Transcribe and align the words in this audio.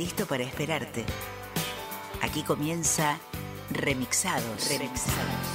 Listo 0.00 0.24
para 0.24 0.42
esperarte. 0.42 1.04
Aquí 2.22 2.42
comienza 2.42 3.18
Remixados. 3.70 4.70
Remixados. 4.70 5.46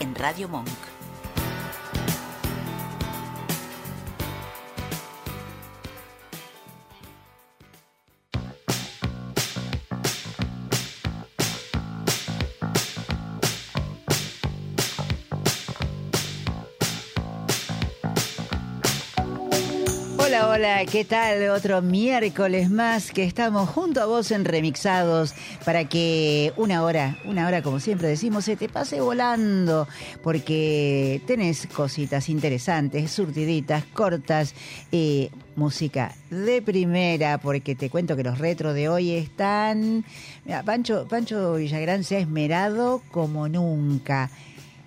En 0.00 0.14
Radio 0.14 0.50
Monk. 0.50 0.97
Hola, 20.58 20.84
¿qué 20.90 21.04
tal? 21.04 21.50
Otro 21.50 21.82
miércoles 21.82 22.68
más 22.68 23.12
que 23.12 23.22
estamos 23.22 23.68
junto 23.68 24.02
a 24.02 24.06
vos 24.06 24.32
en 24.32 24.44
Remixados 24.44 25.32
para 25.64 25.88
que 25.88 26.52
una 26.56 26.82
hora, 26.82 27.16
una 27.24 27.46
hora 27.46 27.62
como 27.62 27.78
siempre 27.78 28.08
decimos, 28.08 28.46
se 28.46 28.56
te 28.56 28.68
pase 28.68 29.00
volando 29.00 29.86
porque 30.20 31.22
tenés 31.28 31.68
cositas 31.68 32.28
interesantes, 32.28 33.12
surtiditas, 33.12 33.84
cortas, 33.84 34.52
eh, 34.90 35.30
música 35.54 36.16
de 36.28 36.60
primera, 36.60 37.38
porque 37.38 37.76
te 37.76 37.88
cuento 37.88 38.16
que 38.16 38.24
los 38.24 38.38
retros 38.38 38.74
de 38.74 38.88
hoy 38.88 39.12
están... 39.12 40.04
Mira, 40.44 40.64
Pancho, 40.64 41.06
Pancho 41.06 41.54
Villagrán 41.54 42.02
se 42.02 42.16
ha 42.16 42.18
esmerado 42.18 43.00
como 43.12 43.48
nunca. 43.48 44.28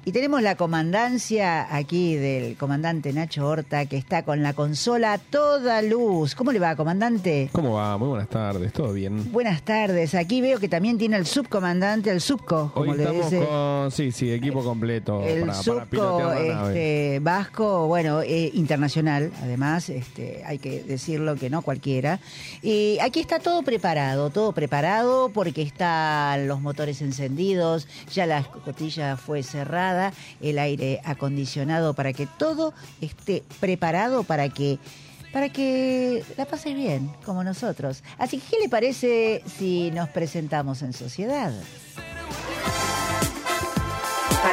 Y 0.03 0.13
tenemos 0.13 0.41
la 0.41 0.55
comandancia 0.55 1.75
aquí 1.75 2.15
del 2.15 2.57
comandante 2.57 3.13
Nacho 3.13 3.47
Horta, 3.47 3.85
que 3.85 3.97
está 3.97 4.23
con 4.23 4.41
la 4.41 4.53
consola 4.53 5.13
a 5.13 5.17
toda 5.19 5.83
luz. 5.83 6.33
¿Cómo 6.33 6.51
le 6.51 6.57
va, 6.57 6.75
comandante? 6.75 7.49
¿Cómo 7.51 7.73
va? 7.73 7.99
Muy 7.99 8.07
buenas 8.07 8.27
tardes, 8.27 8.73
¿todo 8.73 8.93
bien? 8.93 9.31
Buenas 9.31 9.61
tardes. 9.61 10.15
Aquí 10.15 10.41
veo 10.41 10.59
que 10.59 10.67
también 10.67 10.97
tiene 10.97 11.17
el 11.17 11.27
subcomandante, 11.27 12.09
el 12.09 12.19
subco, 12.19 12.71
como 12.73 12.93
Hoy 12.93 12.97
le 12.97 13.03
estamos 13.03 13.29
dice. 13.29 13.45
con, 13.45 13.91
sí, 13.91 14.11
sí, 14.11 14.31
equipo 14.31 14.63
completo 14.63 15.21
El 15.21 15.41
para, 15.41 15.53
subco 15.53 16.19
la 16.19 16.39
este, 16.39 17.19
vasco, 17.21 17.85
bueno, 17.85 18.23
eh, 18.23 18.49
internacional, 18.55 19.31
además, 19.43 19.89
este, 19.89 20.41
hay 20.47 20.57
que 20.57 20.81
decirlo 20.81 21.35
que 21.35 21.51
no 21.51 21.61
cualquiera. 21.61 22.19
Y 22.63 22.97
aquí 23.03 23.19
está 23.19 23.37
todo 23.37 23.61
preparado, 23.61 24.31
todo 24.31 24.51
preparado 24.51 25.29
porque 25.29 25.61
están 25.61 26.47
los 26.47 26.59
motores 26.59 27.03
encendidos, 27.03 27.87
ya 28.11 28.25
la 28.25 28.39
escotilla 28.39 29.15
fue 29.15 29.43
cerrada, 29.43 29.90
el 30.41 30.59
aire 30.59 31.01
acondicionado 31.03 31.93
para 31.93 32.13
que 32.13 32.27
todo 32.27 32.73
esté 33.01 33.43
preparado 33.59 34.23
para 34.23 34.49
que 34.49 34.79
para 35.31 35.47
que 35.47 36.23
la 36.37 36.45
pases 36.45 36.75
bien, 36.75 37.09
como 37.25 37.43
nosotros. 37.43 38.03
Así 38.17 38.37
que, 38.37 38.47
¿qué 38.49 38.63
le 38.63 38.69
parece 38.69 39.43
si 39.57 39.89
nos 39.91 40.09
presentamos 40.09 40.81
en 40.81 40.91
sociedad? 40.91 41.53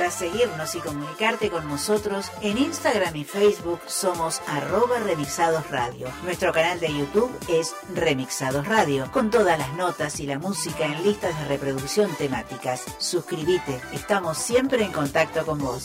Para 0.09 0.21
seguirnos 0.21 0.75
y 0.75 0.79
comunicarte 0.79 1.51
con 1.51 1.69
nosotros, 1.69 2.33
en 2.41 2.57
Instagram 2.57 3.15
y 3.15 3.25
Facebook 3.25 3.79
somos 3.89 4.41
arroba 4.47 5.01
remixados 5.01 5.69
radio. 5.69 6.09
Nuestro 6.25 6.51
canal 6.51 6.81
de 6.81 6.89
YouTube 6.97 7.31
es 7.51 7.75
Remixados 7.95 8.67
Radio, 8.67 9.13
con 9.13 9.31
todas 9.31 9.59
las 9.59 9.71
notas 9.75 10.19
y 10.21 10.27
la 10.27 10.39
música 10.39 10.87
en 10.87 11.05
listas 11.05 11.39
de 11.39 11.45
reproducción 11.49 12.11
temáticas. 12.17 12.85
Suscríbete, 12.97 13.83
estamos 13.93 14.39
siempre 14.39 14.83
en 14.83 14.93
contacto 14.93 15.45
con 15.45 15.59
vos. 15.59 15.85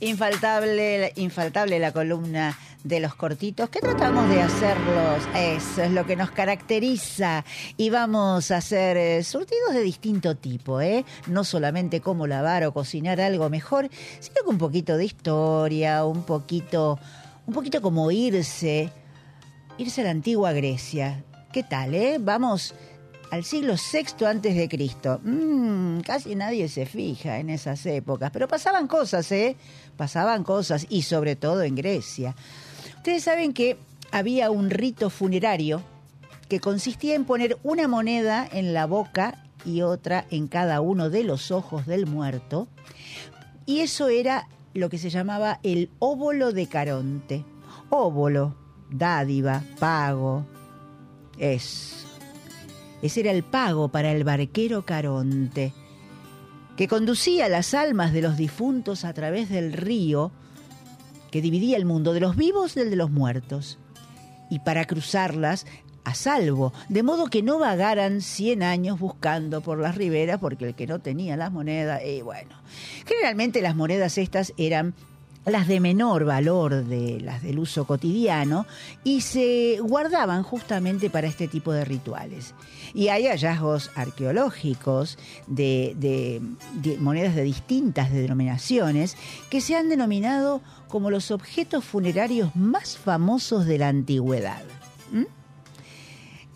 Infaltable, 0.00 1.12
infaltable 1.16 1.78
la 1.78 1.92
columna 1.92 2.58
de 2.84 3.00
los 3.00 3.14
cortitos, 3.14 3.70
que 3.70 3.80
tratamos 3.80 4.28
de 4.28 4.42
hacerlos, 4.42 5.22
eso 5.34 5.82
es 5.82 5.90
lo 5.90 6.04
que 6.04 6.16
nos 6.16 6.30
caracteriza, 6.30 7.42
y 7.78 7.88
vamos 7.88 8.50
a 8.50 8.58
hacer 8.58 8.98
eh, 8.98 9.24
surtidos 9.24 9.72
de 9.72 9.80
distinto 9.80 10.36
tipo, 10.36 10.82
¿eh? 10.82 11.06
no 11.26 11.44
solamente 11.44 12.02
cómo 12.02 12.26
lavar 12.26 12.64
o 12.64 12.74
cocinar 12.74 13.22
algo 13.22 13.48
mejor, 13.48 13.88
sino 14.20 14.36
con 14.44 14.56
un 14.56 14.58
poquito 14.58 14.98
de 14.98 15.06
historia, 15.06 16.04
un 16.04 16.24
poquito, 16.24 16.98
un 17.46 17.54
poquito 17.54 17.80
como 17.80 18.10
irse, 18.10 18.90
irse 19.78 20.02
a 20.02 20.04
la 20.04 20.10
antigua 20.10 20.52
Grecia. 20.52 21.24
¿Qué 21.52 21.62
tal, 21.62 21.94
eh? 21.94 22.18
Vamos 22.20 22.74
al 23.30 23.44
siglo 23.44 23.74
VI 23.74 24.26
antes 24.26 24.54
de 24.54 24.68
Cristo. 24.68 25.20
Mm, 25.24 26.00
casi 26.00 26.34
nadie 26.34 26.68
se 26.68 26.84
fija 26.84 27.38
en 27.38 27.48
esas 27.48 27.86
épocas, 27.86 28.30
pero 28.30 28.46
pasaban 28.46 28.88
cosas, 28.88 29.32
¿eh? 29.32 29.56
Pasaban 29.96 30.44
cosas, 30.44 30.86
y 30.90 31.02
sobre 31.02 31.34
todo 31.34 31.62
en 31.62 31.74
Grecia. 31.76 32.34
Ustedes 33.04 33.24
saben 33.24 33.52
que 33.52 33.76
había 34.12 34.50
un 34.50 34.70
rito 34.70 35.10
funerario 35.10 35.82
que 36.48 36.58
consistía 36.58 37.14
en 37.14 37.26
poner 37.26 37.58
una 37.62 37.86
moneda 37.86 38.48
en 38.50 38.72
la 38.72 38.86
boca 38.86 39.44
y 39.66 39.82
otra 39.82 40.24
en 40.30 40.48
cada 40.48 40.80
uno 40.80 41.10
de 41.10 41.22
los 41.22 41.50
ojos 41.50 41.84
del 41.84 42.06
muerto, 42.06 42.66
y 43.66 43.80
eso 43.80 44.08
era 44.08 44.48
lo 44.72 44.88
que 44.88 44.96
se 44.96 45.10
llamaba 45.10 45.60
el 45.62 45.90
óbolo 45.98 46.52
de 46.52 46.66
Caronte. 46.66 47.44
Óbolo, 47.90 48.54
dádiva, 48.88 49.62
pago. 49.78 50.46
Es 51.38 52.06
ese 53.02 53.20
era 53.20 53.32
el 53.32 53.42
pago 53.42 53.88
para 53.88 54.12
el 54.12 54.24
barquero 54.24 54.86
Caronte, 54.86 55.74
que 56.78 56.88
conducía 56.88 57.50
las 57.50 57.74
almas 57.74 58.14
de 58.14 58.22
los 58.22 58.38
difuntos 58.38 59.04
a 59.04 59.12
través 59.12 59.50
del 59.50 59.74
río 59.74 60.32
que 61.34 61.42
dividía 61.42 61.76
el 61.76 61.84
mundo 61.84 62.12
de 62.12 62.20
los 62.20 62.36
vivos 62.36 62.76
del 62.76 62.90
de 62.90 62.94
los 62.94 63.10
muertos, 63.10 63.80
y 64.50 64.60
para 64.60 64.84
cruzarlas 64.84 65.66
a 66.04 66.14
salvo, 66.14 66.72
de 66.88 67.02
modo 67.02 67.26
que 67.26 67.42
no 67.42 67.58
vagaran 67.58 68.20
100 68.20 68.62
años 68.62 69.00
buscando 69.00 69.60
por 69.60 69.80
las 69.80 69.96
riberas, 69.96 70.38
porque 70.38 70.64
el 70.64 70.76
que 70.76 70.86
no 70.86 71.00
tenía 71.00 71.36
las 71.36 71.50
monedas, 71.50 72.02
y 72.06 72.22
bueno, 72.22 72.54
generalmente 73.04 73.62
las 73.62 73.74
monedas 73.74 74.16
estas 74.16 74.52
eran 74.58 74.94
las 75.46 75.68
de 75.68 75.80
menor 75.80 76.24
valor 76.24 76.84
de 76.84 77.20
las 77.20 77.42
del 77.42 77.58
uso 77.58 77.86
cotidiano 77.86 78.66
y 79.02 79.20
se 79.20 79.78
guardaban 79.80 80.42
justamente 80.42 81.10
para 81.10 81.26
este 81.26 81.48
tipo 81.48 81.72
de 81.72 81.84
rituales. 81.84 82.54
Y 82.94 83.08
hay 83.08 83.26
hallazgos 83.26 83.90
arqueológicos 83.94 85.18
de, 85.46 86.40
monedas 86.98 87.34
de 87.34 87.42
distintas 87.42 88.12
denominaciones 88.12 89.16
que 89.50 89.60
se 89.60 89.76
han 89.76 89.88
denominado 89.88 90.62
como 90.88 91.10
los 91.10 91.30
objetos 91.30 91.84
funerarios 91.84 92.54
más 92.56 92.96
famosos 92.96 93.66
de 93.66 93.78
la 93.78 93.88
antigüedad. 93.88 94.62
¿Mm? 95.12 95.24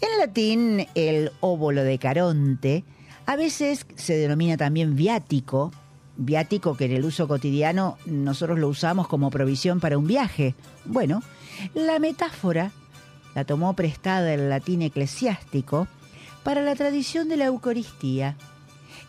En 0.00 0.19
latín, 0.19 0.87
el 0.94 1.32
óbolo 1.41 1.82
de 1.82 1.99
Caronte 1.99 2.84
a 3.26 3.37
veces 3.37 3.84
se 3.97 4.16
denomina 4.16 4.56
también 4.56 4.97
viático, 4.97 5.72
viático 6.18 6.76
que 6.76 6.84
en 6.84 6.92
el 6.92 7.04
uso 7.04 7.26
cotidiano 7.26 7.96
nosotros 8.04 8.58
lo 8.58 8.68
usamos 8.68 9.08
como 9.08 9.30
provisión 9.30 9.80
para 9.80 9.96
un 9.96 10.06
viaje. 10.06 10.54
Bueno, 10.84 11.22
la 11.74 11.98
metáfora 11.98 12.72
la 13.34 13.44
tomó 13.44 13.74
prestada 13.74 14.34
el 14.34 14.50
latín 14.50 14.82
eclesiástico 14.82 15.88
para 16.43 16.60
la 16.60 16.75
tradición 16.75 17.28
de 17.28 17.37
la 17.37 17.46
Eucaristía, 17.46 18.37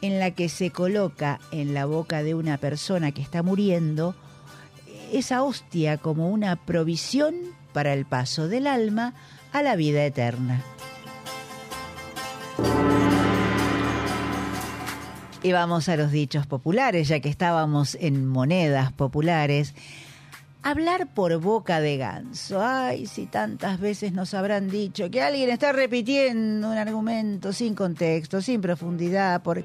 en 0.02 0.20
la 0.20 0.32
que 0.32 0.50
se 0.50 0.72
coloca 0.72 1.40
en 1.52 1.74
la 1.74 1.86
boca 1.86 2.24
de 2.24 2.36
una 2.36 2.58
persona 2.58 3.12
que 3.12 3.22
está 3.22 3.44
muriendo 3.44 4.16
esa 5.12 5.44
hostia 5.44 5.98
como 5.98 6.30
una 6.30 6.56
provisión 6.56 7.36
para 7.74 7.94
el 7.94 8.06
paso 8.06 8.48
del 8.48 8.68
alma 8.68 9.14
a 9.52 9.64
la 9.64 9.76
vida 9.76 10.06
eterna. 10.06 10.64
Y 15.42 15.54
vamos 15.54 15.88
a 15.88 15.96
los 15.96 16.12
dichos 16.12 16.46
populares, 16.48 17.08
ya 17.08 17.22
que 17.22 17.30
estábamos 17.30 17.96
en 18.02 18.28
monedas 18.28 18.92
populares. 18.92 19.74
Hablar 20.64 21.14
por 21.14 21.40
boca 21.40 21.80
de 21.80 21.96
ganso. 21.96 22.62
Ay, 22.62 23.06
si 23.06 23.26
tantas 23.26 23.80
veces 23.80 24.12
nos 24.12 24.34
habrán 24.34 24.70
dicho 24.70 25.10
que 25.10 25.22
alguien 25.22 25.50
está 25.50 25.72
repitiendo 25.72 26.70
un 26.70 26.78
argumento 26.78 27.54
sin 27.54 27.74
contexto, 27.74 28.42
sin 28.42 28.60
profundidad. 28.60 29.42
Por... 29.42 29.64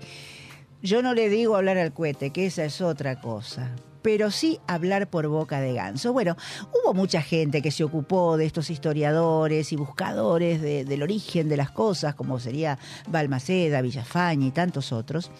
Yo 0.80 1.02
no 1.02 1.12
le 1.12 1.28
digo 1.28 1.56
hablar 1.56 1.78
al 1.78 1.92
cohete, 1.92 2.30
que 2.30 2.46
esa 2.46 2.64
es 2.64 2.80
otra 2.80 3.20
cosa. 3.20 3.70
Pero 4.04 4.30
sí 4.30 4.60
hablar 4.66 5.08
por 5.08 5.26
boca 5.28 5.62
de 5.62 5.72
ganso. 5.72 6.12
Bueno, 6.12 6.36
hubo 6.74 6.92
mucha 6.92 7.22
gente 7.22 7.62
que 7.62 7.70
se 7.70 7.84
ocupó 7.84 8.36
de 8.36 8.44
estos 8.44 8.68
historiadores 8.68 9.72
y 9.72 9.76
buscadores 9.76 10.60
del 10.60 11.02
origen 11.02 11.48
de 11.48 11.56
las 11.56 11.70
cosas, 11.70 12.14
como 12.14 12.38
sería 12.38 12.78
Balmaceda, 13.08 13.80
Villafaña 13.80 14.46
y 14.46 14.50
tantos 14.50 14.92
otros, 14.92 15.30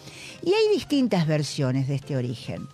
y 0.41 0.51
hay 0.51 0.73
distintas 0.73 1.27
versiones 1.27 1.87
de 1.87 1.93
este 1.93 2.17
origen. 2.17 2.67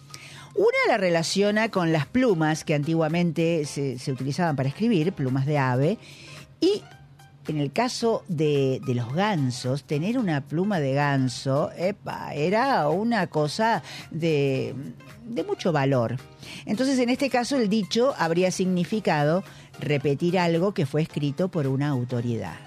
Una 0.55 0.77
la 0.87 0.97
relaciona 0.97 1.69
con 1.69 1.91
las 1.91 2.05
plumas 2.05 2.63
que 2.63 2.73
antiguamente 2.73 3.65
se, 3.65 3.99
se 3.99 4.13
utilizaban 4.13 4.55
para 4.55 4.69
escribir, 4.69 5.11
plumas 5.11 5.45
de 5.45 5.57
ave, 5.57 5.97
y 6.61 6.81
en 7.47 7.57
el 7.57 7.71
caso 7.71 8.23
de, 8.27 8.81
los 8.85 9.13
gansos, 9.13 9.83
tener 9.83 10.17
una 10.17 10.41
pluma 10.41 10.79
de 10.79 10.93
ganso 10.93 11.71
era 12.33 12.87
una 12.89 13.27
cosa 13.27 13.83
de, 14.11 14.75
de 15.25 15.43
mucho 15.43 15.71
valor. 15.71 16.17
Entonces, 16.65 16.99
en 16.99 17.09
este 17.09 17.29
caso, 17.29 17.57
el 17.57 17.69
dicho 17.69 18.13
habría 18.17 18.51
significado 18.51 19.43
repetir 19.79 20.37
algo 20.37 20.73
que 20.73 20.85
fue 20.85 21.01
escrito 21.01 21.49
por 21.49 21.67
una 21.67 21.89
autoridad. 21.89 22.57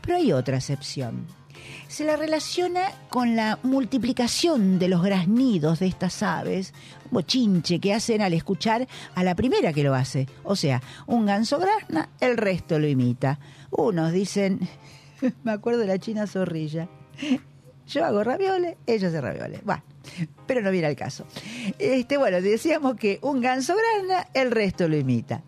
Pero 0.00 0.16
hay 0.16 0.32
otra 0.32 0.56
excepción 0.56 1.39
se 1.90 2.04
la 2.04 2.14
relaciona 2.14 2.92
con 3.08 3.34
la 3.34 3.58
multiplicación 3.64 4.78
de 4.78 4.86
los 4.86 5.02
graznidos 5.02 5.80
de 5.80 5.88
estas 5.88 6.22
aves, 6.22 6.72
bochinche 7.10 7.80
que 7.80 7.92
hacen 7.92 8.22
al 8.22 8.32
escuchar 8.32 8.86
a 9.16 9.24
la 9.24 9.34
primera 9.34 9.72
que 9.72 9.82
lo 9.82 9.92
hace. 9.92 10.28
O 10.44 10.54
sea, 10.54 10.80
un 11.08 11.26
ganso 11.26 11.58
grazna, 11.58 12.08
el 12.20 12.36
resto 12.36 12.78
lo 12.78 12.86
imita. 12.86 13.40
Unos 13.72 14.12
dicen, 14.12 14.60
me 15.42 15.50
acuerdo 15.50 15.80
de 15.80 15.88
la 15.88 15.98
china 15.98 16.28
zorrilla, 16.28 16.88
yo 17.88 18.04
hago 18.04 18.22
ravioles, 18.22 18.76
ellos 18.86 19.08
hacen 19.08 19.22
ravioles. 19.22 19.64
Bueno, 19.64 19.82
pero 20.46 20.62
no 20.62 20.70
viene 20.70 20.86
al 20.86 20.96
caso. 20.96 21.26
Este, 21.80 22.16
bueno, 22.18 22.40
decíamos 22.40 22.94
que 22.94 23.18
un 23.22 23.40
ganso 23.40 23.74
grazna, 23.74 24.28
el 24.32 24.52
resto 24.52 24.86
lo 24.86 24.96
imita. 24.96 25.42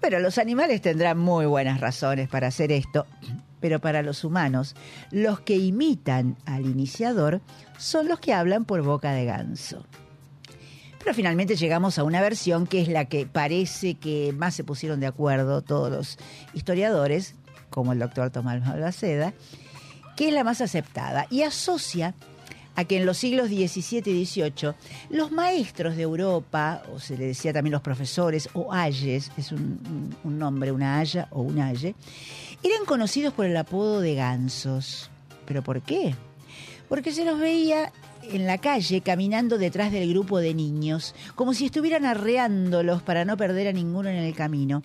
Pero 0.00 0.20
los 0.20 0.38
animales 0.38 0.80
tendrán 0.80 1.18
muy 1.18 1.44
buenas 1.44 1.80
razones 1.82 2.30
para 2.30 2.46
hacer 2.46 2.72
esto 2.72 3.06
pero 3.62 3.80
para 3.80 4.02
los 4.02 4.24
humanos, 4.24 4.74
los 5.10 5.40
que 5.40 5.56
imitan 5.56 6.36
al 6.44 6.66
iniciador 6.66 7.40
son 7.78 8.08
los 8.08 8.20
que 8.20 8.34
hablan 8.34 8.66
por 8.66 8.82
boca 8.82 9.12
de 9.12 9.24
ganso. 9.24 9.86
Pero 10.98 11.14
finalmente 11.14 11.56
llegamos 11.56 11.98
a 11.98 12.04
una 12.04 12.20
versión 12.20 12.66
que 12.66 12.82
es 12.82 12.88
la 12.88 13.06
que 13.06 13.24
parece 13.24 13.94
que 13.94 14.34
más 14.36 14.54
se 14.54 14.64
pusieron 14.64 15.00
de 15.00 15.06
acuerdo 15.06 15.62
todos 15.62 15.90
los 15.90 16.18
historiadores, 16.52 17.34
como 17.70 17.92
el 17.92 17.98
doctor 17.98 18.30
Tomás 18.30 18.60
Malvaceda, 18.60 19.32
que 20.16 20.28
es 20.28 20.34
la 20.34 20.44
más 20.44 20.60
aceptada 20.60 21.26
y 21.30 21.42
asocia 21.42 22.14
a 22.76 22.84
que 22.84 22.96
en 22.96 23.06
los 23.06 23.18
siglos 23.18 23.48
XVII 23.48 24.02
y 24.06 24.26
XVIII 24.26 24.72
los 25.10 25.30
maestros 25.30 25.96
de 25.96 26.02
Europa, 26.02 26.82
o 26.94 26.98
se 26.98 27.16
le 27.16 27.26
decía 27.26 27.52
también 27.52 27.72
los 27.72 27.82
profesores, 27.82 28.48
o 28.54 28.72
ayes, 28.72 29.30
es 29.36 29.52
un, 29.52 30.14
un 30.24 30.38
nombre, 30.38 30.72
una 30.72 30.98
haya 30.98 31.28
o 31.30 31.42
un 31.42 31.60
aye, 31.60 31.94
eran 32.62 32.84
conocidos 32.86 33.34
por 33.34 33.46
el 33.46 33.56
apodo 33.56 34.00
de 34.00 34.14
gansos. 34.14 35.10
¿Pero 35.46 35.62
por 35.62 35.82
qué? 35.82 36.14
Porque 36.88 37.12
se 37.12 37.24
los 37.24 37.38
veía 37.38 37.92
en 38.22 38.46
la 38.46 38.58
calle 38.58 39.00
caminando 39.00 39.58
detrás 39.58 39.92
del 39.92 40.08
grupo 40.10 40.38
de 40.38 40.54
niños, 40.54 41.14
como 41.34 41.54
si 41.54 41.66
estuvieran 41.66 42.04
arreándolos 42.04 43.02
para 43.02 43.24
no 43.24 43.36
perder 43.36 43.68
a 43.68 43.72
ninguno 43.72 44.08
en 44.08 44.16
el 44.16 44.34
camino. 44.34 44.82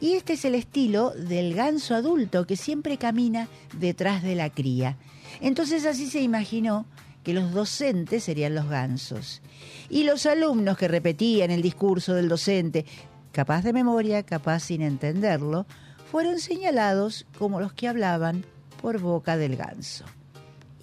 Y 0.00 0.14
este 0.14 0.32
es 0.32 0.44
el 0.44 0.54
estilo 0.54 1.10
del 1.10 1.54
ganso 1.54 1.94
adulto 1.94 2.46
que 2.46 2.56
siempre 2.56 2.96
camina 2.96 3.48
detrás 3.78 4.22
de 4.22 4.34
la 4.34 4.50
cría. 4.50 4.96
Entonces 5.40 5.86
así 5.86 6.08
se 6.08 6.20
imaginó 6.20 6.86
que 7.22 7.34
los 7.34 7.52
docentes 7.52 8.24
serían 8.24 8.54
los 8.54 8.68
gansos. 8.68 9.42
Y 9.88 10.04
los 10.04 10.26
alumnos 10.26 10.76
que 10.76 10.88
repetían 10.88 11.50
el 11.50 11.62
discurso 11.62 12.14
del 12.14 12.28
docente, 12.28 12.84
capaz 13.32 13.62
de 13.62 13.72
memoria, 13.72 14.22
capaz 14.22 14.60
sin 14.60 14.82
entenderlo, 14.82 15.66
fueron 16.10 16.40
señalados 16.40 17.26
como 17.38 17.60
los 17.60 17.72
que 17.72 17.88
hablaban 17.88 18.44
por 18.80 19.00
boca 19.00 19.36
del 19.36 19.56
ganso. 19.56 20.04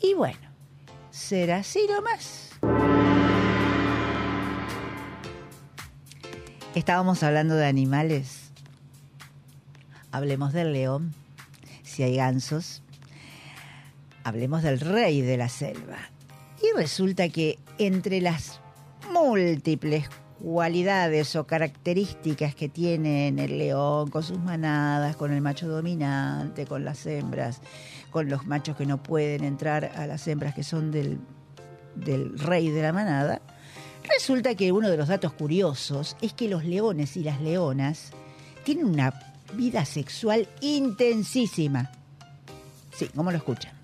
Y 0.01 0.13
bueno, 0.13 0.39
será 1.12 1.57
así 1.57 1.86
nomás. 1.88 2.50
Estábamos 6.75 7.24
hablando 7.24 7.56
de 7.56 7.65
animales. 7.65 8.51
Hablemos 10.12 10.53
del 10.53 10.71
león, 10.71 11.13
si 11.83 12.03
hay 12.03 12.15
gansos. 12.15 12.81
Hablemos 14.24 14.63
del 14.63 14.80
rey 14.80 15.21
de 15.21 15.38
la 15.38 15.50
selva. 15.50 15.97
Y 16.62 16.76
resulta 16.76 17.30
que 17.30 17.58
entre 17.78 18.22
las 18.22 18.60
múltiples 19.12 20.10
cualidades 20.42 21.36
o 21.36 21.46
características 21.46 22.56
que 22.56 22.70
tiene 22.70 23.28
el 23.28 23.58
león 23.58 24.10
con 24.10 24.24
sus 24.24 24.40
manadas, 24.40 25.16
con 25.16 25.32
el 25.32 25.42
macho 25.42 25.68
dominante, 25.68 26.66
con 26.66 26.86
las 26.86 27.06
hembras, 27.06 27.62
con 28.10 28.30
los 28.30 28.46
machos 28.46 28.76
que 28.78 28.86
no 28.86 29.02
pueden 29.04 29.44
entrar 29.44 29.92
a 29.96 30.08
las 30.08 30.28
hembras 30.28 30.56
que 30.56 30.64
son 30.64 30.92
del, 30.92 31.20
rey 32.38 32.70
de 32.70 32.82
la 32.82 32.94
manada, 32.94 33.42
resulta 34.08 34.56
que 34.56 34.72
uno 34.72 34.90
de 34.90 34.98
los 34.98 35.10
datos 35.10 35.34
curiosos 35.34 36.16
es 36.22 36.34
que 36.34 36.48
los 36.48 36.64
leones 36.64 37.18
y 37.18 37.24
las 37.24 37.42
leonas 37.42 38.12
tienen 38.64 38.86
una 38.86 39.14
vida 39.54 39.84
sexual 39.86 40.48
intensísima. 40.62 41.92
Sí, 42.96 43.08
como 43.16 43.32
lo 43.32 43.38
escuchan. 43.38 43.79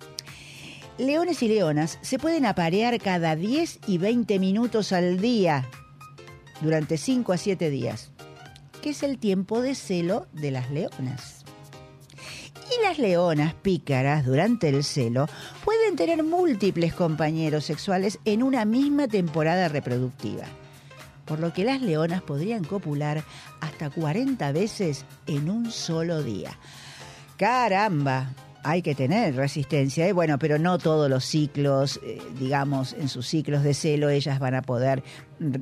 Leones 0.97 1.43
y 1.43 1.49
leonas 1.49 1.99
se 2.01 2.17
pueden 2.17 2.45
aparear 2.45 3.01
cada 3.01 3.35
10 3.35 3.79
y 3.85 3.97
20 3.97 4.39
minutos 4.39 4.93
al 4.93 5.19
día 5.19 5.65
durante 6.61 6.97
5 6.97 7.33
a 7.33 7.37
7 7.37 7.69
días, 7.69 8.11
que 8.81 8.91
es 8.91 9.03
el 9.03 9.17
tiempo 9.17 9.61
de 9.61 9.75
celo 9.75 10.25
de 10.31 10.51
las 10.51 10.71
leonas. 10.71 11.43
Y 12.71 12.81
las 12.81 12.97
leonas 12.97 13.53
pícaras 13.55 14.25
durante 14.25 14.69
el 14.69 14.85
celo 14.85 15.27
pueden 15.65 15.97
tener 15.97 16.23
múltiples 16.23 16.93
compañeros 16.93 17.65
sexuales 17.65 18.19
en 18.23 18.41
una 18.41 18.63
misma 18.63 19.09
temporada 19.09 19.67
reproductiva, 19.67 20.45
por 21.25 21.41
lo 21.41 21.51
que 21.51 21.65
las 21.65 21.81
leonas 21.81 22.21
podrían 22.21 22.63
copular 22.63 23.21
hasta 23.59 23.89
40 23.89 24.49
veces 24.53 25.03
en 25.27 25.49
un 25.49 25.71
solo 25.71 26.23
día. 26.23 26.57
¡Caramba! 27.35 28.29
Hay 28.65 28.81
que 28.81 28.95
tener 28.95 29.35
resistencia, 29.35 30.07
¿eh? 30.07 30.11
bueno, 30.11 30.39
pero 30.39 30.57
no 30.57 30.79
todos 30.79 31.07
los 31.07 31.23
ciclos, 31.23 31.99
eh, 32.03 32.19
digamos, 32.39 32.93
en 32.93 33.09
sus 33.09 33.27
ciclos 33.27 33.61
de 33.61 33.75
celo 33.75 34.09
ellas 34.09 34.39
van 34.39 34.55
a 34.55 34.63
poder 34.63 35.03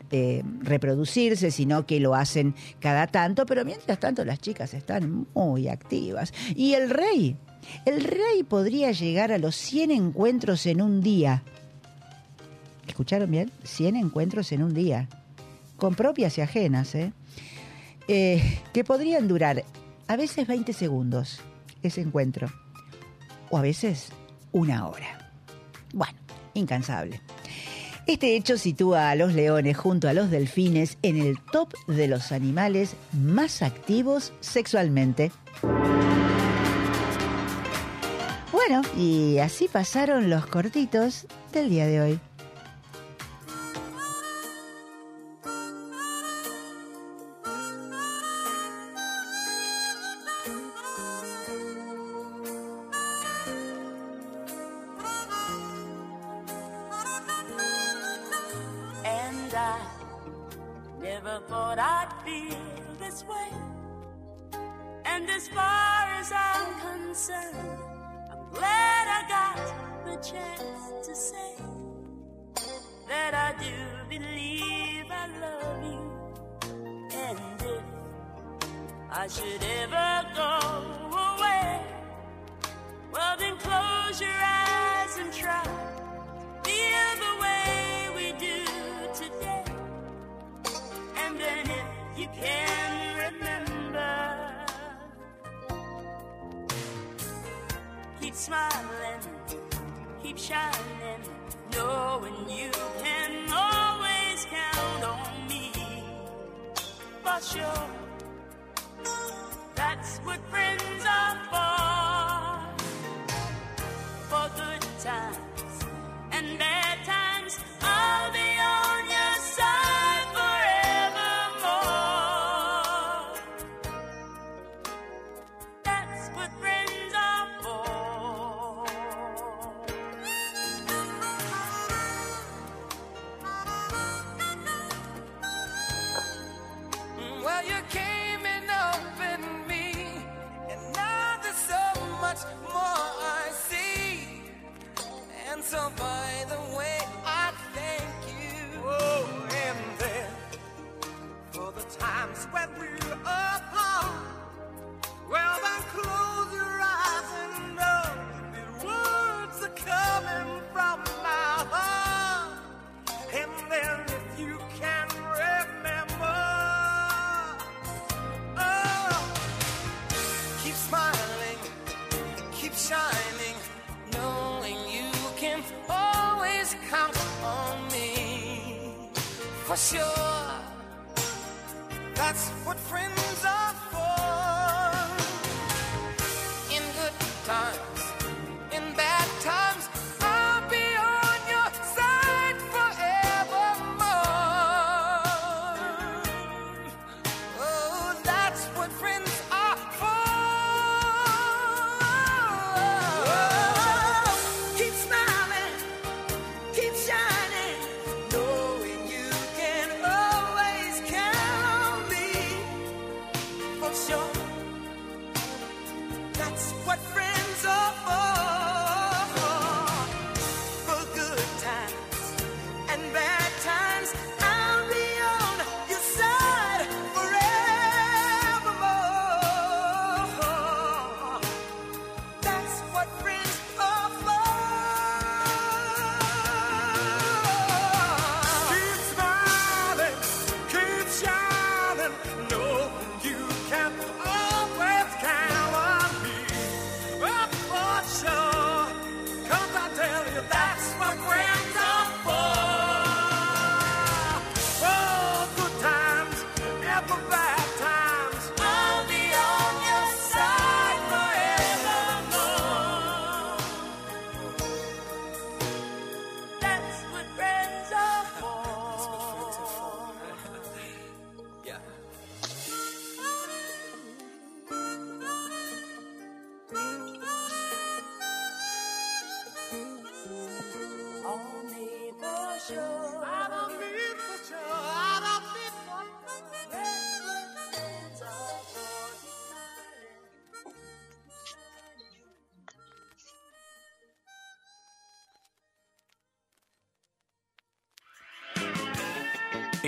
eh, 0.10 0.42
reproducirse, 0.62 1.52
sino 1.52 1.86
que 1.86 2.00
lo 2.00 2.16
hacen 2.16 2.56
cada 2.80 3.08
tanto, 3.08 3.46
pero 3.46 3.66
mientras 3.66 4.00
tanto 4.00 4.24
las 4.24 4.40
chicas 4.40 4.74
están 4.74 5.28
muy 5.36 5.68
activas. 5.68 6.34
Y 6.56 6.76
el 6.76 6.90
rey, 6.90 7.36
el 7.86 8.06
rey 8.06 8.44
podría 8.48 8.94
llegar 8.94 9.34
a 9.34 9.38
los 9.38 9.56
100 9.58 9.92
encuentros 9.92 10.66
en 10.66 10.82
un 10.82 11.02
día. 11.02 11.44
¿Escucharon 12.88 13.30
bien? 13.30 13.52
100 13.64 13.98
encuentros 13.98 14.54
en 14.54 14.64
un 14.64 14.74
día, 14.74 15.10
con 15.76 15.96
propias 15.96 16.38
y 16.38 16.42
ajenas, 16.42 16.96
¿eh? 16.96 17.12
que 18.08 18.84
podrían 18.86 19.28
durar 19.28 19.66
a 20.08 20.16
veces 20.16 20.48
20 20.48 20.72
segundos 20.72 21.42
ese 21.82 22.00
encuentro 22.00 22.63
o 23.54 23.58
a 23.58 23.62
veces 23.62 24.10
una 24.52 24.88
hora. 24.88 25.32
Bueno, 25.94 26.18
incansable. 26.56 27.22
Este 28.08 28.36
hecho 28.36 28.58
sitúa 28.58 29.12
a 29.12 29.16
los 29.16 29.34
leones 29.34 29.78
junto 29.78 30.10
a 30.10 30.14
los 30.14 30.32
delfines 30.32 30.98
en 31.04 31.22
el 31.22 31.38
top 31.52 31.72
de 31.88 32.08
los 32.08 32.32
animales 32.32 32.96
más 33.12 33.62
activos 33.62 34.34
sexualmente. 34.40 35.32
Bueno, 38.52 38.82
y 38.98 39.38
así 39.38 39.68
pasaron 39.72 40.32
los 40.32 40.48
cortitos 40.48 41.28
del 41.52 41.70
día 41.70 41.86
de 41.86 42.02
hoy. 42.02 42.20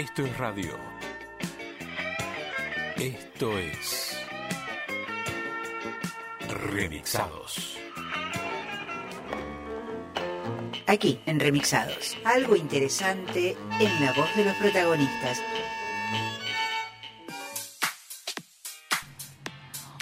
Esto 0.05 0.23
es 0.23 0.37
radio. 0.37 0.77
Esto 2.95 3.57
es. 3.57 4.15
Remixados. 6.47 7.79
Aquí, 10.85 11.19
en 11.25 11.39
Remixados, 11.39 12.15
algo 12.23 12.55
interesante 12.55 13.57
en 13.79 14.05
la 14.05 14.13
voz 14.13 14.29
de 14.35 14.45
los 14.45 14.53
protagonistas. 14.57 15.41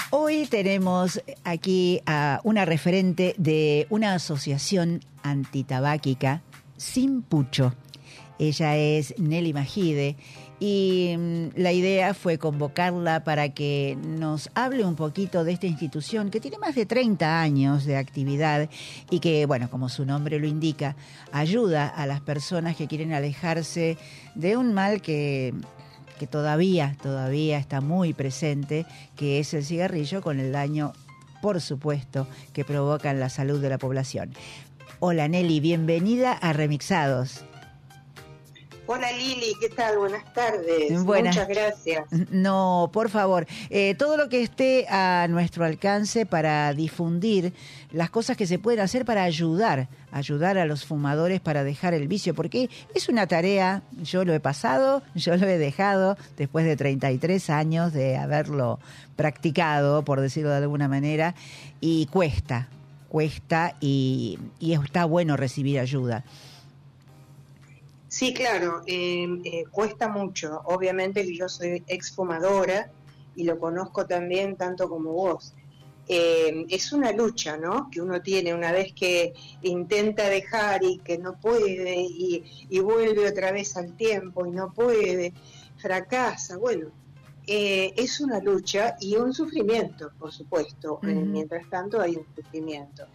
Hoy 0.10 0.48
tenemos 0.48 1.24
aquí 1.46 2.02
a 2.06 2.42
una 2.44 2.66
referente 2.66 3.36
de 3.38 3.88
una 3.90 4.16
asociación 4.16 5.00
antitabáquica, 5.24 6.42
Sin 6.76 7.22
Pucho. 7.22 7.74
Ella 8.40 8.76
es 8.78 9.14
Nelly 9.18 9.54
Majide 9.54 10.16
y 10.60 11.16
mm, 11.18 11.48
la 11.56 11.72
idea 11.72 12.14
fue 12.14 12.38
convocarla 12.38 13.24
para 13.24 13.50
que 13.50 13.98
nos 14.02 14.50
hable 14.56 14.86
un 14.86 14.96
poquito 14.96 15.44
de 15.44 15.52
esta 15.52 15.68
institución 15.68 16.30
que 16.30 16.40
tiene 16.40 16.58
más 16.58 16.76
de 16.76 16.86
30 16.86 17.42
años 17.42 17.86
de 17.86 17.98
actividad 17.98 18.70
y 19.10 19.20
que, 19.20 19.46
bueno, 19.46 19.70
como 19.70 19.90
su 19.90 20.06
nombre 20.06 20.40
lo 20.40 20.48
indica, 20.48 20.96
ayuda 21.32 21.88
a 21.88 22.06
las 22.08 22.22
personas 22.22 22.76
que 22.76 22.88
quieren 22.88 23.14
alejarse 23.14 23.98
de 24.36 24.58
un 24.58 24.74
mal 24.74 25.02
que 25.02 25.54
que 26.20 26.28
todavía, 26.28 26.96
todavía 27.02 27.58
está 27.58 27.82
muy 27.82 28.14
presente, 28.14 28.86
que 29.16 29.40
es 29.40 29.54
el 29.54 29.66
cigarrillo 29.66 30.22
con 30.22 30.40
el 30.40 30.52
daño, 30.52 30.94
por 31.42 31.60
supuesto, 31.60 32.28
que 32.54 32.64
provoca 32.64 33.12
en 33.12 33.20
la 33.20 33.30
salud 33.30 33.62
de 33.62 33.70
la 33.70 33.78
población. 33.78 34.32
Hola 35.00 35.28
Nelly, 35.28 35.60
bienvenida 35.60 36.32
a 36.32 36.54
Remixados. 36.54 37.44
Hola 38.86 39.14
Lili, 39.14 39.54
¿qué 39.62 39.70
tal? 39.70 39.98
Buenas 39.98 40.34
tardes. 40.34 41.02
Buenas. 41.06 41.34
Muchas 41.34 41.48
gracias. 41.48 42.06
No, 42.32 42.90
por 42.92 43.10
favor, 43.10 43.48
eh, 43.70 43.96
todo 43.96 44.18
lo 44.18 44.28
que 44.28 44.44
esté 44.44 44.86
a 44.90 45.26
nuestro 45.30 45.64
alcance 45.64 46.26
para 46.26 46.74
difundir 46.74 47.54
las 47.92 48.10
cosas 48.10 48.36
que 48.36 48.46
se 48.46 48.60
pueden 48.60 48.82
hacer 48.82 49.06
para 49.06 49.24
ayudar, 49.24 49.88
ayudar 50.12 50.58
a 50.58 50.66
los 50.66 50.84
fumadores 50.86 51.40
para 51.40 51.64
dejar 51.64 51.94
el 51.94 52.10
vicio, 52.10 52.36
porque 52.36 52.70
es 52.94 53.08
una 53.08 53.26
tarea, 53.26 53.84
yo 54.02 54.26
lo 54.26 54.34
he 54.34 54.42
pasado, 54.42 55.02
yo 55.16 55.38
lo 55.38 55.48
he 55.48 55.58
dejado 55.58 56.18
después 56.36 56.66
de 56.66 56.76
33 56.76 57.50
años 57.52 57.94
de 57.94 58.18
haberlo 58.18 58.80
practicado, 59.16 60.04
por 60.04 60.20
decirlo 60.20 60.50
de 60.50 60.58
alguna 60.58 60.90
manera, 60.90 61.36
y 61.80 62.08
cuesta, 62.08 62.68
cuesta 63.08 63.78
y, 63.80 64.40
y 64.60 64.74
está 64.74 65.06
bueno 65.06 65.38
recibir 65.38 65.80
ayuda. 65.80 66.26
Sí, 68.14 68.32
claro, 68.32 68.84
eh, 68.86 69.28
eh, 69.44 69.64
cuesta 69.72 70.08
mucho. 70.08 70.62
Obviamente 70.66 71.26
que 71.26 71.36
yo 71.36 71.50
soy 71.50 71.84
exfumadora 71.88 72.92
y 73.36 73.44
lo 73.44 73.58
conozco 73.58 74.06
también 74.06 74.56
tanto 74.56 74.88
como 74.88 75.14
vos. 75.14 75.56
Eh, 76.08 76.64
es 76.70 76.94
una 76.94 77.12
lucha, 77.12 77.58
¿no? 77.58 77.90
Que 77.90 78.02
uno 78.02 78.22
tiene 78.22 78.54
una 78.54 78.72
vez 78.72 78.94
que 78.94 79.34
intenta 79.64 80.30
dejar 80.30 80.84
y 80.84 81.00
que 81.00 81.18
no 81.18 81.40
puede 81.40 81.96
y, 82.02 82.44
y 82.70 82.80
vuelve 82.82 83.28
otra 83.28 83.52
vez 83.52 83.76
al 83.78 83.98
tiempo 83.98 84.46
y 84.46 84.52
no 84.52 84.72
puede, 84.72 85.34
fracasa. 85.78 86.58
Bueno, 86.58 86.92
eh, 87.46 87.94
es 87.98 88.22
una 88.22 88.40
lucha 88.40 88.96
y 89.02 89.16
un 89.16 89.34
sufrimiento, 89.34 90.12
por 90.18 90.32
supuesto. 90.32 91.00
Eh, 91.04 91.14
mientras 91.14 91.70
tanto 91.70 92.00
hay 92.00 92.16
un 92.16 92.26
sufrimiento. 92.36 93.06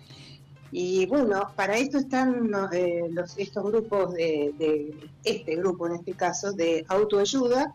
Y 0.70 1.06
bueno, 1.06 1.50
para 1.56 1.76
esto 1.76 1.98
están 1.98 2.50
eh, 2.72 3.08
los, 3.10 3.38
estos 3.38 3.64
grupos 3.64 4.12
de, 4.12 4.52
de, 4.58 4.94
este 5.24 5.56
grupo 5.56 5.86
en 5.86 5.94
este 5.94 6.12
caso, 6.12 6.52
de 6.52 6.84
autoayuda. 6.88 7.72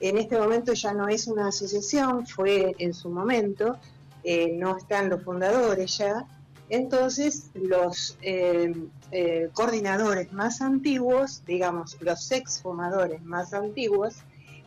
En 0.00 0.16
este 0.16 0.38
momento 0.38 0.72
ya 0.72 0.94
no 0.94 1.08
es 1.08 1.26
una 1.26 1.48
asociación, 1.48 2.26
fue 2.26 2.74
en 2.78 2.94
su 2.94 3.10
momento, 3.10 3.76
eh, 4.24 4.56
no 4.56 4.76
están 4.76 5.10
los 5.10 5.22
fundadores 5.22 5.98
ya. 5.98 6.26
Entonces, 6.70 7.50
los 7.54 8.16
eh, 8.22 8.74
eh, 9.10 9.50
coordinadores 9.52 10.32
más 10.32 10.62
antiguos, 10.62 11.42
digamos, 11.44 11.98
los 12.00 12.30
exfumadores 12.32 13.22
más 13.22 13.52
antiguos, 13.52 14.14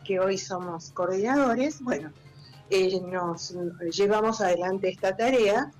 que 0.05 0.19
hoy 0.19 0.37
somos 0.37 0.91
coordinadores, 0.91 1.81
bueno, 1.81 2.11
nos 3.09 3.55
llevamos 3.95 4.41
adelante 4.41 4.89
esta 4.89 5.15
tarea 5.15 5.71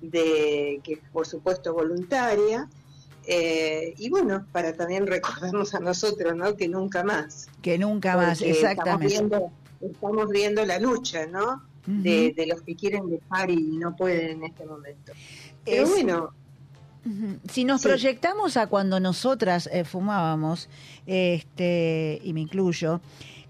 de 0.00 0.80
que 0.82 0.98
por 1.12 1.26
supuesto 1.26 1.74
voluntaria 1.74 2.68
eh, 3.26 3.94
y 3.98 4.08
bueno 4.08 4.46
para 4.52 4.72
también 4.74 5.06
recordarnos 5.06 5.74
a 5.74 5.80
nosotros 5.80 6.34
no 6.34 6.56
que 6.56 6.68
nunca 6.68 7.04
más 7.04 7.48
Que 7.62 7.78
nunca 7.78 8.16
más, 8.16 8.40
exactamente. 8.40 9.14
estamos 9.14 9.30
viendo, 9.30 9.52
estamos 9.94 10.28
viendo 10.30 10.64
la 10.66 10.78
lucha 10.78 11.26
no 11.26 11.62
de, 11.86 12.32
de 12.36 12.46
los 12.46 12.62
que 12.62 12.76
quieren 12.76 13.08
dejar 13.08 13.50
y 13.50 13.56
no 13.78 13.96
pueden 13.96 14.30
en 14.38 14.44
este 14.44 14.64
momento 14.66 15.12
pero 15.64 15.82
Es- 15.84 15.90
bueno. 15.90 16.30
Si 17.50 17.64
nos 17.64 17.80
Sí. 17.80 17.88
proyectamos 17.88 18.58
a 18.58 18.66
cuando 18.66 19.00
nosotras 19.00 19.70
eh, 19.72 19.84
fumábamos, 19.84 20.68
este, 21.06 22.20
y 22.22 22.32
me 22.34 22.40
incluyo, 22.40 23.00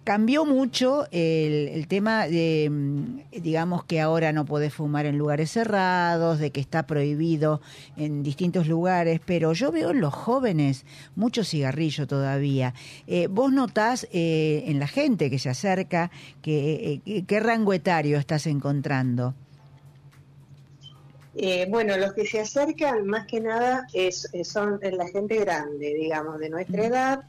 cambió 0.04 0.44
mucho 0.44 1.06
el, 1.10 1.68
el 1.68 1.86
tema 1.86 2.26
de, 2.26 2.68
mm, 2.70 3.40
digamos 3.42 3.84
que 3.84 4.00
ahora 4.00 4.32
no 4.32 4.44
podés 4.44 4.74
fumar 4.74 5.06
en 5.06 5.18
lugares 5.18 5.50
cerrados, 5.50 6.38
de 6.38 6.50
que 6.50 6.60
está 6.60 6.86
prohibido 6.86 7.60
en 7.96 8.22
distintos 8.22 8.66
lugares, 8.66 9.20
pero 9.24 9.52
yo 9.52 9.72
veo 9.72 9.90
en 9.90 10.00
los 10.00 10.14
jóvenes 10.14 10.84
mucho 11.16 11.44
cigarrillo 11.44 12.06
todavía. 12.06 12.74
Eh, 13.06 13.28
¿Vos 13.28 13.52
notás 13.52 14.08
eh, 14.12 14.64
en 14.66 14.80
la 14.80 14.86
gente 14.86 15.30
que 15.30 15.38
se 15.38 15.50
acerca 15.50 16.10
que, 16.42 17.00
eh, 17.04 17.24
qué 17.26 17.40
rango 17.40 17.72
etario 17.72 18.18
estás 18.18 18.46
encontrando? 18.46 19.34
Eh, 21.34 21.66
bueno, 21.70 21.96
los 21.96 22.12
que 22.12 22.26
se 22.26 22.40
acercan 22.40 23.06
más 23.06 23.26
que 23.26 23.40
nada 23.40 23.86
es, 23.92 24.28
eh, 24.32 24.44
son 24.44 24.80
la 24.82 25.06
gente 25.08 25.36
grande, 25.38 25.94
digamos, 25.94 26.38
de 26.40 26.50
nuestra 26.50 26.86
edad, 26.86 27.20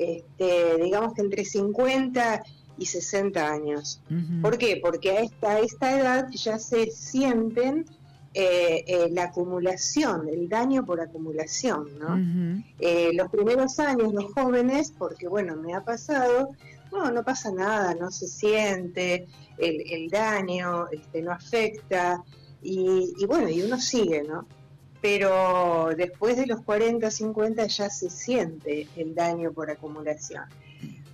este, 0.00 0.82
digamos 0.82 1.14
que 1.14 1.20
entre 1.20 1.44
50 1.44 2.42
y 2.78 2.86
60 2.86 3.52
años. 3.52 4.02
¿Por 4.40 4.56
qué? 4.56 4.80
Porque 4.82 5.10
a 5.10 5.20
esta, 5.20 5.50
a 5.50 5.60
esta 5.60 6.00
edad 6.00 6.28
ya 6.30 6.58
se 6.58 6.90
sienten 6.90 7.84
eh, 8.32 8.84
eh, 8.86 9.08
la 9.10 9.24
acumulación, 9.24 10.28
el 10.28 10.48
daño 10.48 10.86
por 10.86 11.00
acumulación, 11.00 11.98
¿no? 11.98 12.64
Eh, 12.78 13.10
los 13.12 13.28
primeros 13.28 13.78
años, 13.78 14.14
los 14.14 14.32
jóvenes, 14.32 14.94
porque 14.96 15.28
bueno, 15.28 15.56
me 15.56 15.74
ha 15.74 15.84
pasado, 15.84 16.50
no, 16.90 17.10
no 17.10 17.22
pasa 17.22 17.52
nada, 17.52 17.94
no 17.94 18.10
se 18.10 18.28
siente, 18.28 19.26
el, 19.58 19.82
el 19.90 20.08
daño 20.08 20.88
este, 20.90 21.20
no 21.20 21.32
afecta, 21.32 22.24
y, 22.62 23.12
y 23.18 23.26
bueno, 23.26 23.48
y 23.50 23.62
uno 23.62 23.78
sigue, 23.78 24.22
¿no? 24.22 24.46
Pero 25.00 25.90
después 25.96 26.36
de 26.36 26.46
los 26.46 26.60
40, 26.62 27.10
50 27.10 27.66
ya 27.66 27.88
se 27.90 28.10
siente 28.10 28.86
el 28.96 29.14
daño 29.14 29.52
por 29.52 29.70
acumulación. 29.70 30.44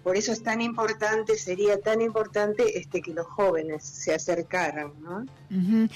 Por 0.02 0.16
eso 0.16 0.32
es 0.32 0.42
tan 0.42 0.60
importante, 0.60 1.36
sería 1.36 1.80
tan 1.80 2.00
importante 2.00 2.78
este 2.78 3.00
que 3.00 3.12
los 3.12 3.26
jóvenes 3.26 3.82
se 3.84 4.14
acercaran, 4.14 4.92
¿no? 5.02 5.24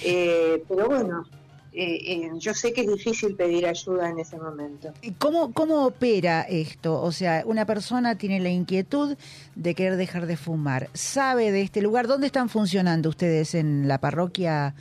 Eh, 0.05 0.65
pero 0.69 0.89
bueno, 0.89 1.25
eh, 1.73 1.99
eh, 2.05 2.31
yo 2.39 2.53
sé 2.53 2.73
que 2.73 2.81
es 2.81 2.89
difícil 2.89 3.37
pedir 3.37 3.67
ayuda 3.67 4.09
en 4.11 4.19
ese 4.19 4.37
momento. 4.37 4.93
¿Y 5.03 5.13
¿Cómo, 5.13 5.53
¿Cómo 5.53 5.87
opera 5.87 6.43
esto? 6.43 7.01
O 7.01 7.13
sea, 7.13 7.45
una 7.47 7.67
persona 7.67 8.17
tiene 8.19 8.41
la 8.41 8.49
inquietud 8.51 9.17
de 9.55 9.75
querer 9.77 9.97
dejar 9.97 10.27
de 10.27 10.37
fumar, 10.37 10.91
sabe 10.93 11.53
de 11.53 11.63
este 11.63 11.81
lugar. 11.81 12.09
¿Dónde 12.09 12.27
están 12.27 12.49
funcionando 12.49 13.09
ustedes? 13.11 13.55
¿En 13.55 13.87
la 13.87 13.99
parroquia 13.99 14.75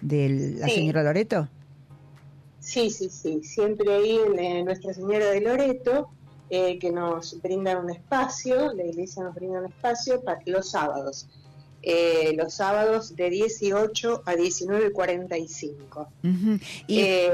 de 0.00 0.56
la 0.60 0.68
Sí. 0.68 0.74
señora 0.76 1.02
Loreto? 1.02 1.48
Sí, 2.66 2.90
sí, 2.90 3.08
sí, 3.10 3.44
siempre 3.44 3.94
ahí 3.94 4.18
en 4.18 4.38
eh, 4.40 4.64
Nuestra 4.64 4.92
Señora 4.92 5.30
de 5.30 5.40
Loreto, 5.40 6.08
eh, 6.50 6.80
que 6.80 6.90
nos 6.90 7.40
brinda 7.40 7.78
un 7.78 7.90
espacio, 7.90 8.72
la 8.72 8.84
iglesia 8.84 9.22
nos 9.22 9.36
brinda 9.36 9.60
un 9.60 9.66
espacio 9.66 10.20
para 10.22 10.40
los 10.46 10.70
sábados. 10.70 11.28
Eh, 11.82 12.34
los 12.36 12.54
sábados 12.54 13.14
de 13.14 13.30
18 13.30 14.22
a 14.26 14.34
19.45. 14.34 16.08
Ujú. 16.24 16.58
¿Y, 16.86 17.00
Eh, 17.00 17.30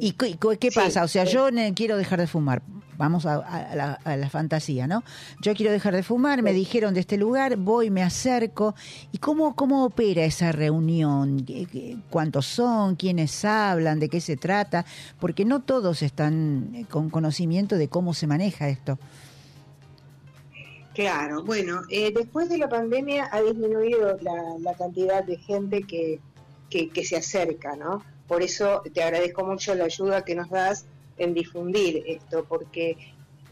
y 0.00 0.12
qué, 0.12 0.36
qué- 0.38 0.56
qué 0.58 0.70
sí, 0.70 0.76
pasa? 0.78 1.02
O 1.04 1.08
sea, 1.08 1.24
yo 1.24 1.48
quiero 1.74 1.96
dejar 1.96 2.20
de 2.20 2.26
fumar. 2.26 2.62
Vamos 2.98 3.26
a, 3.26 3.34
a 3.36 3.74
la, 3.76 3.92
a 4.04 4.16
la 4.16 4.30
fantasía, 4.30 4.86
¿no? 4.86 5.04
Yo 5.42 5.54
quiero 5.54 5.70
dejar 5.70 5.94
de 5.94 6.02
fumar, 6.02 6.40
me 6.42 6.54
dijeron 6.54 6.94
de 6.94 7.00
este 7.00 7.18
lugar, 7.18 7.56
voy, 7.58 7.90
me 7.90 8.02
acerco. 8.02 8.74
¿Y 9.12 9.18
cómo, 9.18 9.54
cómo 9.54 9.84
opera 9.84 10.24
esa 10.24 10.50
reunión? 10.50 11.44
¿Qué- 11.44 11.66
qué- 11.70 11.98
¿Cuántos 12.08 12.46
son? 12.46 12.96
¿Quiénes 12.96 13.44
hablan? 13.44 13.98
¿De 14.00 14.08
qué 14.08 14.22
se 14.22 14.38
trata? 14.38 14.86
Porque 15.20 15.44
no 15.44 15.60
todos 15.60 16.00
están 16.00 16.70
eh, 16.74 16.86
con 16.88 17.10
conocimiento 17.10 17.76
de 17.76 17.88
cómo 17.88 18.14
se 18.14 18.26
maneja 18.26 18.68
esto. 18.70 18.98
Claro, 20.96 21.44
bueno, 21.44 21.82
eh, 21.90 22.10
después 22.10 22.48
de 22.48 22.56
la 22.56 22.70
pandemia 22.70 23.28
ha 23.30 23.42
disminuido 23.42 24.16
la, 24.22 24.56
la 24.58 24.72
cantidad 24.72 25.22
de 25.22 25.36
gente 25.36 25.82
que, 25.82 26.20
que, 26.70 26.88
que 26.88 27.04
se 27.04 27.16
acerca, 27.16 27.76
¿no? 27.76 28.02
Por 28.26 28.42
eso 28.42 28.82
te 28.94 29.02
agradezco 29.02 29.44
mucho 29.44 29.74
la 29.74 29.84
ayuda 29.84 30.24
que 30.24 30.34
nos 30.34 30.48
das 30.48 30.86
en 31.18 31.34
difundir 31.34 32.02
esto, 32.06 32.46
porque 32.48 32.96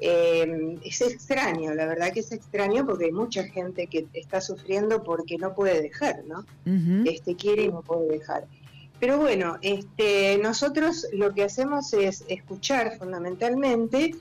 eh, 0.00 0.78
es 0.86 1.02
extraño, 1.02 1.74
la 1.74 1.84
verdad 1.84 2.14
que 2.14 2.20
es 2.20 2.32
extraño 2.32 2.86
porque 2.86 3.04
hay 3.04 3.12
mucha 3.12 3.44
gente 3.44 3.88
que 3.88 4.06
está 4.14 4.40
sufriendo 4.40 5.02
porque 5.02 5.36
no 5.36 5.54
puede 5.54 5.82
dejar, 5.82 6.24
¿no? 6.24 6.46
Este 7.04 7.36
quiere 7.36 7.64
y 7.64 7.68
no 7.68 7.82
puede 7.82 8.08
dejar. 8.08 8.46
Pero 9.00 9.18
bueno, 9.18 9.58
este, 9.60 10.38
nosotros 10.38 11.06
lo 11.12 11.34
que 11.34 11.44
hacemos 11.44 11.92
es 11.92 12.24
escuchar 12.26 12.96
fundamentalmente 12.96 14.14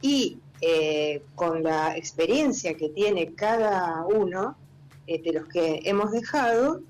y 0.00 0.38
eh, 0.60 1.22
con 1.34 1.62
la 1.62 1.96
experiencia 1.96 2.74
que 2.74 2.88
tiene 2.88 3.34
cada 3.34 4.04
uno 4.06 4.56
eh, 5.06 5.22
de 5.22 5.32
los 5.32 5.46
que 5.46 5.80
hemos 5.84 6.12
dejado, 6.12 6.82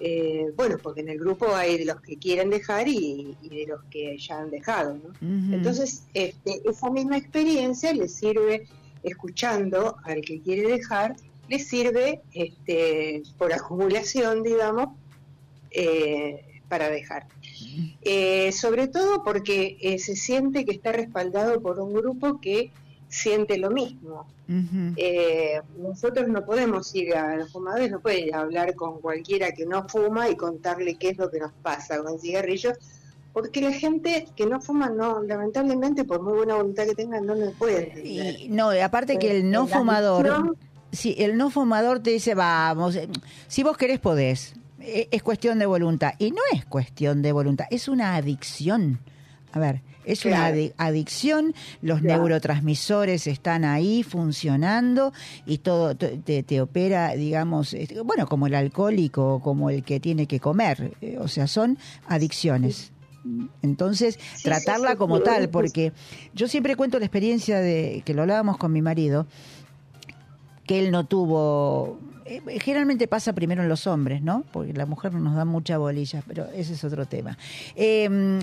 eh, 0.00 0.52
bueno, 0.56 0.76
porque 0.82 1.00
en 1.00 1.08
el 1.08 1.18
grupo 1.18 1.54
hay 1.54 1.76
de 1.76 1.84
los 1.84 2.00
que 2.00 2.16
quieren 2.16 2.50
dejar 2.50 2.86
y, 2.88 3.36
y 3.42 3.48
de 3.48 3.66
los 3.66 3.82
que 3.90 4.16
ya 4.16 4.38
han 4.38 4.50
dejado. 4.50 4.96
Entonces, 5.20 6.04
este, 6.14 6.62
esa 6.64 6.88
misma 6.88 7.16
experiencia 7.18 7.92
le 7.92 8.08
sirve, 8.08 8.68
escuchando 9.02 9.96
al 10.04 10.20
que 10.20 10.40
quiere 10.40 10.68
dejar, 10.68 11.16
le 11.48 11.58
sirve 11.58 12.20
este, 12.32 13.22
por 13.36 13.52
acumulación, 13.52 14.42
digamos, 14.42 14.96
eh, 15.72 16.44
para 16.68 16.90
dejar. 16.90 17.26
Eh, 18.02 18.52
sobre 18.52 18.86
todo 18.88 19.24
porque 19.24 19.96
se 19.98 20.14
siente 20.14 20.64
que 20.64 20.72
está 20.72 20.92
respaldado 20.92 21.60
por 21.60 21.80
un 21.80 21.92
grupo 21.92 22.40
que 22.40 22.70
siente 23.08 23.58
lo 23.58 23.70
mismo. 23.70 24.26
Eh, 24.96 25.60
nosotros 25.78 26.28
no 26.28 26.44
podemos 26.44 26.94
ir 26.94 27.14
a 27.14 27.36
los 27.36 27.52
fumadores, 27.52 27.90
no 27.90 28.00
pueden 28.00 28.28
ir 28.28 28.34
a 28.34 28.40
hablar 28.40 28.74
con 28.74 29.00
cualquiera 29.00 29.52
que 29.52 29.66
no 29.66 29.88
fuma 29.88 30.28
y 30.28 30.36
contarle 30.36 30.96
qué 30.96 31.10
es 31.10 31.18
lo 31.18 31.30
que 31.30 31.38
nos 31.38 31.52
pasa 31.62 32.02
con 32.02 32.18
cigarrillos, 32.18 32.78
porque 33.32 33.60
la 33.60 33.72
gente 33.72 34.26
que 34.34 34.46
no 34.46 34.60
fuma, 34.60 34.88
no, 34.88 35.22
lamentablemente, 35.22 36.04
por 36.04 36.22
muy 36.22 36.34
buena 36.34 36.54
voluntad 36.56 36.86
que 36.86 36.94
tenga, 36.94 37.20
no 37.20 37.34
lo 37.34 37.52
puede 37.52 37.88
entender. 37.88 38.40
Y 38.40 38.48
no, 38.48 38.70
aparte 38.70 39.18
que 39.18 39.36
el 39.36 39.50
no 39.50 39.66
fumador, 39.66 40.56
si 40.92 41.14
el 41.18 41.36
no 41.36 41.50
fumador 41.50 42.00
te 42.00 42.10
dice, 42.10 42.34
vamos, 42.34 42.96
eh, 42.96 43.08
si 43.46 43.62
vos 43.62 43.76
querés 43.76 43.98
podés, 44.00 44.54
Eh, 44.80 45.08
es 45.10 45.22
cuestión 45.22 45.58
de 45.58 45.66
voluntad. 45.66 46.12
Y 46.18 46.30
no 46.30 46.40
es 46.52 46.64
cuestión 46.64 47.20
de 47.20 47.32
voluntad, 47.32 47.66
es 47.70 47.88
una 47.88 48.14
adicción. 48.14 49.00
A 49.52 49.58
ver, 49.58 49.82
es 50.08 50.24
una 50.24 50.48
adi- 50.50 50.72
adicción, 50.78 51.54
los 51.82 52.00
Claro. 52.00 52.22
neurotransmisores 52.22 53.26
están 53.26 53.64
ahí 53.64 54.02
funcionando 54.02 55.12
y 55.46 55.58
todo 55.58 55.94
to- 55.94 56.18
te, 56.24 56.42
te 56.42 56.60
opera, 56.60 57.14
digamos, 57.14 57.74
este, 57.74 58.00
bueno, 58.00 58.26
como 58.26 58.46
el 58.46 58.54
alcohólico, 58.54 59.40
como 59.42 59.70
el 59.70 59.84
que 59.84 60.00
tiene 60.00 60.26
que 60.26 60.40
comer, 60.40 60.96
eh, 61.00 61.16
o 61.20 61.28
sea, 61.28 61.46
son 61.46 61.78
adicciones. 62.08 62.90
Entonces, 63.62 64.18
Sí, 64.36 64.44
tratarla 64.44 64.88
sí, 64.88 64.94
sí, 64.94 64.98
como 64.98 65.20
tal, 65.20 65.50
porque 65.50 65.92
yo 66.34 66.48
siempre 66.48 66.76
cuento 66.76 66.98
la 66.98 67.04
experiencia 67.04 67.60
de 67.60 68.02
que 68.06 68.14
lo 68.14 68.22
hablábamos 68.22 68.56
con 68.56 68.72
mi 68.72 68.80
marido, 68.80 69.26
que 70.66 70.78
él 70.78 70.90
no 70.90 71.04
tuvo. 71.06 71.98
Eh, 72.28 72.60
Generalmente 72.60 73.08
pasa 73.08 73.32
primero 73.32 73.62
en 73.62 73.68
los 73.68 73.86
hombres, 73.86 74.22
¿no? 74.22 74.44
Porque 74.52 74.72
la 74.72 74.86
mujer 74.86 75.12
no 75.12 75.20
nos 75.20 75.34
da 75.34 75.44
mucha 75.44 75.78
bolilla, 75.78 76.22
pero 76.26 76.46
ese 76.54 76.74
es 76.74 76.84
otro 76.84 77.06
tema. 77.06 77.38
Eh, 77.74 78.38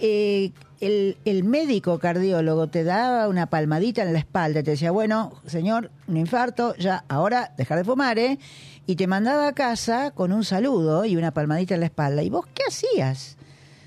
eh, 0.00 0.52
el, 0.80 1.16
el 1.24 1.44
médico 1.44 1.98
cardiólogo 1.98 2.68
te 2.68 2.84
daba 2.84 3.28
una 3.28 3.46
palmadita 3.46 4.02
en 4.02 4.12
la 4.12 4.18
espalda 4.18 4.62
te 4.62 4.72
decía, 4.72 4.90
bueno, 4.90 5.32
señor, 5.46 5.90
un 6.06 6.16
infarto, 6.16 6.74
ya, 6.76 7.04
ahora 7.08 7.52
dejar 7.56 7.78
de 7.78 7.84
fumar, 7.84 8.18
¿eh? 8.18 8.38
Y 8.86 8.96
te 8.96 9.06
mandaba 9.06 9.48
a 9.48 9.52
casa 9.52 10.12
con 10.12 10.32
un 10.32 10.44
saludo 10.44 11.04
y 11.04 11.16
una 11.16 11.32
palmadita 11.32 11.74
en 11.74 11.80
la 11.80 11.86
espalda. 11.86 12.22
¿Y 12.22 12.30
vos 12.30 12.46
qué 12.54 12.62
hacías? 12.68 13.36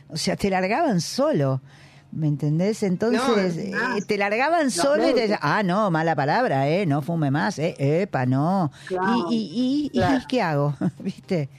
O 0.10 0.18
sea, 0.18 0.36
te 0.36 0.50
largaban 0.50 1.02
solo. 1.02 1.62
¿Me 2.12 2.28
entendés? 2.28 2.82
Entonces, 2.84 3.22
No, 3.70 3.98
eh, 3.98 4.02
te 4.02 4.18
largaban 4.18 4.66
Los 4.66 4.74
solo 4.74 5.08
y 5.08 5.14
te 5.14 5.22
decían, 5.22 5.40
ah, 5.44 5.62
no, 5.62 5.92
mala 5.92 6.16
palabra, 6.16 6.68
¿eh? 6.68 6.86
No 6.88 7.02
fume 7.04 7.30
más, 7.30 7.60
¿eh? 7.60 7.76
Epa, 7.78 8.26
no. 8.26 8.72
Claro, 8.88 9.28
y, 9.30 9.36
y, 9.36 9.86
y, 9.86 9.90
claro. 9.92 10.18
¿y 10.24 10.28
qué 10.28 10.42
hago? 10.42 10.76
¿Viste? 11.00 11.50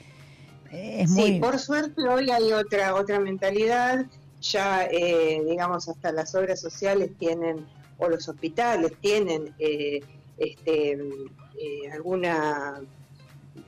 Es 0.71 1.09
Sí, 1.13 1.15
muy... 1.19 1.39
por 1.39 1.57
suerte 1.57 2.01
hoy 2.07 2.29
hay 2.31 2.51
otra 2.51 2.95
otra 2.95 3.19
mentalidad. 3.19 4.05
Ya, 4.41 4.85
eh, 4.85 5.41
digamos, 5.47 5.87
hasta 5.87 6.11
las 6.11 6.33
obras 6.35 6.59
sociales 6.59 7.11
tienen, 7.19 7.65
o 7.97 8.09
los 8.09 8.27
hospitales 8.27 8.91
tienen 8.99 9.53
eh, 9.59 10.01
este, 10.37 10.93
eh, 10.93 11.91
alguna 11.93 12.81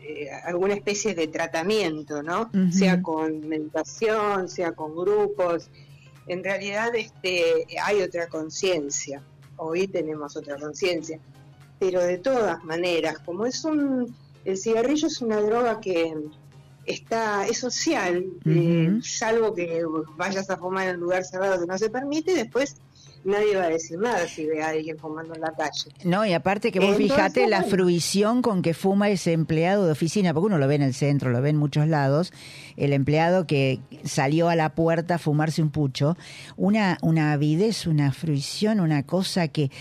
eh, 0.01 0.29
alguna 0.45 0.73
especie 0.73 1.13
de 1.13 1.27
tratamiento, 1.27 2.23
¿no? 2.23 2.49
Sea 2.71 3.01
con 3.01 3.47
meditación, 3.47 4.49
sea 4.49 4.71
con 4.73 4.95
grupos. 4.95 5.69
En 6.27 6.43
realidad, 6.43 6.95
este, 6.95 7.65
hay 7.81 8.01
otra 8.01 8.27
conciencia. 8.27 9.21
Hoy 9.57 9.87
tenemos 9.87 10.35
otra 10.35 10.57
conciencia. 10.57 11.19
Pero 11.79 12.01
de 12.01 12.17
todas 12.17 12.63
maneras, 12.63 13.19
como 13.19 13.45
es 13.45 13.63
un, 13.65 14.15
el 14.45 14.57
cigarrillo 14.57 15.07
es 15.07 15.21
una 15.21 15.41
droga 15.41 15.79
que 15.81 16.15
está, 16.85 17.47
es 17.47 17.57
social, 17.57 18.25
eh, 18.45 18.99
salvo 19.01 19.53
que 19.53 19.83
vayas 20.15 20.49
a 20.49 20.57
fumar 20.57 20.87
en 20.87 20.95
un 20.95 21.01
lugar 21.01 21.23
cerrado 21.23 21.59
que 21.59 21.67
no 21.67 21.77
se 21.77 21.89
permite, 21.89 22.33
después 22.33 22.77
nadie 23.23 23.55
va 23.55 23.63
a 23.63 23.69
decir 23.69 23.97
nada 23.99 24.27
si 24.27 24.45
ve 24.45 24.61
a 24.61 24.69
alguien 24.69 24.97
fumando 24.97 25.33
en 25.35 25.41
la 25.41 25.51
calle. 25.51 25.91
No, 26.03 26.25
y 26.25 26.33
aparte 26.33 26.71
que 26.71 26.79
vos 26.79 26.89
Entonces, 26.89 27.15
fijate 27.15 27.47
la 27.47 27.63
fruición 27.63 28.41
con 28.41 28.61
que 28.61 28.73
fuma 28.73 29.09
ese 29.09 29.33
empleado 29.33 29.85
de 29.85 29.91
oficina, 29.91 30.33
porque 30.33 30.47
uno 30.47 30.57
lo 30.57 30.67
ve 30.67 30.75
en 30.75 30.81
el 30.81 30.93
centro, 30.93 31.31
lo 31.31 31.41
ve 31.41 31.49
en 31.49 31.57
muchos 31.57 31.87
lados, 31.87 32.33
el 32.77 32.93
empleado 32.93 33.47
que 33.47 33.79
salió 34.03 34.49
a 34.49 34.55
la 34.55 34.75
puerta 34.75 35.15
a 35.15 35.19
fumarse 35.19 35.61
un 35.61 35.69
pucho, 35.69 36.17
una, 36.57 36.97
una 37.01 37.31
avidez, 37.33 37.87
una 37.87 38.11
fruición, 38.11 38.79
una 38.79 39.03
cosa 39.03 39.47
que 39.47 39.71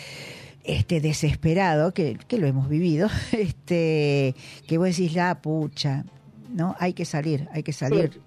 este 0.64 1.00
desesperado, 1.00 1.92
que, 1.92 2.18
que 2.28 2.38
lo 2.38 2.46
hemos 2.46 2.68
vivido, 2.68 3.08
este, 3.32 4.34
que 4.66 4.78
vos 4.78 4.88
decís 4.88 5.14
la 5.14 5.40
pucha, 5.40 6.04
¿no? 6.50 6.76
Hay 6.78 6.92
que 6.92 7.04
salir, 7.04 7.48
hay 7.52 7.62
que 7.62 7.72
salir, 7.72 8.20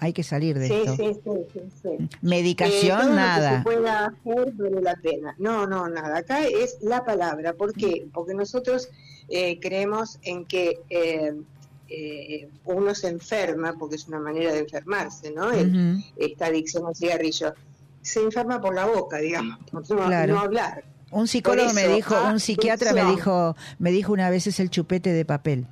hay 0.00 0.12
que 0.12 0.22
salir 0.22 0.58
de 0.58 0.66
Sí, 0.68 0.74
esto. 0.74 0.96
sí, 0.96 1.20
sí, 1.24 1.30
sí, 1.52 1.60
sí. 1.82 2.08
Medicación, 2.22 2.98
Eh, 2.98 3.00
todo 3.00 3.08
Lo 3.08 3.08
que 3.10 3.16
nada. 3.16 3.58
se 3.58 3.64
pueda 3.64 4.06
hacer 4.06 4.52
vale 4.54 4.82
la 4.82 4.94
pena. 4.96 5.34
No, 5.38 5.66
no, 5.66 5.88
nada. 5.88 6.18
Acá 6.18 6.46
es 6.46 6.78
la 6.82 7.04
palabra. 7.04 7.52
¿Por 7.54 7.72
qué? 7.74 8.06
Porque 8.12 8.34
nosotros 8.34 8.88
eh, 9.28 9.58
creemos 9.60 10.18
en 10.22 10.44
que 10.46 10.80
eh, 10.90 11.34
eh, 11.88 12.48
uno 12.64 12.94
se 12.94 13.08
enferma, 13.08 13.74
porque 13.78 13.96
es 13.96 14.06
una 14.08 14.20
manera 14.20 14.52
de 14.52 14.60
enfermarse, 14.60 15.30
¿no? 15.32 15.50
El- 15.50 15.68
Ujú. 15.96 16.04
esta 16.16 16.46
adicción 16.46 16.86
al 16.86 16.94
cigarrillo. 16.94 17.54
Se 18.02 18.22
enferma 18.22 18.60
por 18.60 18.74
la 18.74 18.86
boca, 18.86 19.18
digamos, 19.18 19.58
por 19.70 19.88
no, 19.90 20.06
Claro. 20.06 20.34
no 20.34 20.40
hablar. 20.40 20.84
Un 21.10 21.26
psicólogo 21.26 21.72
me 21.72 21.88
dijo, 21.88 22.14
un 22.30 22.38
psiquiatra 22.38 22.92
me 22.92 23.02
dijo, 23.04 23.56
me 23.78 23.90
dijo 23.90 24.12
una 24.12 24.28
vez 24.30 24.46
es 24.46 24.60
el 24.60 24.68
chupete 24.70 25.10
de 25.12 25.24
papel. 25.24 25.66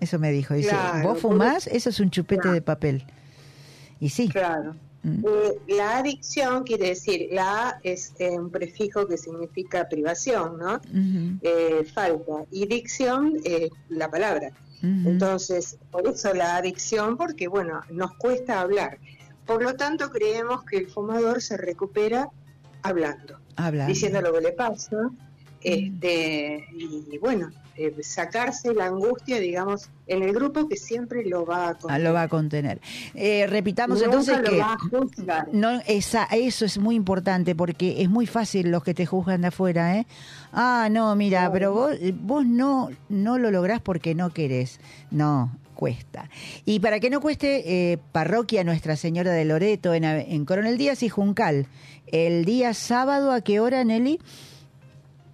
Eso 0.00 0.18
me 0.18 0.30
dijo, 0.30 0.54
dice, 0.54 0.70
Claro, 0.70 1.08
vos 1.08 1.20
fumás, 1.20 1.66
eso 1.66 1.90
es 1.90 2.00
un 2.00 2.10
chupete 2.10 2.42
Claro. 2.42 2.54
de 2.54 2.62
papel. 2.62 3.04
Y 4.00 4.08
sí, 4.10 4.28
Claro. 4.28 4.76
Mm. 5.02 5.24
Eh, 5.26 5.58
la 5.76 5.98
adicción 5.98 6.64
quiere 6.64 6.88
decir, 6.88 7.28
la 7.30 7.78
es 7.84 8.14
eh, 8.18 8.30
un 8.30 8.50
prefijo 8.50 9.06
que 9.06 9.16
significa 9.16 9.88
privación, 9.88 10.58
¿no? 10.58 10.80
Eh, 11.42 11.84
falta. 11.94 12.44
Y 12.50 12.66
dicción, 12.66 13.34
eh, 13.44 13.70
la 13.88 14.10
palabra. 14.10 14.50
Entonces, 14.82 15.76
por 15.90 16.06
eso 16.06 16.32
la 16.34 16.56
adicción, 16.56 17.16
porque 17.16 17.48
bueno, 17.48 17.80
nos 17.90 18.14
cuesta 18.14 18.60
hablar. 18.60 18.98
Por 19.44 19.62
lo 19.62 19.74
tanto, 19.74 20.08
creemos 20.10 20.62
que 20.64 20.76
el 20.78 20.86
fumador 20.88 21.42
se 21.42 21.56
recupera 21.56 22.28
hablando, 22.82 23.38
Habla. 23.56 23.86
diciendo 23.86 24.20
lo 24.20 24.32
que 24.32 24.40
le 24.40 24.52
pasa, 24.52 25.10
este, 25.62 26.64
y 26.76 27.18
bueno, 27.18 27.50
eh, 27.78 27.94
sacarse 28.02 28.74
la 28.74 28.86
angustia, 28.86 29.38
digamos, 29.38 29.88
en 30.08 30.22
el 30.24 30.32
grupo 30.32 30.68
que 30.68 30.76
siempre 30.76 31.24
lo 31.24 31.46
va 31.46 31.68
a 31.68 31.70
Ah, 31.70 31.74
contener. 31.78 32.02
lo 32.02 32.12
va 32.12 32.22
a 32.22 32.28
contener. 32.28 32.80
Eh, 33.14 33.46
repitamos 33.48 33.98
Nunca 34.02 34.06
entonces 34.06 34.38
lo 34.38 34.42
que 34.50 34.58
va 34.58 34.72
a 34.72 34.78
juzgar. 34.78 35.48
no 35.52 35.80
esa, 35.86 36.24
eso 36.24 36.64
es 36.64 36.76
muy 36.78 36.96
importante 36.96 37.54
porque 37.54 38.02
es 38.02 38.08
muy 38.08 38.26
fácil 38.26 38.70
los 38.70 38.82
que 38.82 38.94
te 38.94 39.06
juzgan 39.06 39.42
de 39.42 39.48
afuera, 39.48 39.96
¿eh? 39.96 40.06
Ah, 40.52 40.88
no, 40.90 41.14
mira, 41.14 41.50
pero 41.52 41.72
vos, 41.72 41.92
vos 42.20 42.44
no, 42.44 42.90
no 43.08 43.38
lo 43.38 43.50
lográs 43.50 43.80
porque 43.80 44.14
no 44.14 44.30
querés. 44.30 44.80
No, 45.10 45.56
cuesta. 45.74 46.28
Y 46.64 46.80
para 46.80 46.98
que 46.98 47.10
no 47.10 47.20
cueste, 47.20 47.92
eh, 47.92 47.98
Parroquia 48.12 48.64
Nuestra 48.64 48.96
Señora 48.96 49.30
de 49.32 49.44
Loreto 49.44 49.94
en, 49.94 50.02
en 50.04 50.44
Coronel 50.44 50.76
Díaz 50.78 51.02
y 51.04 51.08
Juncal. 51.08 51.66
El 52.08 52.44
día 52.46 52.74
sábado, 52.74 53.30
¿a 53.30 53.42
qué 53.42 53.60
hora, 53.60 53.84
Nelly? 53.84 54.18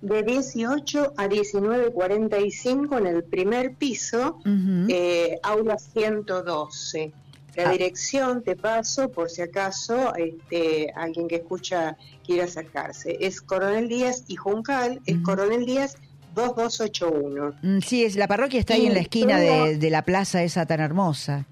De 0.05 0.23
18 0.23 1.15
a 1.17 1.27
19.45 1.29 2.99
en 2.99 3.07
el 3.07 3.25
primer 3.25 3.75
piso, 3.75 4.37
Ujú. 4.41 4.87
eh, 4.91 5.39
aula 5.43 5.79
112. 5.79 7.11
La 7.57 7.69
Ah. 7.69 7.73
dirección 7.73 8.43
te 8.43 8.55
paso 8.55 9.09
por 9.11 9.31
si 9.31 9.41
acaso 9.41 10.15
este, 10.17 10.93
alguien 10.95 11.27
que 11.27 11.37
escucha 11.37 11.97
quiere 12.27 12.43
acercarse. 12.43 13.17
Es 13.19 13.41
Coronel 13.41 13.89
Díaz 13.89 14.25
y 14.29 14.37
Juncal, 14.37 15.01
es 15.07 15.15
Ujú. 15.15 15.23
Coronel 15.23 15.65
Díaz 15.65 15.97
2281. 16.35 17.55
Mm, 17.63 17.79
Sí, 17.81 18.05
es, 18.05 18.17
la 18.17 18.29
parroquia 18.29 18.61
está 18.61 18.75
ahí 18.75 18.85
en 18.87 18.93
la 18.95 19.01
esquina 19.01 19.39
de, 19.41 19.79
de 19.79 19.91
la 19.91 20.03
plaza 20.03 20.43
esa 20.43 20.67
tan 20.67 20.81
hermosa. 20.81 21.47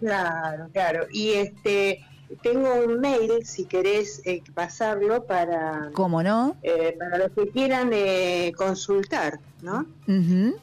Claro, 0.00 0.68
claro. 0.72 1.06
Y 1.12 1.30
este 1.30 2.04
tengo 2.42 2.74
un 2.84 3.00
mail, 3.00 3.44
si 3.44 3.64
querés 3.64 4.20
eh, 4.24 4.42
pasarlo 4.54 5.24
para, 5.24 5.90
¿Cómo 5.94 6.22
no? 6.22 6.56
eh, 6.62 6.96
para 6.98 7.18
los 7.18 7.32
que 7.32 7.48
quieran 7.48 7.90
eh, 7.92 8.52
consultar, 8.56 9.40
¿no? 9.62 9.86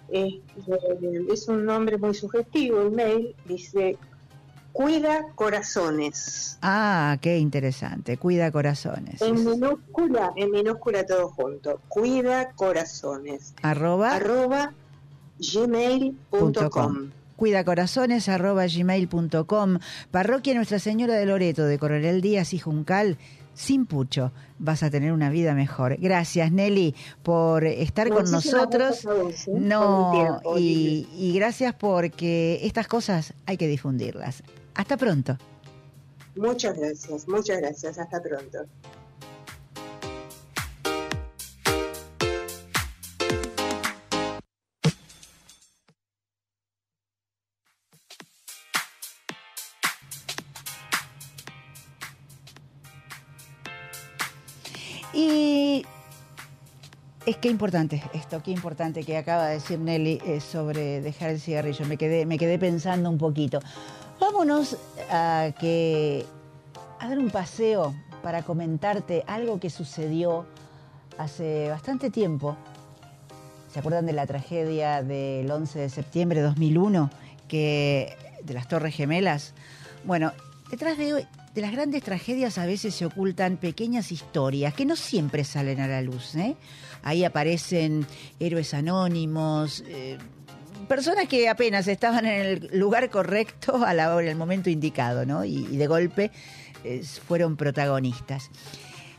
Eh, 0.10 0.42
es 1.32 1.48
un 1.48 1.66
nombre 1.66 1.98
muy 1.98 2.14
sugestivo, 2.14 2.82
el 2.82 2.92
mail 2.92 3.36
dice 3.46 3.98
Cuida 4.72 5.28
Corazones. 5.36 6.58
Ah, 6.62 7.18
qué 7.22 7.38
interesante. 7.38 8.18
Cuida 8.18 8.52
corazones. 8.52 9.22
En 9.22 9.46
minúscula, 9.46 10.34
en 10.36 10.52
minúscula 10.52 11.06
todo 11.06 11.30
junto. 11.30 11.80
Cuida 11.88 12.52
Corazones. 12.52 13.54
Arroba 13.62 14.14
Arroba 14.14 14.74
gmail.com. 15.40 17.12
cuidacorazones 17.36 18.30
arroba 18.30 18.66
gmail.com 18.68 19.80
Parroquia 20.12 20.54
Nuestra 20.54 20.80
Señora 20.80 21.16
de 21.16 21.26
Loreto 21.26 21.66
de 21.66 21.78
Coronel 21.78 22.22
Díaz 22.22 22.54
y 22.54 22.60
Juncal 22.60 23.18
sin 23.54 23.86
pucho 23.86 24.34
vas 24.60 24.84
a 24.84 24.90
tener 24.90 25.14
una 25.14 25.30
vida 25.30 25.54
mejor 25.54 25.98
gracias 25.98 26.52
Nelly 26.52 26.94
por 27.24 27.66
estar 27.66 28.10
con 28.10 28.30
nosotros 28.30 29.04
vos, 29.06 29.48
¿eh? 29.48 29.52
no 29.54 30.12
tiempo, 30.14 30.58
y, 30.60 31.08
y 31.18 31.34
gracias 31.34 31.74
porque 31.74 32.60
estas 32.64 32.88
cosas 32.88 33.34
hay 33.46 33.56
que 33.56 33.68
difundirlas 33.68 34.44
hasta 34.74 34.98
pronto 34.98 35.38
Muchas 36.36 36.78
gracias, 36.78 37.28
muchas 37.28 37.60
gracias. 37.60 37.98
Hasta 37.98 38.22
pronto. 38.22 38.66
Es 57.26 57.38
que 57.38 57.50
importante 57.50 58.04
esto, 58.14 58.42
qué 58.44 58.52
importante 58.52 59.04
que 59.04 59.18
acaba 59.18 59.48
de 59.48 59.56
decir 59.56 59.80
Nelly 59.80 60.22
eh, 60.26 60.40
sobre 60.40 61.02
dejar 61.02 61.32
el 61.32 61.40
cigarrillo. 61.40 61.86
Me 61.86 61.98
quedé, 61.98 62.26
me 62.26 62.38
quedé 62.38 62.60
pensando 62.60 63.10
un 63.10 63.18
poquito. 63.18 63.60
Vámonos 64.20 64.78
a 65.10 65.50
que 65.60 66.26
dar 67.00 67.20
un 67.20 67.30
paseo 67.30 67.94
para 68.24 68.44
comentarte 68.44 69.24
algo 69.28 69.60
que 69.60 69.70
sucedió 69.70 70.46
hace 71.18 71.70
bastante 71.70 72.10
tiempo. 72.10 72.58
¿Se 73.72 73.80
acuerdan 73.80 74.06
de 74.06 74.14
la 74.14 74.26
tragedia 74.26 75.04
del 75.04 75.50
11 75.50 75.80
de 75.80 75.90
septiembre 75.90 76.40
de 76.40 76.48
2001 76.48 77.10
que 77.48 78.16
de 78.44 78.54
las 78.54 78.68
Torres 78.68 78.96
Gemelas? 78.96 79.54
Bueno, 80.06 80.32
Detrás 80.70 80.98
de, 80.98 81.28
de 81.56 81.62
las 81.62 81.72
grandes 81.72 82.04
tragedias 82.04 82.58
a 82.58 82.66
veces 82.66 82.94
se 82.94 83.06
ocultan 83.06 83.56
pequeñas 83.56 84.12
historias 84.12 84.74
que 84.74 84.86
no 84.86 84.98
siempre 84.98 85.46
salen 85.46 85.80
a 85.80 85.88
la 85.88 86.02
luz. 86.02 86.36
¿eh? 86.36 86.58
Ahí 87.02 87.24
aparecen 87.24 88.06
héroes 88.42 88.74
anónimos, 88.74 89.82
eh, 89.88 90.18
personas 90.90 91.30
que 91.30 91.48
apenas 91.48 91.88
estaban 91.88 92.26
en 92.26 92.46
el 92.46 92.70
lugar 92.74 93.10
correcto 93.10 93.86
a 93.86 93.94
el 94.22 94.36
momento 94.36 94.70
indicado, 94.70 95.26
¿no? 95.26 95.46
Y, 95.46 95.66
y 95.72 95.78
de 95.78 95.88
golpe 95.88 96.32
eh, 96.84 97.02
fueron 97.26 97.56
protagonistas. 97.56 98.52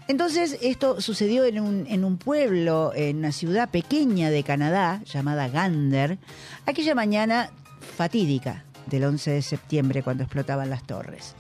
Entonces, 0.07 0.59
esto 0.61 1.01
sucedió 1.01 1.45
en 1.45 1.59
un, 1.59 1.87
en 1.89 2.05
un 2.05 2.19
pueblo, 2.19 2.93
en 2.95 3.17
una 3.17 3.33
ciudad 3.33 3.71
pequeña 3.71 4.31
de 4.31 4.45
Canadá, 4.45 5.03
llamada 5.05 5.49
Gander, 5.49 6.19
aquella 6.67 6.95
mañana 6.95 7.51
fatídica 7.97 8.65
del 8.87 9.05
11 9.05 9.31
de 9.33 9.43
septiembre, 9.43 10.03
cuando 10.03 10.23
explotaban 10.23 10.71
las 10.71 10.87
torres. 10.87 11.35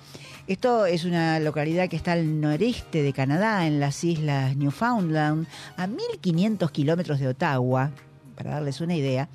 Esto 0.46 0.86
es 0.86 1.04
una 1.04 1.40
localidad 1.40 1.88
que 1.88 1.96
está 1.96 2.12
al 2.12 2.40
noreste 2.40 3.02
de 3.02 3.12
Canadá, 3.12 3.66
en 3.66 3.80
las 3.80 4.04
islas 4.04 4.56
Newfoundland, 4.56 5.48
a 5.76 5.88
1500 5.88 6.70
kilómetros 6.70 7.18
de 7.18 7.26
Ottawa, 7.26 7.90
para 8.36 8.52
darles 8.52 8.80
una 8.80 8.94
idea. 8.94 9.28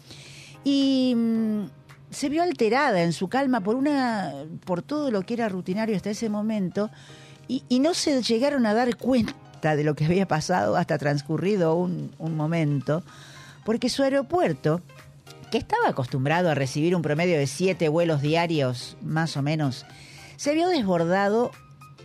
Y 0.63 1.13
mm, 1.13 1.63
se 2.11 2.29
vio 2.29 2.41
alterada 2.41 3.03
en 3.03 3.11
su 3.11 3.27
calma 3.27 3.59
por 3.59 3.75
una 3.75 4.31
por 4.63 4.83
todo 4.83 5.11
lo 5.11 5.23
que 5.23 5.33
era 5.33 5.49
rutinario 5.49 5.97
hasta 5.97 6.11
ese 6.11 6.29
momento 6.29 6.89
y, 7.49 7.79
no 7.79 7.93
se 7.93 8.21
llegaron 8.21 8.65
a 8.65 8.73
dar 8.73 8.95
cuenta 8.95 9.75
de 9.75 9.83
lo 9.83 9.95
que 9.95 10.05
había 10.05 10.29
pasado 10.29 10.77
hasta 10.77 10.97
transcurrido 10.97 11.75
un 11.75 12.37
momento, 12.37 13.03
porque 13.65 13.89
su 13.89 14.03
aeropuerto, 14.03 14.81
que 15.51 15.57
estaba 15.57 15.89
acostumbrado 15.89 16.49
a 16.49 16.55
recibir 16.55 16.95
un 16.95 17.01
promedio 17.01 17.37
de 17.37 17.47
siete 17.47 17.89
vuelos 17.89 18.21
diarios, 18.21 18.95
más 19.01 19.35
o 19.35 19.41
menos, 19.41 19.85
se 20.41 20.55
vio 20.55 20.69
desbordado 20.69 21.51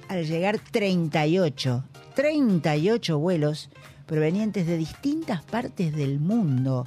al 0.08 0.26
llegar 0.26 0.58
38, 0.58 1.84
38 2.14 3.18
vuelos 3.18 3.70
provenientes 4.04 4.66
de 4.66 4.76
distintas 4.76 5.42
partes 5.42 5.96
del 5.96 6.20
mundo, 6.20 6.86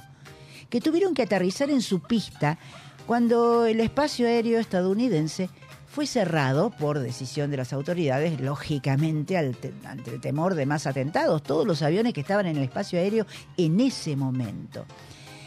que 0.68 0.80
tuvieron 0.80 1.12
que 1.12 1.22
aterrizar 1.22 1.68
en 1.68 1.82
su 1.82 2.02
pista 2.02 2.56
cuando 3.04 3.66
el 3.66 3.80
espacio 3.80 4.28
aéreo 4.28 4.60
estadounidense 4.60 5.50
fue 5.88 6.06
cerrado 6.06 6.70
por 6.70 7.00
decisión 7.00 7.50
de 7.50 7.56
las 7.56 7.72
autoridades, 7.72 8.40
lógicamente 8.40 9.36
ante 9.36 9.72
el 10.06 10.20
temor 10.20 10.54
de 10.54 10.66
más 10.66 10.86
atentados, 10.86 11.42
todos 11.42 11.66
los 11.66 11.82
aviones 11.82 12.14
que 12.14 12.20
estaban 12.20 12.46
en 12.46 12.58
el 12.58 12.62
espacio 12.62 13.00
aéreo 13.00 13.26
en 13.56 13.80
ese 13.80 14.14
momento. 14.14 14.86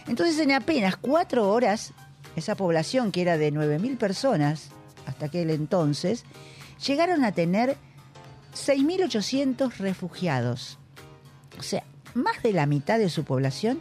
Entonces, 0.10 0.38
en 0.40 0.52
apenas 0.52 0.98
cuatro 0.98 1.50
horas, 1.50 1.94
esa 2.36 2.56
población 2.56 3.14
que 3.14 3.22
era 3.22 3.38
de 3.38 3.54
9.000 3.54 3.98
personas 3.98 4.70
hasta 5.06 5.28
aquel 5.28 5.50
entonces, 5.50 6.26
llegaron 6.86 7.24
a 7.24 7.32
tener 7.32 7.78
6.800 8.54 9.78
refugiados. 9.78 10.78
O 11.58 11.64
sea, 11.64 11.84
más 12.14 12.42
de 12.44 12.54
la 12.54 12.66
mitad 12.66 13.00
de 13.00 13.10
su 13.10 13.24
población 13.24 13.80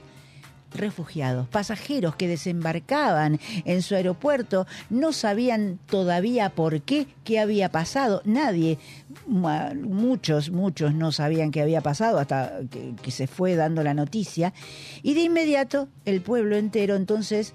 refugiados, 0.75 1.49
pasajeros 1.49 2.17
que 2.17 2.29
desembarcaban 2.29 3.39
en 3.65 3.83
su 3.83 3.95
aeropuerto, 3.95 4.67
no 4.91 5.13
sabían 5.13 5.79
todavía 5.87 6.51
por 6.51 6.81
qué, 6.81 7.07
qué 7.25 7.39
había 7.41 7.71
pasado, 7.71 8.23
nadie, 8.25 8.79
muchos, 9.27 10.51
muchos 10.51 10.95
no 10.95 11.13
sabían 11.13 11.51
qué 11.51 11.61
había 11.61 11.83
pasado 11.83 12.19
hasta 12.19 12.61
que, 12.71 12.95
que 13.03 13.11
se 13.11 13.27
fue 13.27 13.55
dando 13.55 13.83
la 13.83 13.93
noticia, 13.93 14.55
y 15.03 15.15
de 15.15 15.23
inmediato 15.23 15.89
el 16.05 16.23
pueblo 16.23 16.57
entero 16.57 16.97
entonces 16.97 17.53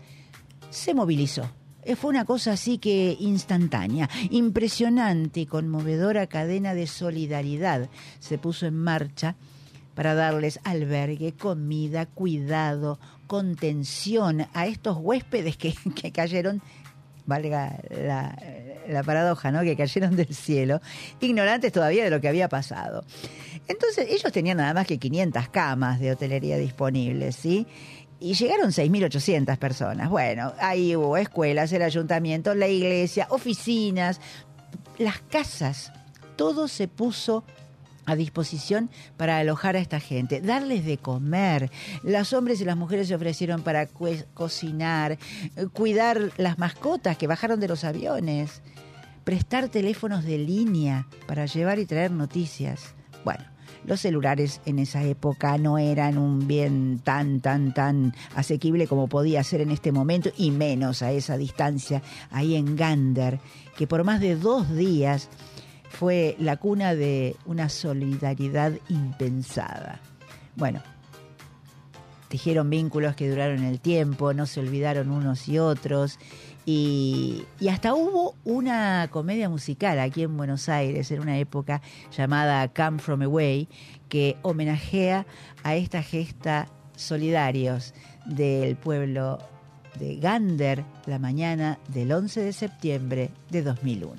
se 0.69 0.93
movilizó. 0.93 1.49
Eh, 1.87 1.95
Fue 1.95 2.09
una 2.09 2.25
cosa 2.25 2.51
así 2.51 2.79
que 2.79 3.15
instantánea, 3.17 4.09
impresionante 4.29 5.39
y 5.39 5.45
conmovedora 5.45 6.27
cadena 6.27 6.73
de 6.73 6.85
solidaridad 6.85 7.87
se 8.19 8.37
puso 8.37 8.65
en 8.65 8.75
marcha 8.75 9.37
para 9.95 10.13
darles 10.13 10.59
albergue, 10.65 11.31
comida, 11.31 12.05
cuidado, 12.05 12.99
contención 13.25 14.47
a 14.53 14.67
estos 14.67 14.97
huéspedes 14.99 15.55
que, 15.55 15.73
que 15.95 16.11
cayeron, 16.11 16.61
valga 17.25 17.79
la, 17.89 19.03
paradoja, 19.03 19.51
¿no? 19.51 19.61
Que 19.61 19.77
cayeron 19.77 20.17
del 20.17 20.35
cielo, 20.35 20.81
ignorantes 21.21 21.71
todavía 21.71 22.03
de 22.03 22.09
lo 22.09 22.19
que 22.19 22.27
había 22.27 22.49
pasado. 22.49 23.05
Entonces, 23.69 24.07
ellos 24.09 24.31
tenían 24.33 24.57
nada 24.57 24.73
más 24.73 24.87
que 24.87 24.97
500 24.97 25.49
camas 25.49 26.01
de 26.01 26.11
hotelería 26.11 26.57
disponibles, 26.57 27.35
¿sí? 27.37 27.65
Y 28.19 28.33
llegaron 28.33 28.71
6.800 28.71 29.57
personas. 29.57 30.09
Bueno, 30.09 30.53
ahí 30.59 30.95
hubo 30.95 31.17
escuelas, 31.17 31.71
el 31.71 31.83
ayuntamiento, 31.83 32.55
la 32.55 32.67
iglesia, 32.67 33.27
oficinas, 33.29 34.19
las 34.97 35.19
casas. 35.19 35.91
Todo 36.35 36.67
se 36.67 36.87
puso 36.87 37.43
a 38.07 38.15
disposición 38.15 38.89
para 39.17 39.37
alojar 39.37 39.75
a 39.75 39.79
esta 39.79 39.99
gente, 39.99 40.41
darles 40.41 40.85
de 40.85 40.97
comer. 40.97 41.69
Los 42.03 42.33
hombres 42.33 42.61
y 42.61 42.65
las 42.65 42.77
mujeres 42.77 43.09
se 43.09 43.15
ofrecieron 43.15 43.61
para 43.61 43.87
cocinar, 44.33 45.19
cuidar 45.73 46.31
las 46.37 46.57
mascotas 46.57 47.17
que 47.17 47.27
bajaron 47.27 47.59
de 47.59 47.67
los 47.67 47.83
aviones, 47.83 48.61
prestar 49.25 49.67
teléfonos 49.67 50.23
de 50.23 50.37
línea 50.37 51.05
para 51.27 51.45
llevar 51.45 51.79
y 51.79 51.85
traer 51.85 52.11
noticias. 52.11 52.95
Bueno, 53.25 53.43
los 53.87 54.01
celulares 54.01 54.61
en 54.65 54.77
esa 54.77 55.01
época 55.03 55.57
no 55.57 55.79
eran 55.79 56.17
un 56.17 56.45
bien 56.45 56.99
tan, 57.03 57.39
tan, 57.39 57.73
tan 57.73 58.13
asequible 58.35 58.85
como 58.85 59.07
podía 59.07 59.43
ser 59.43 59.61
en 59.61 59.71
este 59.71 59.91
momento, 59.91 60.29
y 60.37 60.51
menos 60.51 61.01
a 61.01 61.11
esa 61.11 61.37
distancia, 61.37 62.03
ahí 62.29 62.55
en 62.55 62.75
Gander, 62.75 63.39
que 63.75 63.87
por 63.87 64.03
más 64.03 64.19
de 64.19 64.35
dos 64.35 64.75
días 64.75 65.29
fue 65.89 66.35
la 66.37 66.57
cuna 66.57 66.93
de 66.93 67.35
una 67.45 67.69
solidaridad 67.69 68.73
impensada. 68.89 70.01
Bueno, 70.57 70.83
tejieron 72.27 72.69
vínculos 72.69 73.15
que 73.15 73.29
duraron 73.29 73.63
el 73.63 73.79
tiempo, 73.79 74.33
no 74.33 74.45
se 74.45 74.59
olvidaron 74.59 75.11
unos 75.11 75.47
y 75.47 75.59
otros, 75.59 76.19
y, 76.69 77.45
hasta 77.69 77.93
hubo 77.93 78.35
una 78.43 79.07
comedia 79.09 79.47
musical 79.47 79.99
aquí 79.99 80.23
en 80.23 80.35
Buenos 80.35 80.67
Aires 80.67 81.09
en 81.11 81.21
una 81.21 81.37
época 81.37 81.81
llamada 82.11 82.67
Come 82.67 82.99
From 82.99 83.21
Away, 83.21 83.69
que 84.09 84.35
homenajea 84.41 85.25
a 85.63 85.75
esta 85.77 86.03
gesta 86.03 86.67
solidarios 86.97 87.93
del 88.25 88.75
pueblo 88.75 89.39
de 89.97 90.17
Gander 90.17 90.83
la 91.05 91.19
mañana 91.19 91.79
del 91.87 92.11
11 92.11 92.41
de 92.41 92.51
septiembre 92.51 93.29
de 93.49 93.61
2001. 93.61 94.17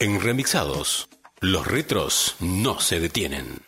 En 0.00 0.20
Remixados, 0.20 1.08
los 1.40 1.66
retros 1.66 2.36
no 2.40 2.80
se 2.80 3.00
detienen. 3.00 3.67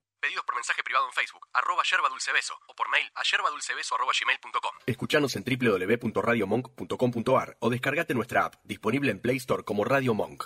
Pedidos 0.21 0.45
por 0.45 0.53
mensaje 0.53 0.83
privado 0.83 1.07
en 1.07 1.13
Facebook, 1.13 1.47
arroba 1.51 1.81
yerba 1.89 2.07
dulce 2.07 2.31
beso, 2.31 2.53
o 2.67 2.75
por 2.75 2.87
mail 2.89 3.09
a 3.15 3.23
yerbadulcebeso 3.23 3.95
arroba 3.95 4.11
gmail.com. 4.13 4.75
Escuchanos 4.85 5.35
en 5.35 5.43
www.radiomonk.com.ar 5.43 7.57
o 7.59 7.69
descargate 7.71 8.13
nuestra 8.13 8.45
app, 8.45 8.53
disponible 8.63 9.09
en 9.09 9.19
Play 9.19 9.37
Store 9.37 9.63
como 9.63 9.83
Radio 9.83 10.13
Monk. 10.13 10.45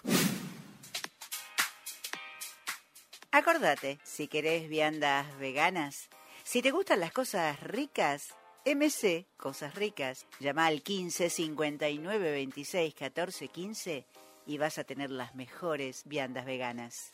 Acordate, 3.31 3.99
si 4.03 4.29
querés 4.29 4.69
viandas 4.69 5.37
veganas, 5.39 6.07
si 6.43 6.61
te 6.61 6.71
gustan 6.71 7.01
las 7.01 7.11
cosas 7.11 7.59
ricas, 7.59 8.33
MC 8.65 9.27
Cosas 9.35 9.75
Ricas, 9.75 10.25
llama 10.39 10.67
al 10.67 10.83
15 10.83 11.29
59 11.29 12.31
26 12.31 12.95
14 12.95 13.49
15 13.49 14.07
y 14.47 14.57
vas 14.57 14.77
a 14.77 14.85
tener 14.85 15.11
las 15.11 15.35
mejores 15.35 16.03
viandas 16.05 16.45
veganas. 16.45 17.11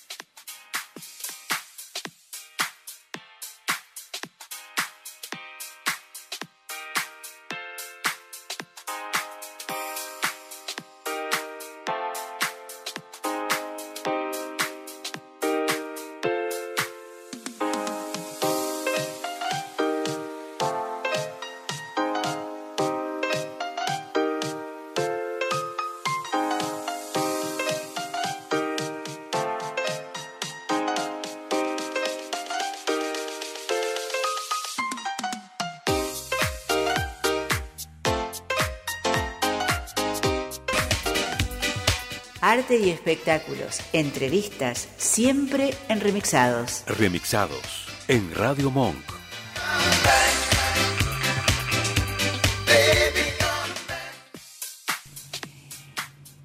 Arte 42.71 42.85
y 42.85 42.89
espectáculos, 42.89 43.81
entrevistas, 43.91 44.87
siempre 44.95 45.73
en 45.89 45.99
remixados. 45.99 46.85
Remixados 46.87 47.85
en 48.07 48.33
Radio 48.33 48.71
Monk. 48.71 48.95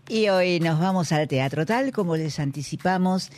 Y 0.08 0.28
hoy 0.30 0.58
nos 0.58 0.80
vamos 0.80 1.12
al 1.12 1.28
teatro, 1.28 1.64
tal 1.64 1.92
como 1.92 2.16
les 2.16 2.40
anticipamos, 2.40 3.30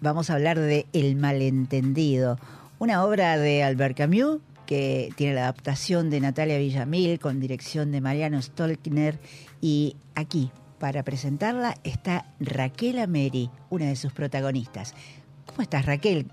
vamos 0.00 0.28
a 0.28 0.34
hablar 0.34 0.58
de 0.58 0.86
El 0.92 1.14
malentendido, 1.14 2.40
una 2.80 3.04
obra 3.04 3.38
de 3.38 3.62
Albert 3.62 3.96
Camus 3.96 4.40
que 4.66 5.12
tiene 5.14 5.34
la 5.34 5.42
adaptación 5.42 6.10
de 6.10 6.20
Natalia 6.20 6.58
Villamil 6.58 7.20
con 7.20 7.38
dirección 7.38 7.92
de 7.92 8.00
Mariano 8.00 8.42
Stolkner 8.42 9.20
y 9.60 9.94
aquí 10.16 10.50
para 10.82 11.04
presentarla 11.04 11.78
está 11.84 12.26
Raquel 12.40 12.98
Ameri, 12.98 13.48
una 13.70 13.86
de 13.86 13.94
sus 13.94 14.12
protagonistas. 14.12 14.94
¿Cómo 15.46 15.62
estás 15.62 15.86
Raquel? 15.86 16.26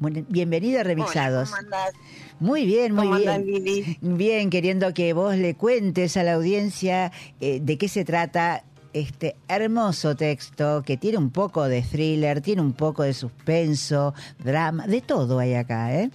Bienvenida 0.00 0.80
a 0.80 0.82
Remixados. 0.82 1.52
Hola, 1.52 1.60
¿cómo 1.62 1.76
andás? 1.76 1.92
Muy 2.40 2.66
bien, 2.66 2.96
muy 2.96 3.04
¿Cómo 3.04 3.18
bien. 3.18 3.28
andás, 3.28 3.46
Lili? 3.46 3.98
Bien, 4.00 4.50
queriendo 4.50 4.92
que 4.92 5.12
vos 5.12 5.36
le 5.36 5.54
cuentes 5.54 6.16
a 6.16 6.24
la 6.24 6.32
audiencia 6.32 7.12
eh, 7.40 7.60
de 7.62 7.78
qué 7.78 7.86
se 7.86 8.04
trata 8.04 8.64
este 8.92 9.36
hermoso 9.46 10.16
texto 10.16 10.82
que 10.84 10.96
tiene 10.96 11.18
un 11.18 11.30
poco 11.30 11.62
de 11.68 11.82
thriller, 11.82 12.40
tiene 12.40 12.60
un 12.60 12.72
poco 12.72 13.04
de 13.04 13.14
suspenso, 13.14 14.14
drama, 14.42 14.84
de 14.88 15.00
todo 15.00 15.38
hay 15.38 15.54
acá, 15.54 15.94
¿eh? 15.94 16.10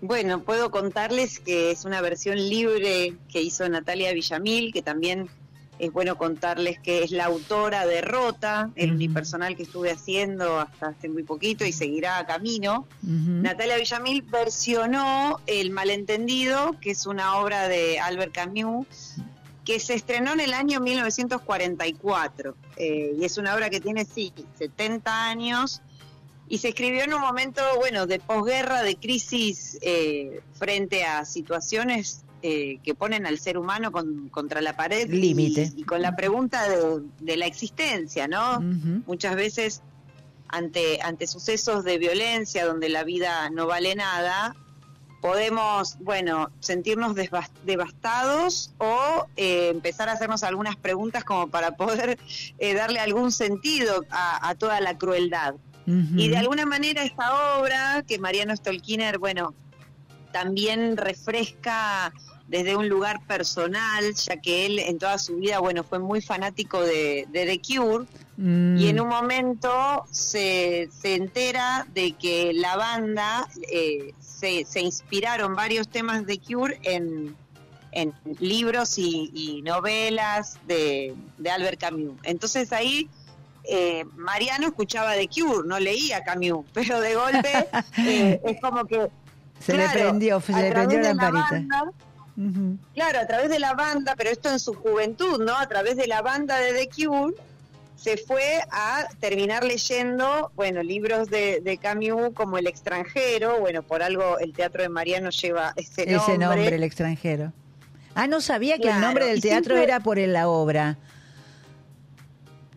Bueno, 0.00 0.42
puedo 0.42 0.70
contarles 0.70 1.38
que 1.38 1.70
es 1.70 1.84
una 1.84 2.00
versión 2.00 2.38
libre 2.38 3.14
que 3.28 3.42
hizo 3.42 3.68
Natalia 3.68 4.14
Villamil, 4.14 4.72
que 4.72 4.80
también 4.80 5.28
es 5.78 5.92
bueno 5.92 6.16
contarles 6.16 6.78
que 6.80 7.02
es 7.02 7.10
la 7.10 7.26
autora 7.26 7.86
de 7.86 8.00
Rota, 8.00 8.70
el 8.74 8.92
unipersonal 8.92 9.56
que 9.56 9.62
estuve 9.62 9.90
haciendo 9.90 10.58
hasta 10.58 10.88
hace 10.88 11.08
muy 11.08 11.22
poquito 11.22 11.64
y 11.64 11.72
seguirá 11.72 12.18
a 12.18 12.26
camino. 12.26 12.86
Natalia 13.02 13.76
Villamil 13.76 14.22
versionó 14.22 15.40
El 15.46 15.70
Malentendido, 15.70 16.76
que 16.80 16.90
es 16.90 17.06
una 17.06 17.36
obra 17.36 17.68
de 17.68 18.00
Albert 18.00 18.32
Camus, 18.32 19.16
que 19.64 19.78
se 19.80 19.94
estrenó 19.94 20.32
en 20.32 20.40
el 20.40 20.54
año 20.54 20.80
1944. 20.80 22.56
eh, 22.76 23.14
y 23.20 23.24
es 23.24 23.38
una 23.38 23.54
obra 23.54 23.70
que 23.70 23.80
tiene, 23.80 24.04
sí, 24.04 24.32
70 24.58 25.28
años. 25.28 25.82
Y 26.48 26.58
se 26.58 26.68
escribió 26.68 27.04
en 27.04 27.12
un 27.12 27.20
momento, 27.20 27.60
bueno, 27.76 28.06
de 28.06 28.18
posguerra, 28.18 28.82
de 28.82 28.96
crisis 28.96 29.78
eh, 29.82 30.40
frente 30.54 31.04
a 31.04 31.26
situaciones 31.26 32.24
eh, 32.42 32.78
que 32.84 32.94
ponen 32.94 33.26
al 33.26 33.38
ser 33.38 33.58
humano 33.58 33.90
con- 33.92 34.28
contra 34.28 34.60
la 34.60 34.76
pared. 34.76 35.08
Límite. 35.10 35.72
Y, 35.76 35.82
con 35.84 36.02
la 36.02 36.14
pregunta 36.16 36.68
de, 36.68 37.02
de 37.20 37.36
la 37.36 37.46
existencia, 37.46 38.28
¿no? 38.28 38.60
Muchas 39.06 39.34
veces 39.36 39.82
ante, 40.48 41.00
ante 41.02 41.26
sucesos 41.26 41.84
de 41.84 41.98
violencia 41.98 42.64
donde 42.64 42.88
la 42.88 43.04
vida 43.04 43.50
no 43.50 43.66
vale 43.66 43.94
nada, 43.94 44.54
podemos, 45.20 45.96
bueno, 45.98 46.50
sentirnos 46.60 47.14
devastados 47.64 48.72
o 48.78 49.26
eh, 49.36 49.68
empezar 49.70 50.08
a 50.08 50.12
hacernos 50.12 50.42
algunas 50.44 50.76
preguntas 50.76 51.24
como 51.24 51.48
para 51.48 51.72
poder 51.76 52.18
eh, 52.58 52.74
darle 52.74 53.00
algún 53.00 53.32
sentido 53.32 54.04
a, 54.10 54.48
a 54.48 54.54
toda 54.54 54.80
la 54.80 54.96
crueldad. 54.96 55.54
Y 56.16 56.28
de 56.28 56.36
alguna 56.36 56.66
manera 56.66 57.02
esta 57.02 57.58
obra, 57.58 58.04
que 58.06 58.18
Mariano 58.18 58.54
Stolkiner, 58.54 59.16
bueno, 59.18 59.54
también 60.32 60.98
refresca 60.98 62.12
desde 62.48 62.76
un 62.76 62.88
lugar 62.88 63.20
personal, 63.26 64.14
ya 64.14 64.36
que 64.38 64.66
él 64.66 64.78
en 64.78 64.98
toda 64.98 65.18
su 65.18 65.36
vida, 65.36 65.58
bueno, 65.60 65.84
fue 65.84 65.98
muy 65.98 66.20
fanático 66.20 66.80
de, 66.80 67.26
de 67.30 67.46
The 67.46 67.60
Cure, 67.60 68.06
Mm. 68.40 68.78
y 68.78 68.88
en 68.88 69.00
un 69.00 69.08
momento 69.08 70.04
se, 70.12 70.88
se 70.96 71.16
entera 71.16 71.88
de 71.92 72.12
que 72.12 72.52
la 72.54 72.76
banda 72.76 73.48
eh, 73.68 74.14
se, 74.20 74.64
se 74.64 74.80
inspiraron 74.80 75.56
varios 75.56 75.88
temas 75.88 76.24
de 76.24 76.38
Cure 76.38 76.78
en, 76.84 77.34
en 77.90 78.14
libros 78.38 78.96
y, 78.96 79.32
y 79.34 79.62
novelas 79.62 80.56
de, 80.68 81.16
de 81.36 81.50
Albert 81.50 81.80
Camus. 81.80 82.14
Entonces 82.22 82.72
ahí 82.72 83.10
eh, 83.64 84.04
Mariano 84.14 84.68
escuchaba 84.68 85.14
de 85.14 85.26
Cure, 85.26 85.66
no 85.66 85.80
leía 85.80 86.22
Camus, 86.22 86.64
pero 86.72 87.00
de 87.00 87.16
golpe 87.16 87.50
eh, 87.98 88.40
es 88.44 88.60
como 88.60 88.84
que 88.84 89.08
Se 89.58 89.76
le 89.76 89.88
prendió, 89.88 90.40
se 90.40 90.52
le 90.52 90.70
prendió 90.70 91.00
la 91.00 91.12
lamparita. 91.14 91.90
Claro, 92.94 93.18
a 93.20 93.26
través 93.26 93.50
de 93.50 93.58
la 93.58 93.74
banda, 93.74 94.14
pero 94.16 94.30
esto 94.30 94.48
en 94.48 94.60
su 94.60 94.72
juventud, 94.74 95.42
¿no? 95.44 95.56
A 95.56 95.66
través 95.68 95.96
de 95.96 96.06
la 96.06 96.22
banda 96.22 96.56
de 96.58 96.72
The 96.72 96.88
Cure, 96.88 97.34
se 97.96 98.16
fue 98.16 98.60
a 98.70 99.08
terminar 99.18 99.64
leyendo, 99.64 100.52
bueno, 100.54 100.82
libros 100.84 101.28
de, 101.30 101.60
de 101.60 101.78
Camus 101.78 102.32
como 102.34 102.56
El 102.58 102.68
extranjero, 102.68 103.58
bueno, 103.58 103.82
por 103.82 104.02
algo 104.04 104.38
el 104.38 104.52
Teatro 104.52 104.82
de 104.82 104.88
Mariano 104.88 105.30
lleva 105.30 105.72
ese 105.74 106.06
nombre. 106.06 106.16
Ese 106.16 106.38
nombre, 106.38 106.74
el 106.76 106.82
extranjero. 106.84 107.52
Ah, 108.14 108.28
no 108.28 108.40
sabía 108.40 108.78
que 108.78 108.88
el 108.88 109.00
nombre 109.00 109.26
del 109.26 109.40
teatro 109.40 109.74
siempre- 109.74 109.82
era 109.84 109.98
por 110.00 110.18
la 110.18 110.48
obra. 110.48 110.96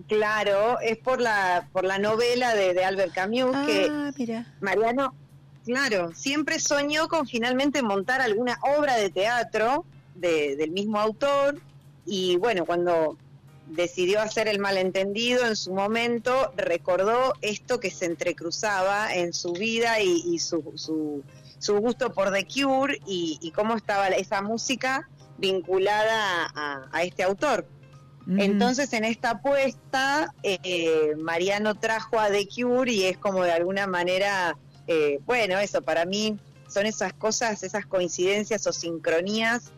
Claro, 0.07 0.79
es 0.81 0.97
por 0.97 1.21
la, 1.21 1.67
por 1.71 1.85
la 1.85 1.97
novela 1.97 2.53
de, 2.53 2.73
de 2.73 2.83
Albert 2.83 3.13
Camus 3.13 3.55
que 3.65 3.87
Ah, 3.89 4.11
mira. 4.17 4.45
Mariano, 4.59 5.13
claro, 5.65 6.11
siempre 6.15 6.59
soñó 6.59 7.07
con 7.07 7.27
finalmente 7.27 7.81
montar 7.81 8.21
alguna 8.21 8.59
obra 8.77 8.95
de 8.95 9.09
teatro 9.09 9.85
de- 10.15 10.55
del 10.55 10.71
mismo 10.71 10.99
autor 10.99 11.59
y 12.05 12.35
bueno, 12.37 12.65
cuando 12.65 13.17
decidió 13.67 14.19
hacer 14.21 14.47
el 14.47 14.59
malentendido 14.59 15.45
en 15.47 15.55
su 15.55 15.73
momento, 15.73 16.51
recordó 16.57 17.33
esto 17.41 17.79
que 17.79 17.89
se 17.91 18.05
entrecruzaba 18.05 19.13
en 19.13 19.33
su 19.33 19.53
vida 19.53 20.01
y, 20.01 20.23
y 20.25 20.39
su, 20.39 20.73
su, 20.75 21.23
su 21.59 21.77
gusto 21.79 22.11
por 22.13 22.33
The 22.33 22.45
Cure 22.45 22.99
y, 23.07 23.37
y 23.41 23.51
cómo 23.51 23.75
estaba 23.77 24.07
esa 24.09 24.41
música 24.41 25.07
vinculada 25.37 26.51
a, 26.53 26.89
a 26.91 27.03
este 27.03 27.23
autor. 27.23 27.65
Entonces 28.27 28.93
en 28.93 29.03
esta 29.03 29.31
apuesta 29.31 30.33
eh, 30.43 31.13
Mariano 31.17 31.75
trajo 31.75 32.19
a 32.19 32.29
The 32.29 32.47
Cure 32.47 32.91
y 32.91 33.05
es 33.05 33.17
como 33.17 33.43
de 33.43 33.51
alguna 33.51 33.87
manera, 33.87 34.57
eh, 34.93 35.19
bueno, 35.25 35.57
eso 35.57 35.81
para 35.81 36.03
mí 36.03 36.37
son 36.67 36.85
esas 36.85 37.13
cosas, 37.13 37.63
esas 37.63 37.85
coincidencias 37.85 38.67
o 38.67 38.73
sincronías 38.73 39.71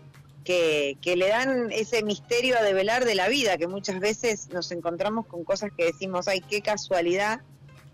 que, 0.43 0.97
le 1.03 1.27
dan 1.27 1.71
ese 1.71 2.01
misterio 2.01 2.57
a 2.57 2.63
develar 2.63 3.05
de 3.05 3.13
la 3.13 3.27
vida, 3.27 3.59
que 3.59 3.67
muchas 3.67 3.99
veces 3.99 4.49
nos 4.49 4.71
encontramos 4.71 5.27
con 5.27 5.43
cosas 5.43 5.71
que 5.77 5.85
decimos, 5.85 6.27
ay, 6.27 6.41
qué 6.41 6.61
casualidad. 6.61 7.41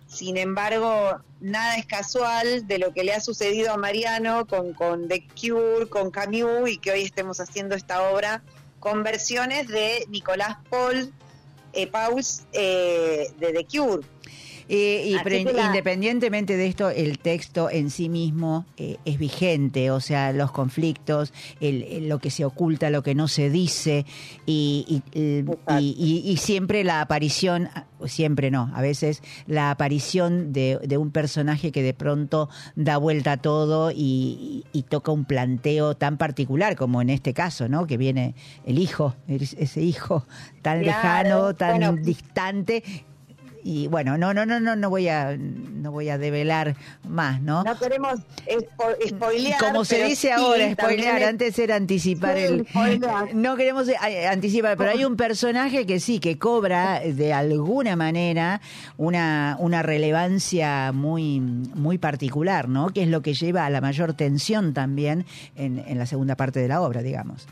Sin 0.08 0.38
embargo, 0.38 1.20
nada 1.42 1.76
es 1.76 1.86
casual 1.86 2.66
de 2.66 2.80
lo 2.80 2.94
que 2.94 3.04
le 3.04 3.14
ha 3.14 3.20
sucedido 3.20 3.74
a 3.74 3.78
Mariano 3.78 4.48
con, 4.48 4.74
con 4.74 5.10
The 5.10 5.28
Cure, 5.40 5.90
con 5.90 6.10
Camus 6.10 6.70
y 6.70 6.78
que 6.78 6.92
hoy 6.92 7.02
estemos 7.04 7.42
haciendo 7.42 7.76
esta 7.76 8.10
obra 8.10 8.42
con 8.80 9.04
versiones 9.04 9.68
de 9.68 10.06
Nicolás 10.08 10.56
Paul, 10.70 11.14
eh, 11.74 11.86
Pauls 11.88 12.46
eh, 12.54 13.30
de 13.38 13.52
The 13.52 13.66
Cure. 13.66 14.08
Eh, 14.72 15.04
y 15.08 15.16
pero 15.24 15.52
la- 15.52 15.66
independientemente 15.66 16.56
de 16.56 16.68
esto, 16.68 16.92
el 16.92 17.18
texto 17.18 17.70
en 17.72 17.90
sí 17.90 18.08
mismo 18.08 18.66
eh, 18.78 18.98
es 19.04 19.18
vigente, 19.18 19.90
o 19.90 20.00
sea, 20.00 20.32
los 20.32 20.52
conflictos, 20.52 21.34
el, 21.60 21.82
el- 21.84 22.08
lo 22.08 22.20
que 22.20 22.30
se 22.30 22.46
oculta, 22.46 22.92
lo 22.92 23.02
que 23.02 23.16
no 23.16 23.28
se 23.28 23.50
dice, 23.50 24.06
y, 24.46 25.02
siempre 26.38 26.84
la 26.84 27.02
aparición, 27.02 27.70
siempre 28.06 28.52
no, 28.52 28.72
a 28.74 28.82
veces 28.82 29.22
la 29.48 29.72
aparición 29.72 30.54
de, 30.54 30.80
de 30.84 30.98
un 30.98 31.12
personaje 31.12 31.72
que 31.72 31.82
de 31.84 31.94
pronto 31.94 32.50
da 32.76 32.98
vuelta 32.98 33.34
a 33.34 33.38
todo 33.38 33.92
y, 33.92 34.66
y 34.72 34.84
toca 34.84 35.12
un 35.12 35.26
planteo 35.26 35.96
tan 35.96 36.18
particular 36.18 36.76
como 36.76 37.02
en 37.02 37.10
este 37.10 37.34
caso, 37.34 37.68
¿no? 37.70 37.88
Que 37.88 37.98
viene 37.98 38.36
el 38.66 38.80
hijo, 38.80 39.16
ese 39.28 39.82
hijo 39.82 40.26
tan 40.62 40.82
Claro, 40.84 40.86
lejano, 40.86 41.54
tan 41.56 41.78
bueno. 41.80 41.96
distante 42.04 42.84
y 43.64 43.88
bueno, 43.88 44.18
no, 44.18 44.34
no, 44.34 44.46
no, 44.46 44.60
no, 44.60 44.76
no 44.76 44.90
voy 44.90 45.08
a, 45.08 45.36
no 45.38 45.92
voy 45.92 46.10
a 46.10 46.18
develar 46.18 46.76
más, 47.08 47.42
¿no? 47.42 47.64
No 47.64 47.78
queremos 47.78 48.20
spo- 48.48 49.08
spoilear. 49.10 49.60
Como 49.60 49.86
se 49.86 50.04
dice 50.04 50.28
sí, 50.28 50.30
ahora, 50.30 50.72
spoilear, 50.74 51.22
es- 51.22 51.28
antes 51.28 51.60
era 51.60 51.76
anticipar 51.76 52.38
Sí, 52.38 52.44
el... 52.44 52.68
spoilear. 52.68 53.34
No 53.36 53.56
queremos 53.56 53.88
eh, 53.90 54.28
anticipar, 54.28 54.78
pero 54.78 54.92
hay 54.92 55.06
un 55.06 55.16
personaje 55.16 55.86
que 55.86 56.00
sí, 56.00 56.20
que 56.20 56.38
cobra 56.38 57.00
de 57.02 57.34
alguna 57.34 57.96
manera 57.96 58.62
una, 58.98 59.56
una 59.60 59.82
relevancia 59.84 60.92
muy, 60.92 61.40
muy 61.40 61.98
particular, 61.98 62.68
¿no? 62.70 62.90
Que 62.90 63.04
es 63.04 63.10
lo 63.10 63.22
que 63.22 63.34
lleva 63.34 63.66
a 63.66 63.70
la 63.70 63.82
mayor 63.82 64.14
tensión 64.14 64.74
también 64.74 65.26
en, 65.56 65.84
en 65.88 65.98
la 65.98 66.06
segunda 66.06 66.36
parte 66.36 66.60
de 66.60 66.68
la 66.68 66.82
obra, 66.82 67.02
digamos. 67.02 67.48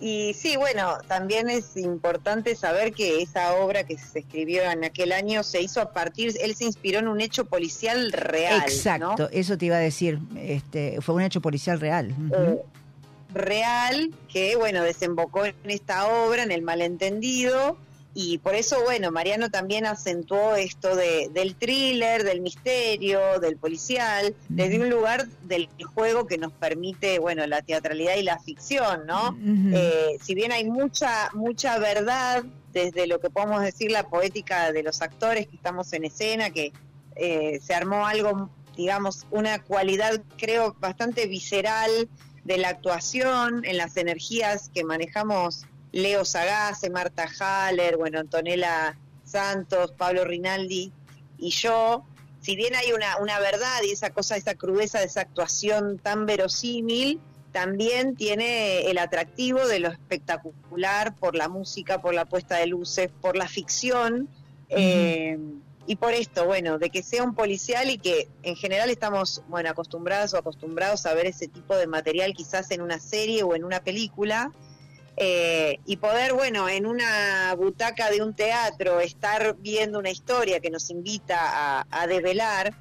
Y 0.00 0.34
sí, 0.34 0.56
bueno, 0.56 0.98
también 1.08 1.50
es 1.50 1.76
importante 1.76 2.54
saber 2.54 2.92
que 2.92 3.20
esa 3.20 3.54
obra 3.54 3.84
que 3.84 3.98
se 3.98 4.20
escribió 4.20 4.62
en 4.62 4.84
aquel 4.84 5.12
año 5.12 5.42
se 5.42 5.60
hizo 5.60 5.80
a 5.80 5.92
partir, 5.92 6.34
él 6.40 6.54
se 6.54 6.64
inspiró 6.64 7.00
en 7.00 7.08
un 7.08 7.20
hecho 7.20 7.46
policial 7.46 8.12
real. 8.12 8.60
¿no? 8.60 8.66
Exacto, 8.66 9.28
eso 9.32 9.58
te 9.58 9.66
iba 9.66 9.76
a 9.76 9.80
decir, 9.80 10.20
este, 10.36 11.00
fue 11.00 11.16
un 11.16 11.22
hecho 11.22 11.40
policial 11.40 11.80
real. 11.80 12.14
Eh, 12.32 12.62
real 13.34 14.14
que, 14.32 14.56
bueno, 14.56 14.82
desembocó 14.82 15.44
en 15.46 15.54
esta 15.64 16.06
obra, 16.06 16.44
en 16.44 16.52
el 16.52 16.62
malentendido, 16.62 17.76
y 18.20 18.38
por 18.38 18.56
eso, 18.56 18.82
bueno, 18.82 19.12
Mariano 19.12 19.48
también 19.48 19.86
acentuó 19.86 20.56
esto 20.56 20.96
de, 20.96 21.30
del 21.32 21.54
thriller, 21.54 22.24
del 22.24 22.40
misterio, 22.40 23.38
del 23.38 23.56
policial, 23.56 24.34
desde 24.48 24.80
un 24.80 24.90
lugar 24.90 25.28
del 25.44 25.68
juego 25.94 26.26
que 26.26 26.36
nos 26.36 26.50
permite, 26.50 27.20
bueno, 27.20 27.46
la 27.46 27.62
teatralidad 27.62 28.16
y 28.16 28.24
la 28.24 28.40
ficción, 28.40 29.06
¿no? 29.06 29.38
Eh, 29.72 30.18
si 30.20 30.34
bien 30.34 30.50
hay 30.50 30.68
mucha, 30.68 31.30
mucha 31.32 31.78
verdad 31.78 32.42
desde 32.72 33.06
lo 33.06 33.20
que 33.20 33.30
podemos 33.30 33.62
decir 33.62 33.92
la 33.92 34.08
poética 34.08 34.72
de 34.72 34.82
los 34.82 35.00
actores 35.00 35.46
que 35.46 35.54
estamos 35.54 35.92
en 35.92 36.04
escena, 36.04 36.50
que 36.50 36.72
eh, 37.14 37.60
se 37.64 37.72
armó 37.72 38.04
algo, 38.04 38.50
digamos, 38.76 39.28
una 39.30 39.62
cualidad 39.62 40.20
creo 40.36 40.74
bastante 40.80 41.28
visceral 41.28 42.08
de 42.42 42.58
la 42.58 42.70
actuación, 42.70 43.64
en 43.64 43.76
las 43.76 43.96
energías 43.96 44.70
que 44.74 44.82
manejamos 44.82 45.66
Leo 45.92 46.24
Sagase, 46.24 46.90
Marta 46.90 47.26
Haller, 47.38 47.96
bueno, 47.96 48.20
Antonella 48.20 48.96
Santos, 49.24 49.92
Pablo 49.92 50.24
Rinaldi 50.24 50.92
y 51.38 51.50
yo, 51.50 52.04
si 52.40 52.56
bien 52.56 52.74
hay 52.74 52.92
una, 52.92 53.18
una 53.18 53.38
verdad 53.38 53.82
y 53.84 53.90
esa 53.90 54.10
cosa, 54.10 54.36
esa 54.36 54.54
crudeza 54.54 54.98
de 54.98 55.06
esa 55.06 55.22
actuación 55.22 55.98
tan 55.98 56.26
verosímil, 56.26 57.20
también 57.52 58.16
tiene 58.16 58.90
el 58.90 58.98
atractivo 58.98 59.66
de 59.66 59.80
lo 59.80 59.88
espectacular 59.88 61.14
por 61.16 61.34
la 61.34 61.48
música, 61.48 62.00
por 62.00 62.14
la 62.14 62.24
puesta 62.26 62.56
de 62.56 62.66
luces, 62.66 63.10
por 63.20 63.36
la 63.36 63.48
ficción. 63.48 64.28
eh, 64.68 65.38
y 65.88 65.96
por 65.96 66.12
esto, 66.12 66.44
bueno, 66.44 66.78
de 66.78 66.90
que 66.90 67.02
sea 67.02 67.24
un 67.24 67.34
policial 67.34 67.88
y 67.88 67.96
que 67.96 68.28
en 68.42 68.56
general 68.56 68.90
estamos, 68.90 69.42
bueno, 69.48 69.70
acostumbrados 69.70 70.34
o 70.34 70.36
acostumbrados 70.36 71.06
a 71.06 71.14
ver 71.14 71.24
ese 71.24 71.48
tipo 71.48 71.74
de 71.76 71.86
material 71.86 72.34
quizás 72.34 72.70
en 72.72 72.82
una 72.82 73.00
serie 73.00 73.42
o 73.42 73.54
en 73.56 73.64
una 73.64 73.80
película, 73.80 74.52
eh, 75.20 75.80
y 75.84 75.96
poder, 75.96 76.32
bueno, 76.32 76.68
en 76.68 76.86
una 76.86 77.54
butaca 77.56 78.10
de 78.10 78.22
un 78.22 78.34
teatro 78.34 79.00
estar 79.00 79.56
viendo 79.58 79.98
una 79.98 80.10
historia 80.10 80.60
que 80.60 80.70
nos 80.70 80.90
invita 80.90 81.36
a, 81.40 81.86
a 81.90 82.06
develar, 82.06 82.74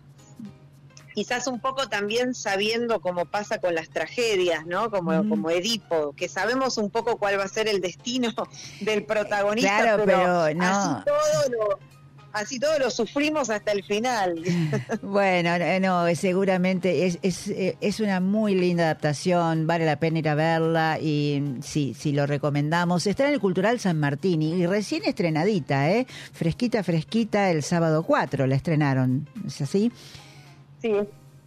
quizás 1.18 1.48
un 1.48 1.60
poco 1.60 1.90
también 1.90 2.36
sabiendo 2.36 3.02
cómo 3.02 3.26
pasa 3.26 3.58
con 3.60 3.74
las 3.74 3.90
tragedias, 3.90 4.68
¿no? 4.68 4.92
Como, 4.92 5.28
como 5.28 5.50
Edipo, 5.50 6.14
que 6.14 6.30
sabemos 6.30 6.78
un 6.78 6.92
poco 6.92 7.18
cuál 7.18 7.40
va 7.40 7.44
a 7.46 7.48
ser 7.48 7.68
el 7.68 7.82
destino 7.82 8.32
del 8.82 9.04
protagonista, 9.04 9.80
Claro, 9.80 10.04
pero 10.06 10.54
no. 10.54 10.64
así 10.64 11.06
todo 11.06 11.50
lo, 11.50 11.80
así 12.34 12.60
todo 12.60 12.78
lo 12.80 12.90
sufrimos 12.90 13.50
hasta 13.50 13.72
el 13.72 13.84
final. 13.84 14.44
Bueno, 15.02 15.56
eh, 15.56 15.80
no, 15.80 16.14
seguramente 16.16 17.06
es, 17.06 17.20
es, 17.22 17.48
eh, 17.48 17.78
es 17.82 18.00
una 18.00 18.20
muy 18.20 18.56
linda 18.56 18.86
adaptación, 18.86 19.68
vale 19.68 19.86
la 19.86 20.00
pena 20.00 20.20
ir 20.20 20.30
a 20.30 20.36
verla 20.36 21.00
y 21.00 21.56
sí, 21.62 21.96
sí 21.98 22.12
lo 22.12 22.26
recomendamos. 22.26 23.08
Está 23.08 23.28
en 23.28 23.34
el 23.34 23.40
Cultural 23.40 23.80
San 23.80 24.00
Martín 24.00 24.42
y, 24.42 24.54
y 24.54 24.66
recién 24.66 25.04
estrenadita, 25.06 25.90
¿eh? 25.92 26.06
Fresquita, 26.34 26.84
fresquita, 26.84 27.50
el 27.52 27.64
sábado 27.64 28.04
4 28.04 28.48
la 28.48 28.56
estrenaron, 28.56 29.28
¿es 29.46 29.62
así? 29.62 29.92
Sí, 30.82 30.92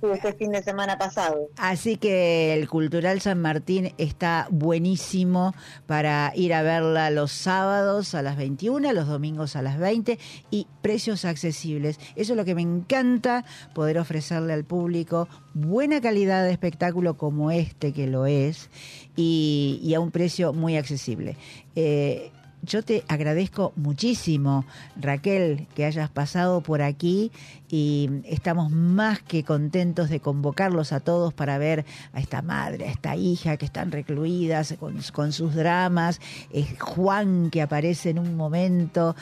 sí, 0.00 0.06
este 0.12 0.32
fin 0.34 0.52
de 0.52 0.62
semana 0.62 0.98
pasado. 0.98 1.48
Así 1.56 1.96
que 1.96 2.54
el 2.54 2.68
Cultural 2.68 3.20
San 3.20 3.40
Martín 3.40 3.92
está 3.98 4.46
buenísimo 4.50 5.54
para 5.86 6.32
ir 6.34 6.54
a 6.54 6.62
verla 6.62 7.10
los 7.10 7.32
sábados 7.32 8.14
a 8.14 8.22
las 8.22 8.36
21, 8.36 8.92
los 8.92 9.06
domingos 9.06 9.56
a 9.56 9.62
las 9.62 9.78
20 9.78 10.18
y 10.50 10.66
precios 10.82 11.24
accesibles. 11.24 11.98
Eso 12.16 12.32
es 12.32 12.36
lo 12.36 12.44
que 12.44 12.54
me 12.54 12.62
encanta 12.62 13.44
poder 13.74 13.98
ofrecerle 13.98 14.52
al 14.52 14.64
público 14.64 15.28
buena 15.54 16.00
calidad 16.00 16.44
de 16.44 16.52
espectáculo 16.52 17.16
como 17.16 17.50
este 17.50 17.92
que 17.92 18.06
lo 18.06 18.26
es 18.26 18.70
y, 19.16 19.80
y 19.82 19.94
a 19.94 20.00
un 20.00 20.10
precio 20.10 20.52
muy 20.52 20.76
accesible. 20.76 21.36
Eh, 21.74 22.30
yo 22.62 22.82
te 22.82 23.04
agradezco 23.08 23.72
muchísimo, 23.76 24.64
Raquel, 24.96 25.66
que 25.74 25.84
hayas 25.84 26.10
pasado 26.10 26.60
por 26.60 26.82
aquí 26.82 27.32
y 27.68 28.10
estamos 28.24 28.70
más 28.70 29.20
que 29.20 29.44
contentos 29.44 30.10
de 30.10 30.20
convocarlos 30.20 30.92
a 30.92 31.00
todos 31.00 31.32
para 31.32 31.58
ver 31.58 31.84
a 32.12 32.20
esta 32.20 32.42
madre, 32.42 32.86
a 32.86 32.90
esta 32.90 33.16
hija 33.16 33.56
que 33.56 33.66
están 33.66 33.92
recluidas 33.92 34.74
con, 35.12 35.32
sus 35.32 35.54
dramas, 35.54 36.20
es 36.52 36.78
Juan 36.80 37.50
que 37.50 37.62
aparece 37.62 38.10
en 38.10 38.18
un 38.18 38.36
momento 38.36 39.14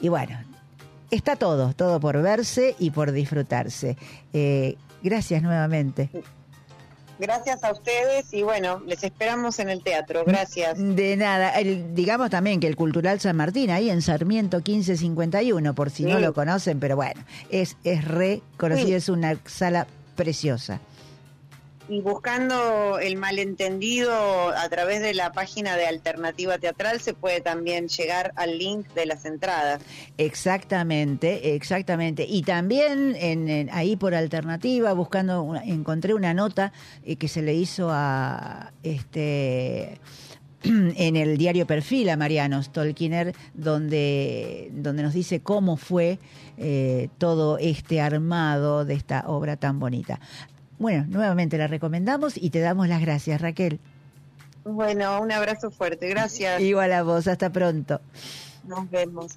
y 0.00 0.08
bueno, 0.08 0.38
está 1.10 1.36
todo, 1.36 1.72
todo 1.74 2.00
por 2.00 2.20
verse 2.22 2.76
y 2.78 2.90
por 2.90 3.12
disfrutarse. 3.12 3.96
Eh, 4.32 4.76
Gracias 5.06 5.40
nuevamente. 5.40 6.10
Gracias 7.18 7.64
a 7.64 7.72
ustedes 7.72 8.32
y 8.34 8.42
bueno, 8.42 8.82
les 8.86 9.02
esperamos 9.02 9.58
en 9.58 9.70
el 9.70 9.82
teatro. 9.82 10.24
Gracias. 10.26 10.76
De 10.78 11.16
nada. 11.16 11.50
El- 11.58 11.94
digamos 11.94 12.30
también 12.30 12.60
que 12.60 12.66
el 12.66 12.76
Cultural 12.76 13.20
San 13.20 13.36
Martín, 13.36 13.70
ahí 13.70 13.88
en 13.90 14.02
Sarmiento 14.02 14.58
1551, 14.58 15.74
por 15.74 15.90
si 15.90 16.04
no 16.04 16.18
lo 16.20 16.34
conocen, 16.34 16.78
pero 16.80 16.96
bueno, 16.96 17.20
es, 17.50 17.76
es 17.84 18.04
reconocido, 18.04 18.86
Sí. 18.88 18.94
es 18.94 19.08
una 19.08 19.38
sala 19.46 19.86
preciosa. 20.14 20.80
Y 21.88 22.00
buscando 22.00 22.98
el 22.98 23.16
malentendido 23.16 24.12
a 24.48 24.68
través 24.68 25.00
de 25.00 25.14
la 25.14 25.32
página 25.32 25.76
de 25.76 25.86
Alternativa 25.86 26.58
Teatral 26.58 27.00
se 27.00 27.14
puede 27.14 27.40
también 27.40 27.88
llegar 27.88 28.32
al 28.34 28.58
link 28.58 28.88
de 28.94 29.06
las 29.06 29.24
entradas. 29.24 29.80
Exactamente, 30.18 31.54
exactamente. 31.54 32.26
Y 32.28 32.42
también 32.42 33.14
en, 33.16 33.70
ahí 33.72 33.94
por 33.96 34.14
alternativa, 34.14 34.92
buscando, 34.94 35.54
encontré 35.64 36.12
una 36.14 36.34
nota 36.34 36.72
eh, 37.04 37.16
que 37.16 37.28
se 37.28 37.42
le 37.42 37.54
hizo 37.54 37.88
a 37.92 38.72
este 38.82 40.00
en 40.64 41.16
el 41.16 41.38
diario 41.38 41.66
Perfil 41.66 42.08
a 42.08 42.16
Mariano 42.16 42.62
Stolkiner, 42.62 43.34
donde, 43.54 44.70
donde 44.72 45.02
nos 45.04 45.14
dice 45.14 45.40
cómo 45.40 45.76
fue 45.76 46.18
eh, 46.58 47.08
todo 47.18 47.58
este 47.58 48.00
armado 48.00 48.84
de 48.84 48.94
esta 48.94 49.24
obra 49.28 49.56
tan 49.56 49.78
bonita. 49.78 50.18
Bueno, 50.78 51.06
nuevamente 51.08 51.58
la 51.58 51.66
recomendamos 51.66 52.36
y 52.36 52.50
te 52.50 52.60
damos 52.60 52.88
las 52.88 53.00
gracias, 53.00 53.40
Raquel. 53.40 53.80
Bueno, 54.64 55.20
un 55.20 55.30
abrazo 55.32 55.70
fuerte. 55.70 56.08
Gracias. 56.08 56.60
Igual 56.60 56.92
a 56.92 57.02
vos, 57.02 57.28
hasta 57.28 57.50
pronto. 57.50 58.00
Nos 58.64 58.90
vemos. 58.90 59.34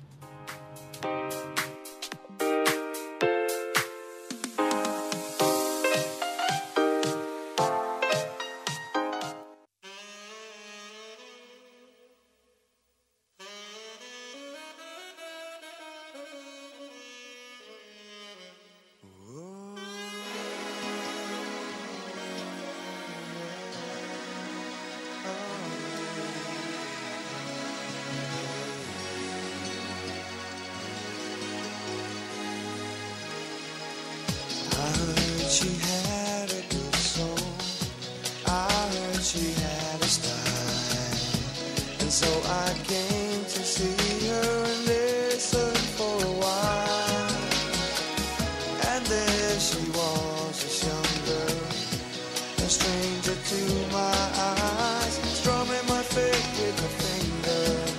Stranger 52.70 53.34
to 53.34 53.62
my 53.92 54.14
eyes, 54.38 55.14
strumming 55.34 55.86
my 55.90 56.04
faith 56.04 56.48
with 56.62 56.78
her 56.84 56.94
fingers, 57.02 57.92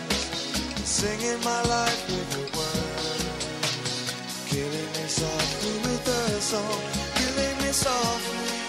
singing 0.86 1.42
my 1.42 1.60
life 1.62 2.02
with 2.06 2.30
her 2.38 2.48
words. 2.56 3.24
Killing 4.46 4.90
me 4.94 5.06
softly 5.08 5.74
with 5.86 6.06
her 6.06 6.40
song, 6.40 6.82
killing 7.18 7.56
me 7.62 7.72
softly 7.72 8.60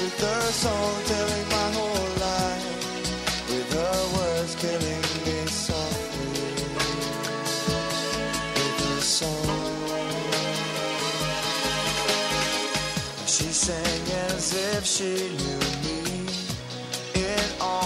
with 0.00 0.20
her 0.20 0.42
song, 0.52 1.11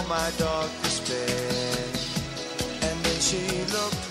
my 0.09 0.31
dark 0.39 0.71
despair. 0.83 1.83
And 2.83 3.05
then 3.05 3.21
she 3.21 3.65
looked 3.73 4.06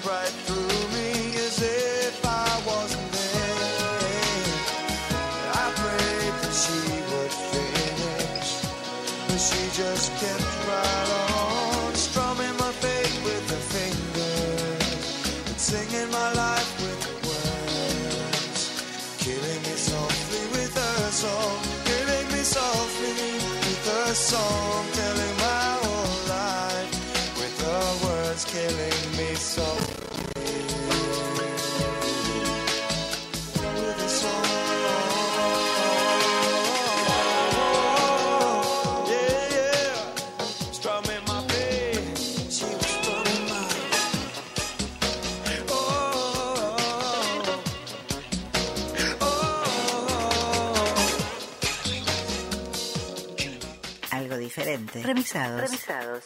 Remixados. 55.03 55.61
Remixados. 55.61 56.23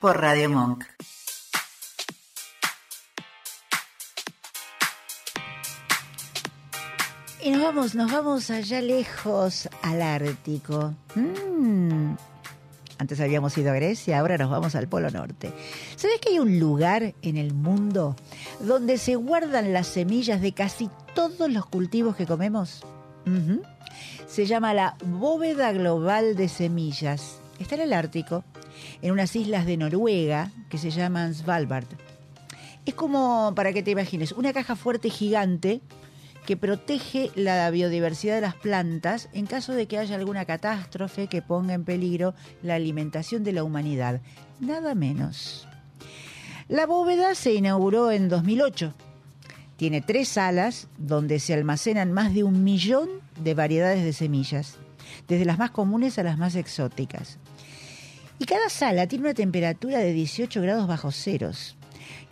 Por 0.00 0.20
Radio 0.20 0.50
Monk. 0.50 0.84
Y 7.40 7.50
nos 7.50 7.62
vamos, 7.62 7.94
nos 7.94 8.10
vamos 8.10 8.50
allá 8.50 8.80
lejos 8.80 9.68
al 9.82 10.02
Ártico. 10.02 10.94
Mm. 11.14 12.14
Antes 12.98 13.20
habíamos 13.20 13.56
ido 13.56 13.70
a 13.70 13.74
Grecia, 13.74 14.18
ahora 14.18 14.36
nos 14.36 14.50
vamos 14.50 14.74
al 14.74 14.88
Polo 14.88 15.08
Norte. 15.10 15.52
¿Sabes 15.94 16.20
que 16.20 16.30
hay 16.30 16.40
un 16.40 16.58
lugar 16.58 17.14
en 17.22 17.36
el 17.36 17.54
mundo 17.54 18.16
donde 18.58 18.98
se 18.98 19.14
guardan 19.14 19.72
las 19.72 19.86
semillas 19.86 20.40
de 20.40 20.52
casi 20.52 20.90
todos 21.14 21.48
los 21.50 21.64
cultivos 21.66 22.16
que 22.16 22.26
comemos? 22.26 22.84
Se 24.26 24.46
llama 24.46 24.74
la 24.74 24.96
Bóveda 25.04 25.70
Global 25.72 26.34
de 26.34 26.48
Semillas. 26.48 27.40
Está 27.58 27.74
en 27.74 27.80
el 27.82 27.92
Ártico, 27.92 28.44
en 29.02 29.12
unas 29.12 29.34
islas 29.34 29.66
de 29.66 29.76
Noruega 29.76 30.52
que 30.68 30.78
se 30.78 30.90
llaman 30.90 31.34
Svalbard. 31.34 31.86
Es 32.86 32.94
como, 32.94 33.52
para 33.54 33.72
que 33.72 33.82
te 33.82 33.90
imagines, 33.90 34.32
una 34.32 34.52
caja 34.52 34.76
fuerte 34.76 35.10
gigante 35.10 35.80
que 36.46 36.56
protege 36.56 37.30
la 37.34 37.70
biodiversidad 37.70 38.36
de 38.36 38.40
las 38.40 38.54
plantas 38.54 39.28
en 39.34 39.44
caso 39.44 39.74
de 39.74 39.86
que 39.86 39.98
haya 39.98 40.16
alguna 40.16 40.46
catástrofe 40.46 41.26
que 41.26 41.42
ponga 41.42 41.74
en 41.74 41.84
peligro 41.84 42.34
la 42.62 42.76
alimentación 42.76 43.44
de 43.44 43.52
la 43.52 43.64
humanidad. 43.64 44.22
Nada 44.58 44.94
menos. 44.94 45.68
La 46.68 46.86
bóveda 46.86 47.34
se 47.34 47.52
inauguró 47.52 48.10
en 48.10 48.30
2008. 48.30 48.94
Tiene 49.76 50.00
tres 50.00 50.28
salas 50.28 50.88
donde 50.96 51.38
se 51.38 51.52
almacenan 51.52 52.12
más 52.12 52.32
de 52.32 52.44
un 52.44 52.64
millón 52.64 53.08
de 53.38 53.54
variedades 53.54 54.02
de 54.02 54.12
semillas, 54.12 54.76
desde 55.28 55.44
las 55.44 55.58
más 55.58 55.70
comunes 55.70 56.18
a 56.18 56.22
las 56.22 56.38
más 56.38 56.54
exóticas. 56.54 57.38
Y 58.38 58.44
cada 58.44 58.68
sala 58.68 59.06
tiene 59.06 59.24
una 59.24 59.34
temperatura 59.34 59.98
de 59.98 60.12
18 60.12 60.62
grados 60.62 60.86
bajo 60.86 61.10
ceros, 61.10 61.76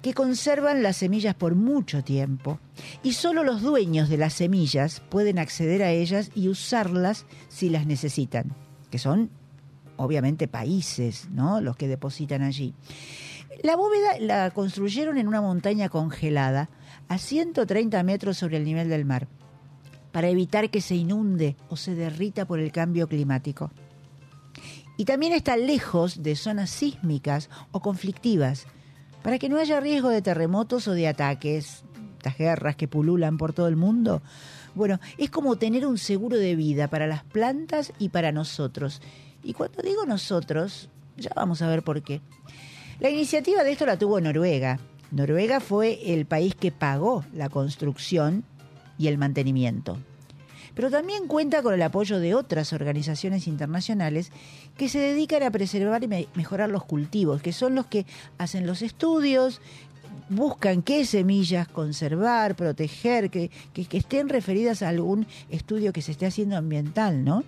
que 0.02 0.14
conservan 0.14 0.82
las 0.82 0.98
semillas 0.98 1.34
por 1.34 1.56
mucho 1.56 2.04
tiempo. 2.04 2.60
Y 3.02 3.14
solo 3.14 3.42
los 3.42 3.62
dueños 3.62 4.08
de 4.08 4.16
las 4.16 4.34
semillas 4.34 5.00
pueden 5.08 5.38
acceder 5.38 5.82
a 5.82 5.90
ellas 5.90 6.30
y 6.34 6.48
usarlas 6.48 7.26
si 7.48 7.70
las 7.70 7.86
necesitan, 7.86 8.54
que 8.90 8.98
son 8.98 9.30
obviamente 9.96 10.46
países, 10.46 11.28
¿no? 11.30 11.60
Los 11.60 11.76
que 11.76 11.88
depositan 11.88 12.42
allí. 12.42 12.74
La 13.62 13.74
bóveda 13.74 14.18
la 14.20 14.50
construyeron 14.50 15.18
en 15.18 15.28
una 15.28 15.40
montaña 15.40 15.88
congelada 15.88 16.68
a 17.08 17.18
130 17.18 18.02
metros 18.02 18.36
sobre 18.36 18.58
el 18.58 18.64
nivel 18.64 18.88
del 18.88 19.04
mar, 19.04 19.28
para 20.12 20.28
evitar 20.28 20.70
que 20.70 20.80
se 20.80 20.94
inunde 20.94 21.56
o 21.68 21.76
se 21.76 21.94
derrita 21.94 22.46
por 22.46 22.60
el 22.60 22.70
cambio 22.70 23.08
climático. 23.08 23.70
Y 24.96 25.04
también 25.04 25.32
está 25.32 25.56
lejos 25.56 26.22
de 26.22 26.36
zonas 26.36 26.70
sísmicas 26.70 27.50
o 27.72 27.80
conflictivas, 27.80 28.66
para 29.22 29.38
que 29.38 29.48
no 29.48 29.58
haya 29.58 29.80
riesgo 29.80 30.08
de 30.08 30.22
terremotos 30.22 30.88
o 30.88 30.92
de 30.92 31.08
ataques, 31.08 31.84
estas 32.16 32.38
guerras 32.38 32.76
que 32.76 32.88
pululan 32.88 33.38
por 33.38 33.52
todo 33.52 33.68
el 33.68 33.76
mundo, 33.76 34.22
Bueno, 34.74 35.00
es 35.16 35.30
como 35.30 35.56
tener 35.56 35.86
un 35.86 35.96
seguro 35.96 36.36
de 36.36 36.54
vida 36.54 36.88
para 36.88 37.06
las 37.06 37.24
plantas 37.24 37.94
y 37.98 38.10
para 38.10 38.30
nosotros. 38.30 39.00
Y 39.42 39.54
cuando 39.54 39.82
digo 39.82 40.04
nosotros, 40.04 40.90
ya 41.16 41.30
vamos 41.34 41.62
a 41.62 41.68
ver 41.68 41.82
por 41.82 42.02
qué. 42.02 42.20
La 43.00 43.08
iniciativa 43.08 43.64
de 43.64 43.72
esto 43.72 43.86
la 43.86 43.98
tuvo 43.98 44.20
Noruega. 44.20 44.78
Noruega 45.12 45.60
fue 45.60 46.12
el 46.12 46.26
país 46.26 46.54
que 46.54 46.72
pagó 46.72 47.24
la 47.32 47.48
construcción 47.48 48.44
y 48.98 49.08
el 49.08 49.16
mantenimiento. 49.16 49.96
Pero 50.76 50.90
también 50.90 51.26
cuenta 51.26 51.62
con 51.62 51.74
el 51.74 51.82
apoyo 51.82 52.20
de 52.20 52.34
otras 52.36 52.72
organizaciones 52.72 53.48
internacionales 53.48 54.30
que 54.76 54.88
se 54.88 54.98
dedican 55.00 55.42
a 55.42 55.50
preservar 55.50 56.04
y 56.04 56.06
me- 56.06 56.28
mejorar 56.36 56.68
los 56.68 56.84
cultivos, 56.84 57.42
que 57.42 57.52
son 57.52 57.74
los 57.74 57.86
que 57.86 58.06
hacen 58.38 58.66
los 58.66 58.82
estudios, 58.82 59.60
buscan 60.28 60.82
qué 60.82 61.04
semillas 61.06 61.66
conservar, 61.66 62.54
proteger, 62.56 63.30
que, 63.30 63.50
que- 63.72 63.86
que 63.86 63.96
estén 63.98 64.28
referidas 64.28 64.82
a 64.82 64.88
algún 64.90 65.26
estudio 65.50 65.92
que 65.92 66.02
se 66.02 66.12
esté 66.12 66.26
haciendo 66.26 66.56
ambiental, 66.56 67.24
¿no? 67.24 67.42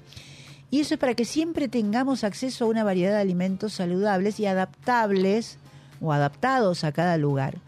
Y 0.71 0.81
eso 0.81 0.95
es 0.95 1.01
para 1.01 1.15
que 1.15 1.25
siempre 1.25 1.69
tengamos 1.69 2.25
acceso 2.25 2.65
a 2.65 2.69
una 2.69 2.85
variedad 2.85 3.13
de 3.13 3.21
alimentos 3.21 3.73
saludables 3.75 4.41
y 4.41 4.47
adaptables 4.47 5.59
o 6.01 6.13
adaptados 6.13 6.83
a 6.85 6.93
cada 6.93 7.17
lugar. 7.19 7.59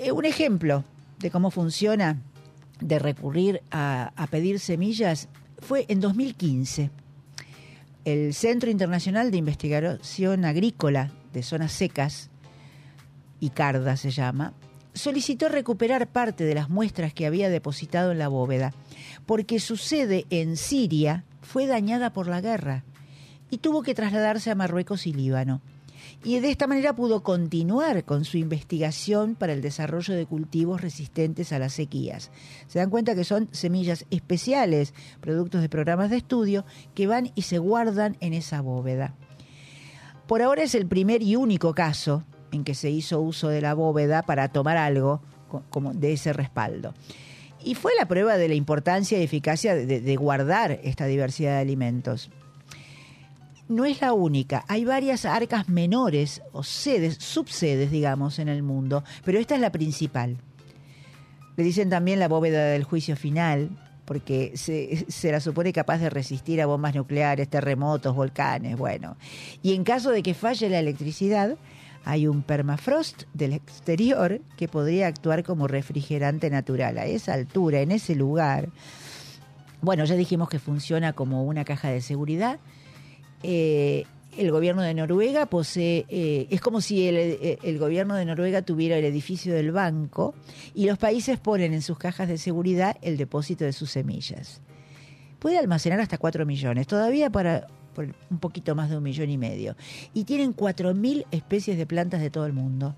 Eh, 0.00 0.12
un 0.12 0.24
ejemplo 0.24 0.84
de 1.18 1.30
cómo 1.30 1.50
funciona 1.50 2.16
de 2.80 2.98
recurrir 2.98 3.62
a, 3.70 4.12
a 4.16 4.26
pedir 4.26 4.60
semillas 4.60 5.28
fue 5.58 5.86
en 5.88 6.00
2015. 6.00 6.90
El 8.04 8.32
Centro 8.34 8.70
Internacional 8.70 9.30
de 9.30 9.38
Investigación 9.38 10.44
Agrícola 10.44 11.10
de 11.32 11.42
Zonas 11.42 11.72
Secas, 11.72 12.30
ICARDA 13.40 13.96
se 13.96 14.10
llama, 14.10 14.54
solicitó 14.94 15.48
recuperar 15.48 16.08
parte 16.08 16.44
de 16.44 16.54
las 16.54 16.68
muestras 16.68 17.12
que 17.12 17.26
había 17.26 17.48
depositado 17.48 18.12
en 18.12 18.18
la 18.18 18.28
bóveda, 18.28 18.72
porque 19.26 19.60
su 19.60 19.76
sede 19.76 20.26
en 20.30 20.56
Siria 20.56 21.24
fue 21.42 21.66
dañada 21.66 22.12
por 22.12 22.26
la 22.26 22.40
guerra 22.40 22.84
y 23.50 23.58
tuvo 23.58 23.82
que 23.82 23.94
trasladarse 23.94 24.50
a 24.50 24.54
Marruecos 24.54 25.06
y 25.06 25.12
Líbano. 25.12 25.62
Y 26.24 26.40
de 26.40 26.50
esta 26.50 26.66
manera 26.66 26.94
pudo 26.96 27.22
continuar 27.22 28.04
con 28.04 28.24
su 28.24 28.38
investigación 28.38 29.36
para 29.36 29.52
el 29.52 29.62
desarrollo 29.62 30.14
de 30.14 30.26
cultivos 30.26 30.80
resistentes 30.80 31.52
a 31.52 31.58
las 31.60 31.72
sequías. 31.74 32.30
Se 32.66 32.80
dan 32.80 32.90
cuenta 32.90 33.14
que 33.14 33.22
son 33.24 33.48
semillas 33.52 34.04
especiales, 34.10 34.94
productos 35.20 35.60
de 35.62 35.68
programas 35.68 36.10
de 36.10 36.16
estudio, 36.16 36.64
que 36.94 37.06
van 37.06 37.30
y 37.36 37.42
se 37.42 37.58
guardan 37.58 38.16
en 38.20 38.34
esa 38.34 38.60
bóveda. 38.62 39.14
Por 40.26 40.42
ahora 40.42 40.64
es 40.64 40.74
el 40.74 40.86
primer 40.86 41.22
y 41.22 41.36
único 41.36 41.72
caso 41.72 42.24
en 42.50 42.64
que 42.64 42.74
se 42.74 42.90
hizo 42.90 43.20
uso 43.20 43.48
de 43.48 43.60
la 43.60 43.74
bóveda 43.74 44.22
para 44.22 44.48
tomar 44.48 44.76
algo 44.76 45.22
co- 45.48 45.62
como 45.70 45.94
de 45.94 46.12
ese 46.14 46.32
respaldo. 46.32 46.94
Y 47.64 47.74
fue 47.76 47.92
la 47.98 48.06
prueba 48.08 48.36
de 48.36 48.48
la 48.48 48.54
importancia 48.54 49.18
y 49.18 49.22
eficacia 49.22 49.74
de- 49.74 50.00
de 50.00 50.16
guardar 50.16 50.80
esta 50.82 51.06
diversidad 51.06 51.52
de 51.54 51.60
alimentos. 51.60 52.30
No 53.68 53.84
es 53.84 54.00
la 54.00 54.14
única, 54.14 54.64
hay 54.66 54.86
varias 54.86 55.26
arcas 55.26 55.68
menores 55.68 56.40
o 56.52 56.62
sedes, 56.62 57.16
subsedes, 57.20 57.90
digamos, 57.90 58.38
en 58.38 58.48
el 58.48 58.62
mundo, 58.62 59.04
pero 59.24 59.38
esta 59.38 59.54
es 59.54 59.60
la 59.60 59.70
principal. 59.70 60.38
Le 61.56 61.64
dicen 61.64 61.90
también 61.90 62.18
la 62.18 62.28
bóveda 62.28 62.64
del 62.64 62.84
juicio 62.84 63.14
final, 63.14 63.68
porque 64.06 64.52
se, 64.54 65.04
se 65.10 65.30
la 65.30 65.40
supone 65.40 65.74
capaz 65.74 65.98
de 65.98 66.08
resistir 66.08 66.62
a 66.62 66.66
bombas 66.66 66.94
nucleares, 66.94 67.48
terremotos, 67.48 68.16
volcanes, 68.16 68.78
bueno. 68.78 69.18
Y 69.62 69.74
en 69.74 69.84
caso 69.84 70.12
de 70.12 70.22
que 70.22 70.32
falle 70.32 70.70
la 70.70 70.78
electricidad, 70.78 71.58
hay 72.06 72.26
un 72.26 72.42
permafrost 72.42 73.24
del 73.34 73.52
exterior 73.52 74.40
que 74.56 74.66
podría 74.66 75.08
actuar 75.08 75.44
como 75.44 75.68
refrigerante 75.68 76.48
natural 76.48 76.96
a 76.96 77.04
esa 77.04 77.34
altura, 77.34 77.80
en 77.80 77.92
ese 77.92 78.14
lugar. 78.14 78.70
Bueno, 79.82 80.06
ya 80.06 80.14
dijimos 80.14 80.48
que 80.48 80.58
funciona 80.58 81.12
como 81.12 81.44
una 81.44 81.66
caja 81.66 81.90
de 81.90 82.00
seguridad. 82.00 82.60
Eh, 83.42 84.04
el 84.36 84.52
gobierno 84.52 84.82
de 84.82 84.94
Noruega 84.94 85.46
posee, 85.46 86.06
eh, 86.08 86.46
es 86.50 86.60
como 86.60 86.80
si 86.80 87.08
el, 87.08 87.16
eh, 87.16 87.58
el 87.62 87.78
gobierno 87.78 88.14
de 88.14 88.24
Noruega 88.24 88.62
tuviera 88.62 88.96
el 88.96 89.04
edificio 89.04 89.52
del 89.52 89.72
banco 89.72 90.34
y 90.74 90.86
los 90.86 90.96
países 90.96 91.38
ponen 91.38 91.74
en 91.74 91.82
sus 91.82 91.98
cajas 91.98 92.28
de 92.28 92.38
seguridad 92.38 92.96
el 93.02 93.16
depósito 93.16 93.64
de 93.64 93.72
sus 93.72 93.90
semillas. 93.90 94.60
Puede 95.40 95.58
almacenar 95.58 96.00
hasta 96.00 96.18
4 96.18 96.46
millones, 96.46 96.86
todavía 96.86 97.30
para 97.30 97.66
por 97.94 98.14
un 98.30 98.38
poquito 98.38 98.76
más 98.76 98.90
de 98.90 98.96
un 98.96 99.02
millón 99.02 99.28
y 99.28 99.38
medio. 99.38 99.74
Y 100.14 100.22
tienen 100.22 100.54
4.000 100.54 101.26
especies 101.32 101.76
de 101.76 101.84
plantas 101.84 102.20
de 102.20 102.30
todo 102.30 102.46
el 102.46 102.52
mundo. 102.52 102.94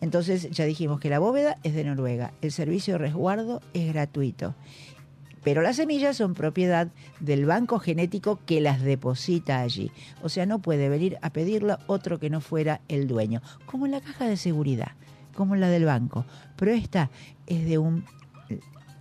Entonces 0.00 0.50
ya 0.50 0.64
dijimos 0.66 1.00
que 1.00 1.08
la 1.10 1.18
bóveda 1.18 1.58
es 1.64 1.74
de 1.74 1.82
Noruega, 1.82 2.32
el 2.42 2.52
servicio 2.52 2.94
de 2.94 2.98
resguardo 2.98 3.60
es 3.74 3.92
gratuito 3.92 4.54
pero 5.42 5.62
las 5.62 5.76
semillas 5.76 6.16
son 6.16 6.34
propiedad 6.34 6.88
del 7.20 7.46
banco 7.46 7.78
genético 7.78 8.40
que 8.46 8.60
las 8.60 8.82
deposita 8.82 9.60
allí. 9.60 9.90
O 10.22 10.28
sea, 10.28 10.46
no 10.46 10.60
puede 10.60 10.88
venir 10.88 11.18
a 11.22 11.30
pedirla 11.30 11.80
otro 11.86 12.18
que 12.18 12.30
no 12.30 12.40
fuera 12.40 12.80
el 12.88 13.08
dueño, 13.08 13.42
como 13.66 13.86
en 13.86 13.92
la 13.92 14.00
caja 14.00 14.26
de 14.26 14.36
seguridad, 14.36 14.92
como 15.34 15.54
en 15.54 15.60
la 15.60 15.68
del 15.68 15.84
banco. 15.84 16.24
Pero 16.56 16.72
esta 16.72 17.10
es 17.46 17.64
de 17.64 17.78
un 17.78 18.04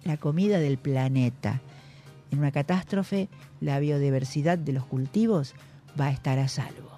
la 0.03 0.17
comida 0.17 0.59
del 0.59 0.77
planeta. 0.77 1.61
En 2.31 2.39
una 2.39 2.51
catástrofe, 2.51 3.29
la 3.59 3.79
biodiversidad 3.79 4.57
de 4.57 4.73
los 4.73 4.85
cultivos 4.85 5.53
va 5.99 6.07
a 6.07 6.11
estar 6.11 6.39
a 6.39 6.47
salvo. 6.47 6.90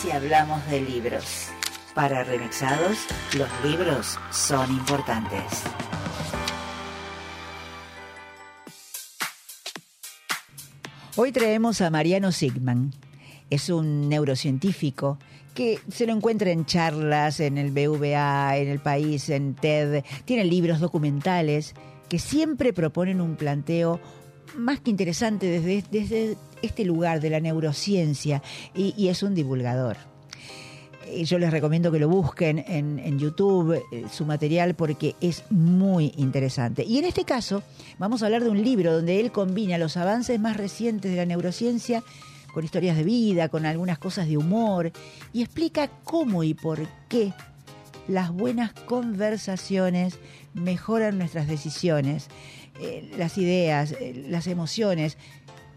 Si 0.00 0.10
hablamos 0.10 0.66
de 0.70 0.80
libros? 0.80 1.48
Para 1.94 2.24
remixados, 2.24 2.96
los 3.36 3.48
libros 3.62 4.18
son 4.30 4.70
importantes. 4.70 5.44
Hoy 11.16 11.32
traemos 11.32 11.82
a 11.82 11.90
Mariano 11.90 12.32
Sigman. 12.32 12.94
Es 13.50 13.68
un 13.68 14.08
neurocientífico 14.08 15.18
que 15.54 15.80
se 15.90 16.06
lo 16.06 16.14
encuentra 16.14 16.50
en 16.50 16.64
charlas, 16.64 17.40
en 17.40 17.58
el 17.58 17.70
BVA, 17.70 18.56
en 18.56 18.68
el 18.68 18.78
país, 18.78 19.28
en 19.28 19.54
TED. 19.54 20.04
Tiene 20.24 20.44
libros 20.44 20.80
documentales 20.80 21.74
que 22.08 22.18
siempre 22.18 22.72
proponen 22.72 23.20
un 23.20 23.36
planteo 23.36 24.00
más 24.56 24.80
que 24.80 24.90
interesante 24.90 25.46
desde, 25.46 25.84
desde 25.90 26.36
este 26.62 26.84
lugar 26.84 27.20
de 27.20 27.30
la 27.30 27.40
neurociencia 27.40 28.42
y, 28.74 29.08
es 29.08 29.22
un 29.22 29.34
divulgador. 29.34 29.96
Eh, 31.06 31.24
Yo 31.24 31.38
les 31.38 31.50
recomiendo 31.50 31.90
que 31.90 31.98
lo 31.98 32.08
busquen 32.08 32.64
en, 32.66 33.18
YouTube, 33.18 33.82
eh, 33.92 34.06
su 34.10 34.24
material, 34.24 34.74
porque 34.74 35.16
es 35.20 35.44
muy 35.50 36.12
interesante. 36.16 36.84
Y 36.84 36.98
en 36.98 37.04
este 37.04 37.24
caso, 37.24 37.62
vamos 37.98 38.22
a 38.22 38.26
hablar 38.26 38.44
de 38.44 38.50
un 38.50 38.62
libro 38.62 38.92
donde 38.92 39.20
él 39.20 39.32
combina 39.32 39.78
los 39.78 39.96
avances 39.96 40.38
más 40.38 40.56
recientes 40.56 41.10
de 41.10 41.16
la 41.16 41.26
neurociencia 41.26 42.02
con 42.52 42.64
historias 42.64 42.96
de 42.96 43.04
vida, 43.04 43.48
con 43.48 43.64
algunas 43.64 43.98
cosas 43.98 44.26
de 44.28 44.36
humor, 44.36 44.92
y 45.32 45.42
explica 45.42 45.88
cómo 46.04 46.42
y 46.42 46.54
por 46.54 46.80
qué 47.08 47.32
las 48.08 48.30
buenas 48.32 48.72
conversaciones 48.72 50.18
mejoran 50.52 51.18
nuestras 51.18 51.46
decisiones, 51.46 52.28
eh, 52.80 53.10
las 53.16 53.38
ideas, 53.38 53.94
las 54.28 54.46
emociones. 54.46 55.16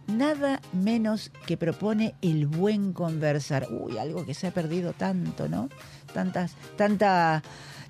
Nada 0.07 0.61
menos 0.73 1.31
que 1.45 1.57
propone 1.57 2.15
el 2.21 2.45
buen 2.45 2.93
conversar. 2.93 3.67
Uy, 3.71 3.97
algo 3.97 4.25
que 4.25 4.33
se 4.33 4.47
ha 4.47 4.51
perdido 4.51 4.93
tanto, 4.93 5.47
¿no? 5.47 5.69
Tantas, 6.13 6.55
tanta, 6.75 7.41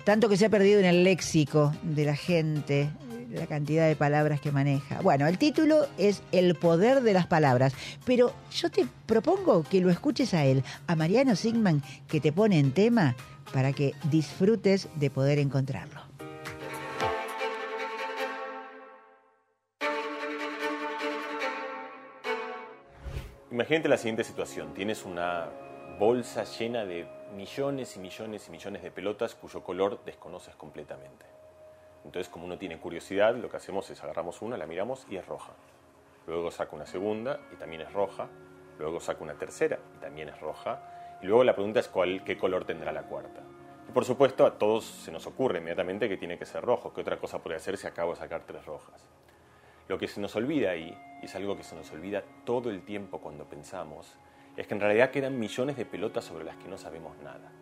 tanto 0.04 0.28
que 0.28 0.36
se 0.36 0.46
ha 0.46 0.50
perdido 0.50 0.78
en 0.80 0.86
el 0.86 1.04
léxico 1.04 1.72
de 1.82 2.04
la 2.04 2.16
gente, 2.16 2.90
la 3.30 3.46
cantidad 3.46 3.88
de 3.88 3.96
palabras 3.96 4.40
que 4.40 4.52
maneja. 4.52 5.00
Bueno, 5.02 5.26
el 5.26 5.38
título 5.38 5.86
es 5.98 6.22
El 6.32 6.54
poder 6.54 7.02
de 7.02 7.12
las 7.12 7.26
palabras, 7.26 7.74
pero 8.04 8.32
yo 8.52 8.70
te 8.70 8.86
propongo 9.06 9.64
que 9.64 9.80
lo 9.80 9.90
escuches 9.90 10.34
a 10.34 10.44
él, 10.44 10.62
a 10.86 10.96
Mariano 10.96 11.36
Sigman, 11.36 11.82
que 12.08 12.20
te 12.20 12.32
pone 12.32 12.58
en 12.58 12.72
tema 12.72 13.16
para 13.52 13.72
que 13.72 13.94
disfrutes 14.10 14.88
de 14.96 15.10
poder 15.10 15.38
encontrarlo. 15.38 16.13
Imagínate 23.54 23.88
la 23.88 23.96
siguiente 23.96 24.24
situación. 24.24 24.74
Tienes 24.74 25.04
una 25.04 25.48
bolsa 25.96 26.42
llena 26.42 26.84
de 26.84 27.06
millones 27.36 27.94
y 27.94 28.00
millones 28.00 28.48
y 28.48 28.50
millones 28.50 28.82
de 28.82 28.90
pelotas 28.90 29.36
cuyo 29.36 29.62
color 29.62 30.02
desconoces 30.04 30.56
completamente. 30.56 31.24
Entonces, 32.04 32.28
como 32.28 32.46
uno 32.46 32.58
tiene 32.58 32.80
curiosidad, 32.80 33.36
lo 33.36 33.48
que 33.48 33.56
hacemos 33.56 33.88
es 33.90 34.02
agarramos 34.02 34.42
una, 34.42 34.56
la 34.56 34.66
miramos 34.66 35.06
y 35.08 35.18
es 35.18 35.26
roja. 35.28 35.52
Luego 36.26 36.50
saco 36.50 36.74
una 36.74 36.84
segunda 36.84 37.38
y 37.52 37.54
también 37.54 37.82
es 37.82 37.92
roja. 37.92 38.28
Luego 38.80 38.98
saco 38.98 39.22
una 39.22 39.34
tercera 39.34 39.78
y 39.96 40.00
también 40.00 40.30
es 40.30 40.40
roja. 40.40 41.18
Y 41.22 41.26
luego 41.26 41.44
la 41.44 41.54
pregunta 41.54 41.78
es 41.78 41.86
cuál, 41.86 42.24
qué 42.24 42.36
color 42.36 42.64
tendrá 42.64 42.90
la 42.90 43.04
cuarta. 43.04 43.40
Por 43.94 44.04
supuesto, 44.04 44.46
a 44.46 44.58
todos 44.58 44.84
se 44.84 45.12
nos 45.12 45.28
ocurre 45.28 45.58
inmediatamente 45.58 46.08
que 46.08 46.16
tiene 46.16 46.36
que 46.36 46.44
ser 46.44 46.64
rojo. 46.64 46.92
¿Qué 46.92 47.02
otra 47.02 47.20
cosa 47.20 47.38
podría 47.38 47.58
hacer 47.58 47.76
si 47.76 47.86
acabo 47.86 48.14
de 48.14 48.18
sacar 48.18 48.42
tres 48.44 48.66
rojas? 48.66 49.06
Lo 49.88 49.98
que 49.98 50.08
se 50.08 50.20
nos 50.20 50.34
olvida 50.36 50.70
ahí, 50.70 50.96
y 51.20 51.26
es 51.26 51.34
algo 51.34 51.56
que 51.56 51.62
se 51.62 51.76
nos 51.76 51.90
olvida 51.92 52.22
todo 52.44 52.70
el 52.70 52.82
tiempo 52.82 53.18
cuando 53.18 53.44
pensamos, 53.44 54.16
es 54.56 54.66
que 54.66 54.74
en 54.74 54.80
realidad 54.80 55.10
quedan 55.10 55.38
millones 55.38 55.76
de 55.76 55.84
pelotas 55.84 56.24
sobre 56.24 56.44
las 56.44 56.56
que 56.56 56.68
no 56.68 56.78
sabemos 56.78 57.16
nada. 57.18 57.52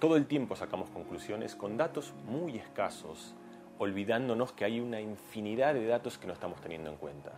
Todo 0.00 0.16
el 0.16 0.26
tiempo 0.26 0.56
sacamos 0.56 0.90
conclusiones 0.90 1.54
con 1.54 1.76
datos 1.76 2.14
muy 2.26 2.56
escasos, 2.56 3.34
olvidándonos 3.78 4.52
que 4.52 4.64
hay 4.64 4.80
una 4.80 5.00
infinidad 5.00 5.74
de 5.74 5.86
datos 5.86 6.18
que 6.18 6.26
no 6.26 6.32
estamos 6.32 6.60
teniendo 6.60 6.90
en 6.90 6.96
cuenta. 6.96 7.32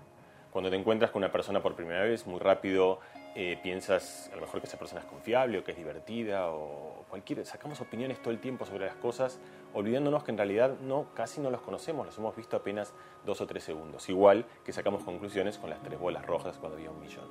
Cuando 0.53 0.71
te 0.71 0.77
encuentras 0.77 1.11
con 1.11 1.23
una 1.23 1.33
persona 1.33 1.63
por 1.63 1.75
primera 1.75 2.03
vez, 2.03 2.27
muy 2.27 2.39
rápido 2.39 3.01
eh, 3.35 3.59
piensas 3.63 4.31
a 4.33 4.37
lo 4.37 4.43
mejor 4.43 4.61
que 4.61 4.67
esa 4.67 4.79
persona 4.79 5.01
es 5.01 5.07
confiable 5.07 5.59
o 5.59 5.65
que 5.65 5.73
es 5.73 5.77
divertida 5.77 6.51
o 6.51 7.05
cualquier... 7.09 7.45
Sacamos 7.47 7.81
opiniones 7.81 8.21
todo 8.21 8.31
el 8.31 8.41
tiempo 8.41 8.67
sobre 8.67 8.87
las 8.87 8.97
cosas, 8.97 9.39
olvidándonos 9.73 10.25
que 10.25 10.31
en 10.33 10.37
realidad 10.37 10.79
no, 10.81 11.07
casi 11.15 11.41
no 11.41 11.51
los 11.51 11.63
conocemos, 11.63 12.07
los 12.07 12.19
hemos 12.19 12.37
visto 12.37 12.57
apenas 12.57 12.93
dos 13.25 13.41
o 13.41 13.47
tres 13.47 13.65
segundos. 13.65 14.09
Igual 14.09 14.45
que 14.65 14.73
sacamos 14.73 15.03
conclusiones 15.05 15.59
con 15.59 15.71
las 15.71 15.83
tres 15.83 15.99
bolas 15.99 16.27
rojas 16.27 16.59
cuando 16.59 16.77
había 16.77 16.91
un 16.91 17.01
millón. 17.01 17.27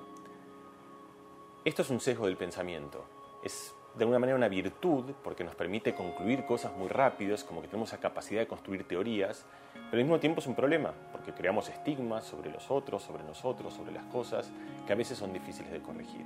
Esto 1.64 1.84
es 1.84 1.90
un 1.92 2.00
sesgo 2.00 2.26
del 2.26 2.38
pensamiento. 2.38 3.06
Es 3.44 3.76
de 3.96 4.04
alguna 4.04 4.20
manera 4.20 4.38
una 4.38 4.48
virtud 4.48 5.12
porque 5.24 5.44
nos 5.44 5.56
permite 5.56 5.94
concluir 5.94 6.46
cosas 6.46 6.76
muy 6.78 6.88
rápidas, 6.88 7.44
como 7.44 7.62
que 7.62 7.68
tenemos 7.68 7.92
la 7.92 7.98
capacidad 7.98 8.40
de 8.42 8.48
construir 8.48 8.88
teorías, 8.88 9.46
pero 9.74 10.00
al 10.00 10.04
mismo 10.06 10.20
tiempo 10.20 10.40
es 10.40 10.48
un 10.48 10.56
problema 10.56 10.94
porque 11.12 11.34
creamos 11.34 11.70
estigmas 11.70 12.24
sobre 12.24 12.52
los 12.52 12.72
otros, 12.72 13.04
sobre 13.04 13.24
nosotros, 13.24 13.74
sobre 13.74 13.92
las 13.92 14.06
cosas, 14.06 14.50
que 14.88 14.94
a 14.94 14.96
veces 14.96 15.18
son 15.18 15.34
difíciles 15.34 15.72
de 15.72 15.82
corregir. 15.82 16.26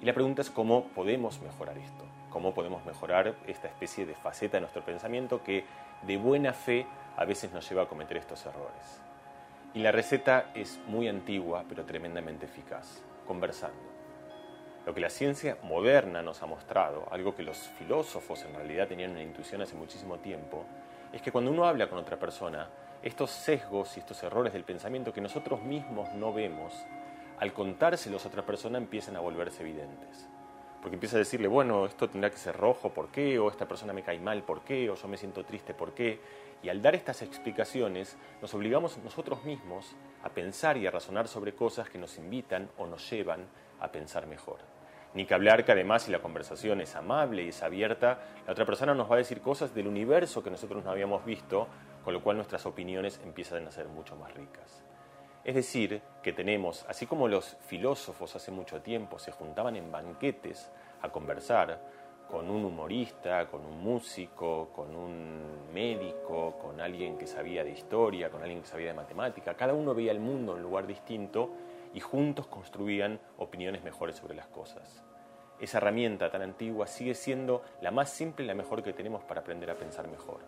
Y 0.00 0.04
la 0.04 0.14
pregunta 0.14 0.42
es 0.42 0.50
cómo 0.50 0.84
podemos 0.94 1.40
mejorar 1.42 1.76
esto, 1.76 2.04
cómo 2.30 2.54
podemos 2.54 2.84
mejorar 2.86 3.34
esta 3.46 3.68
especie 3.68 4.06
de 4.06 4.14
faceta 4.14 4.56
de 4.56 4.62
nuestro 4.62 4.84
pensamiento 4.84 5.42
que 5.42 5.64
de 6.02 6.16
buena 6.16 6.52
fe 6.52 6.86
a 7.16 7.24
veces 7.24 7.52
nos 7.52 7.68
lleva 7.68 7.82
a 7.82 7.88
cometer 7.88 8.16
estos 8.16 8.46
errores. 8.46 9.02
Y 9.74 9.80
la 9.80 9.92
receta 9.92 10.50
es 10.54 10.80
muy 10.86 11.08
antigua, 11.08 11.64
pero 11.68 11.84
tremendamente 11.84 12.46
eficaz, 12.46 13.02
conversando. 13.26 13.97
Lo 14.88 14.94
que 14.94 15.00
la 15.02 15.10
ciencia 15.10 15.58
moderna 15.64 16.22
nos 16.22 16.42
ha 16.42 16.46
mostrado, 16.46 17.06
algo 17.10 17.36
que 17.36 17.42
los 17.42 17.58
filósofos 17.58 18.42
en 18.46 18.54
realidad 18.54 18.88
tenían 18.88 19.10
una 19.10 19.22
intuición 19.22 19.60
hace 19.60 19.74
muchísimo 19.74 20.16
tiempo, 20.16 20.64
es 21.12 21.20
que 21.20 21.30
cuando 21.30 21.50
uno 21.50 21.66
habla 21.66 21.90
con 21.90 21.98
otra 21.98 22.18
persona, 22.18 22.70
estos 23.02 23.30
sesgos 23.30 23.94
y 23.94 24.00
estos 24.00 24.22
errores 24.22 24.54
del 24.54 24.64
pensamiento 24.64 25.12
que 25.12 25.20
nosotros 25.20 25.60
mismos 25.60 26.14
no 26.14 26.32
vemos, 26.32 26.72
al 27.38 27.52
contárselos 27.52 28.24
a 28.24 28.28
otra 28.28 28.46
persona 28.46 28.78
empiezan 28.78 29.14
a 29.16 29.20
volverse 29.20 29.60
evidentes. 29.60 30.26
Porque 30.80 30.94
empieza 30.94 31.16
a 31.16 31.18
decirle, 31.18 31.48
bueno, 31.48 31.84
esto 31.84 32.08
tendrá 32.08 32.30
que 32.30 32.38
ser 32.38 32.56
rojo, 32.56 32.88
¿por 32.88 33.08
qué? 33.08 33.38
O 33.38 33.50
esta 33.50 33.68
persona 33.68 33.92
me 33.92 34.02
cae 34.02 34.18
mal, 34.18 34.42
¿por 34.42 34.62
qué? 34.62 34.88
O 34.88 34.94
yo 34.94 35.06
me 35.06 35.18
siento 35.18 35.44
triste, 35.44 35.74
¿por 35.74 35.92
qué? 35.92 36.18
Y 36.62 36.70
al 36.70 36.80
dar 36.80 36.94
estas 36.94 37.20
explicaciones, 37.20 38.16
nos 38.40 38.54
obligamos 38.54 38.96
nosotros 39.04 39.44
mismos 39.44 39.94
a 40.22 40.30
pensar 40.30 40.78
y 40.78 40.86
a 40.86 40.90
razonar 40.90 41.28
sobre 41.28 41.54
cosas 41.54 41.90
que 41.90 41.98
nos 41.98 42.16
invitan 42.16 42.70
o 42.78 42.86
nos 42.86 43.10
llevan 43.10 43.44
a 43.80 43.92
pensar 43.92 44.26
mejor. 44.26 44.77
Ni 45.14 45.24
que 45.24 45.34
hablar 45.34 45.64
que 45.64 45.72
además 45.72 46.02
si 46.02 46.12
la 46.12 46.20
conversación 46.20 46.80
es 46.80 46.94
amable 46.94 47.44
y 47.44 47.48
es 47.48 47.62
abierta, 47.62 48.18
la 48.46 48.52
otra 48.52 48.66
persona 48.66 48.94
nos 48.94 49.10
va 49.10 49.14
a 49.14 49.18
decir 49.18 49.40
cosas 49.40 49.74
del 49.74 49.88
universo 49.88 50.42
que 50.42 50.50
nosotros 50.50 50.84
no 50.84 50.90
habíamos 50.90 51.24
visto, 51.24 51.66
con 52.04 52.14
lo 52.14 52.22
cual 52.22 52.36
nuestras 52.36 52.66
opiniones 52.66 53.20
empiezan 53.24 53.66
a 53.66 53.70
ser 53.70 53.88
mucho 53.88 54.16
más 54.16 54.32
ricas. 54.34 54.84
Es 55.44 55.54
decir, 55.54 56.02
que 56.22 56.32
tenemos, 56.32 56.84
así 56.88 57.06
como 57.06 57.26
los 57.26 57.56
filósofos 57.66 58.36
hace 58.36 58.50
mucho 58.50 58.82
tiempo 58.82 59.18
se 59.18 59.32
juntaban 59.32 59.76
en 59.76 59.90
banquetes 59.90 60.70
a 61.00 61.08
conversar 61.08 61.80
con 62.30 62.50
un 62.50 62.64
humorista, 62.66 63.46
con 63.46 63.64
un 63.64 63.82
músico, 63.82 64.68
con 64.74 64.94
un 64.94 65.72
médico, 65.72 66.58
con 66.60 66.80
alguien 66.80 67.16
que 67.16 67.26
sabía 67.26 67.64
de 67.64 67.70
historia, 67.70 68.30
con 68.30 68.42
alguien 68.42 68.60
que 68.60 68.66
sabía 68.66 68.88
de 68.88 68.94
matemática, 68.94 69.54
cada 69.54 69.72
uno 69.72 69.94
veía 69.94 70.12
el 70.12 70.20
mundo 70.20 70.52
en 70.52 70.58
un 70.58 70.62
lugar 70.64 70.86
distinto 70.86 71.50
y 71.94 72.00
juntos 72.00 72.46
construían 72.46 73.20
opiniones 73.36 73.82
mejores 73.82 74.16
sobre 74.16 74.34
las 74.34 74.46
cosas. 74.46 75.02
Esa 75.60 75.78
herramienta 75.78 76.30
tan 76.30 76.42
antigua 76.42 76.86
sigue 76.86 77.14
siendo 77.14 77.62
la 77.80 77.90
más 77.90 78.10
simple 78.10 78.44
y 78.44 78.48
la 78.48 78.54
mejor 78.54 78.82
que 78.82 78.92
tenemos 78.92 79.24
para 79.24 79.40
aprender 79.40 79.70
a 79.70 79.74
pensar 79.74 80.08
mejor. 80.08 80.40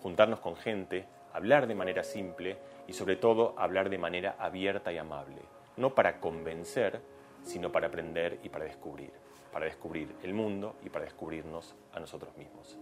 Juntarnos 0.00 0.40
con 0.40 0.56
gente, 0.56 1.06
hablar 1.32 1.66
de 1.66 1.74
manera 1.74 2.02
simple 2.02 2.56
y 2.86 2.94
sobre 2.94 3.16
todo 3.16 3.54
hablar 3.58 3.90
de 3.90 3.98
manera 3.98 4.36
abierta 4.38 4.92
y 4.92 4.98
amable. 4.98 5.42
No 5.76 5.94
para 5.94 6.20
convencer, 6.20 7.00
sino 7.42 7.70
para 7.72 7.88
aprender 7.88 8.38
y 8.42 8.48
para 8.48 8.64
descubrir. 8.64 9.12
Para 9.52 9.66
descubrir 9.66 10.14
el 10.22 10.32
mundo 10.32 10.76
y 10.82 10.88
para 10.88 11.04
descubrirnos 11.04 11.74
a 11.92 12.00
nosotros 12.00 12.36
mismos. 12.36 12.78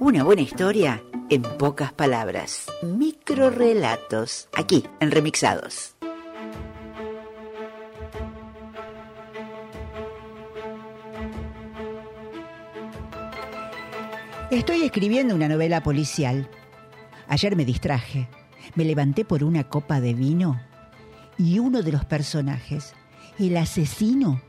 Una 0.00 0.24
buena 0.24 0.40
historia 0.40 1.04
en 1.28 1.42
pocas 1.42 1.92
palabras. 1.92 2.64
Microrelatos, 2.82 4.48
aquí, 4.56 4.82
en 4.98 5.10
Remixados. 5.10 5.94
Estoy 14.50 14.84
escribiendo 14.84 15.34
una 15.34 15.48
novela 15.48 15.82
policial. 15.82 16.48
Ayer 17.28 17.54
me 17.54 17.66
distraje. 17.66 18.26
Me 18.76 18.86
levanté 18.86 19.26
por 19.26 19.44
una 19.44 19.68
copa 19.68 20.00
de 20.00 20.14
vino 20.14 20.62
y 21.36 21.58
uno 21.58 21.82
de 21.82 21.92
los 21.92 22.06
personajes, 22.06 22.94
el 23.38 23.54
asesino, 23.58 24.40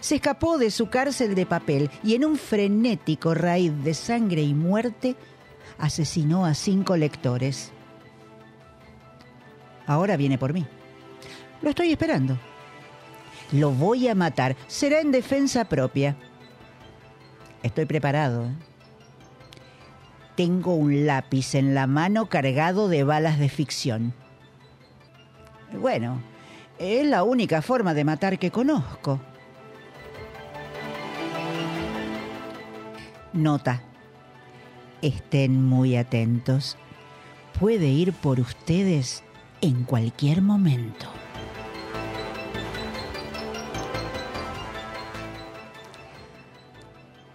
se 0.00 0.16
escapó 0.16 0.58
de 0.58 0.70
su 0.70 0.88
cárcel 0.88 1.34
de 1.34 1.46
papel 1.46 1.90
y 2.02 2.14
en 2.14 2.24
un 2.24 2.36
frenético 2.36 3.34
raíz 3.34 3.72
de 3.82 3.94
sangre 3.94 4.42
y 4.42 4.54
muerte 4.54 5.16
asesinó 5.78 6.46
a 6.46 6.54
cinco 6.54 6.96
lectores. 6.96 7.72
Ahora 9.86 10.16
viene 10.16 10.38
por 10.38 10.52
mí. 10.52 10.66
Lo 11.62 11.70
estoy 11.70 11.92
esperando. 11.92 12.38
Lo 13.52 13.70
voy 13.70 14.08
a 14.08 14.14
matar. 14.14 14.56
Será 14.66 15.00
en 15.00 15.10
defensa 15.10 15.64
propia. 15.64 16.16
Estoy 17.62 17.86
preparado. 17.86 18.46
¿eh? 18.46 18.54
Tengo 20.36 20.74
un 20.74 21.06
lápiz 21.06 21.54
en 21.54 21.74
la 21.74 21.86
mano 21.86 22.28
cargado 22.28 22.88
de 22.88 23.02
balas 23.02 23.38
de 23.38 23.48
ficción. 23.48 24.14
Bueno, 25.72 26.22
es 26.78 27.06
la 27.06 27.24
única 27.24 27.62
forma 27.62 27.94
de 27.94 28.04
matar 28.04 28.38
que 28.38 28.50
conozco. 28.50 29.20
Nota. 33.38 33.82
Estén 35.00 35.64
muy 35.64 35.96
atentos. 35.96 36.76
Puede 37.58 37.86
ir 37.86 38.12
por 38.12 38.40
ustedes 38.40 39.22
en 39.60 39.84
cualquier 39.84 40.42
momento. 40.42 41.06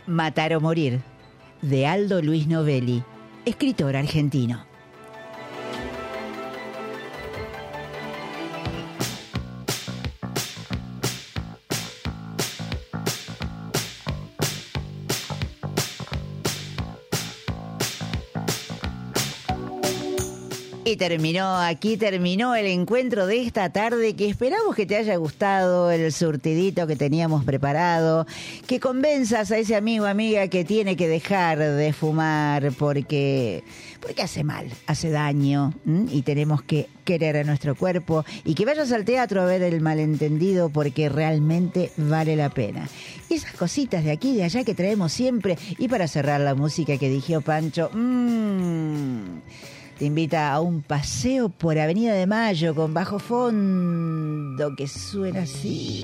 Matar 0.06 0.54
o 0.54 0.62
morir, 0.62 1.02
de 1.62 1.88
Aldo 1.88 2.22
Luis 2.22 2.48
Novelli, 2.48 3.04
escritor 3.46 3.96
argentino. 3.96 4.73
Terminó, 20.98 21.58
aquí 21.58 21.98
terminó 21.98 22.56
el 22.56 22.68
encuentro 22.68 23.26
de 23.28 23.42
esta 23.42 23.72
tarde 23.72 24.16
que 24.16 24.30
esperamos 24.30 24.76
que 24.76 24.86
te 24.86 24.96
haya 24.96 25.16
gustado 25.16 25.92
el 25.92 26.12
surtidito 26.12 26.88
que 26.88 26.96
teníamos 26.96 27.44
preparado, 27.44 28.26
que 28.68 28.80
convenzas 28.80 29.52
a 29.52 29.58
ese 29.58 29.76
amigo 29.76 30.06
amiga 30.06 30.48
que 30.48 30.64
tiene 30.64 30.96
que 30.96 31.08
dejar 31.08 31.60
de 31.60 31.94
fumar 31.94 32.72
porque 32.74 33.64
porque 34.04 34.22
hace 34.22 34.44
mal, 34.44 34.68
hace 34.86 35.10
daño 35.12 35.74
y 35.86 36.24
tenemos 36.24 36.62
que 36.62 36.90
querer 37.06 37.38
a 37.38 37.44
nuestro 37.46 37.74
cuerpo 37.74 38.26
y 38.44 38.54
que 38.54 38.66
vayas 38.66 38.92
al 38.92 39.06
teatro 39.06 39.42
a 39.42 39.46
ver 39.46 39.62
el 39.62 39.80
malentendido 39.80 40.70
porque 40.70 41.08
realmente 41.08 41.92
vale 41.96 42.36
la 42.36 42.50
pena. 42.50 42.90
Esas 43.30 43.54
cositas 43.54 44.04
de 44.04 44.12
aquí 44.12 44.32
y 44.32 44.36
de 44.36 44.44
allá 44.44 44.66
que 44.66 44.76
traemos 44.76 45.14
siempre 45.14 45.58
y 45.78 45.88
para 45.88 46.10
cerrar 46.10 46.42
la 46.42 46.54
música 46.54 46.98
que 46.98 47.10
dijo 47.10 47.40
Pancho, 47.40 47.90
mmm, 47.94 49.40
te 50.04 50.08
invita 50.08 50.52
a 50.52 50.60
un 50.60 50.82
paseo 50.82 51.48
por 51.48 51.80
Avenida 51.80 52.14
de 52.14 52.28
Mayo 52.28 52.76
con 52.76 52.94
bajo 52.94 53.20
fondo 53.20 54.76
que 54.76 54.86
suena 54.86 55.44
así. 55.44 56.04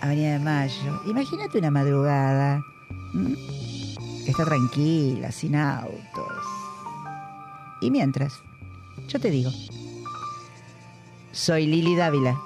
Avenida 0.00 0.32
de 0.32 0.38
Mayo. 0.40 1.02
Imagínate 1.06 1.58
una 1.58 1.70
madrugada. 1.70 2.60
Está 4.26 4.44
tranquila, 4.44 5.30
sin 5.30 5.54
autos. 5.54 6.42
Y 7.80 7.92
mientras, 7.92 8.32
yo 9.06 9.20
te 9.20 9.30
digo, 9.30 9.52
Soy 11.30 11.68
Lili 11.68 11.94
Dávila. 11.94 12.36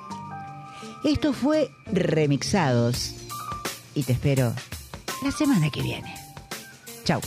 Esto 1.05 1.33
fue 1.33 1.70
Remixados. 1.87 3.14
Y 3.95 4.03
te 4.03 4.12
espero 4.12 4.53
la 5.24 5.31
semana 5.31 5.70
que 5.70 5.81
viene. 5.81 6.14
Chau. 7.05 7.22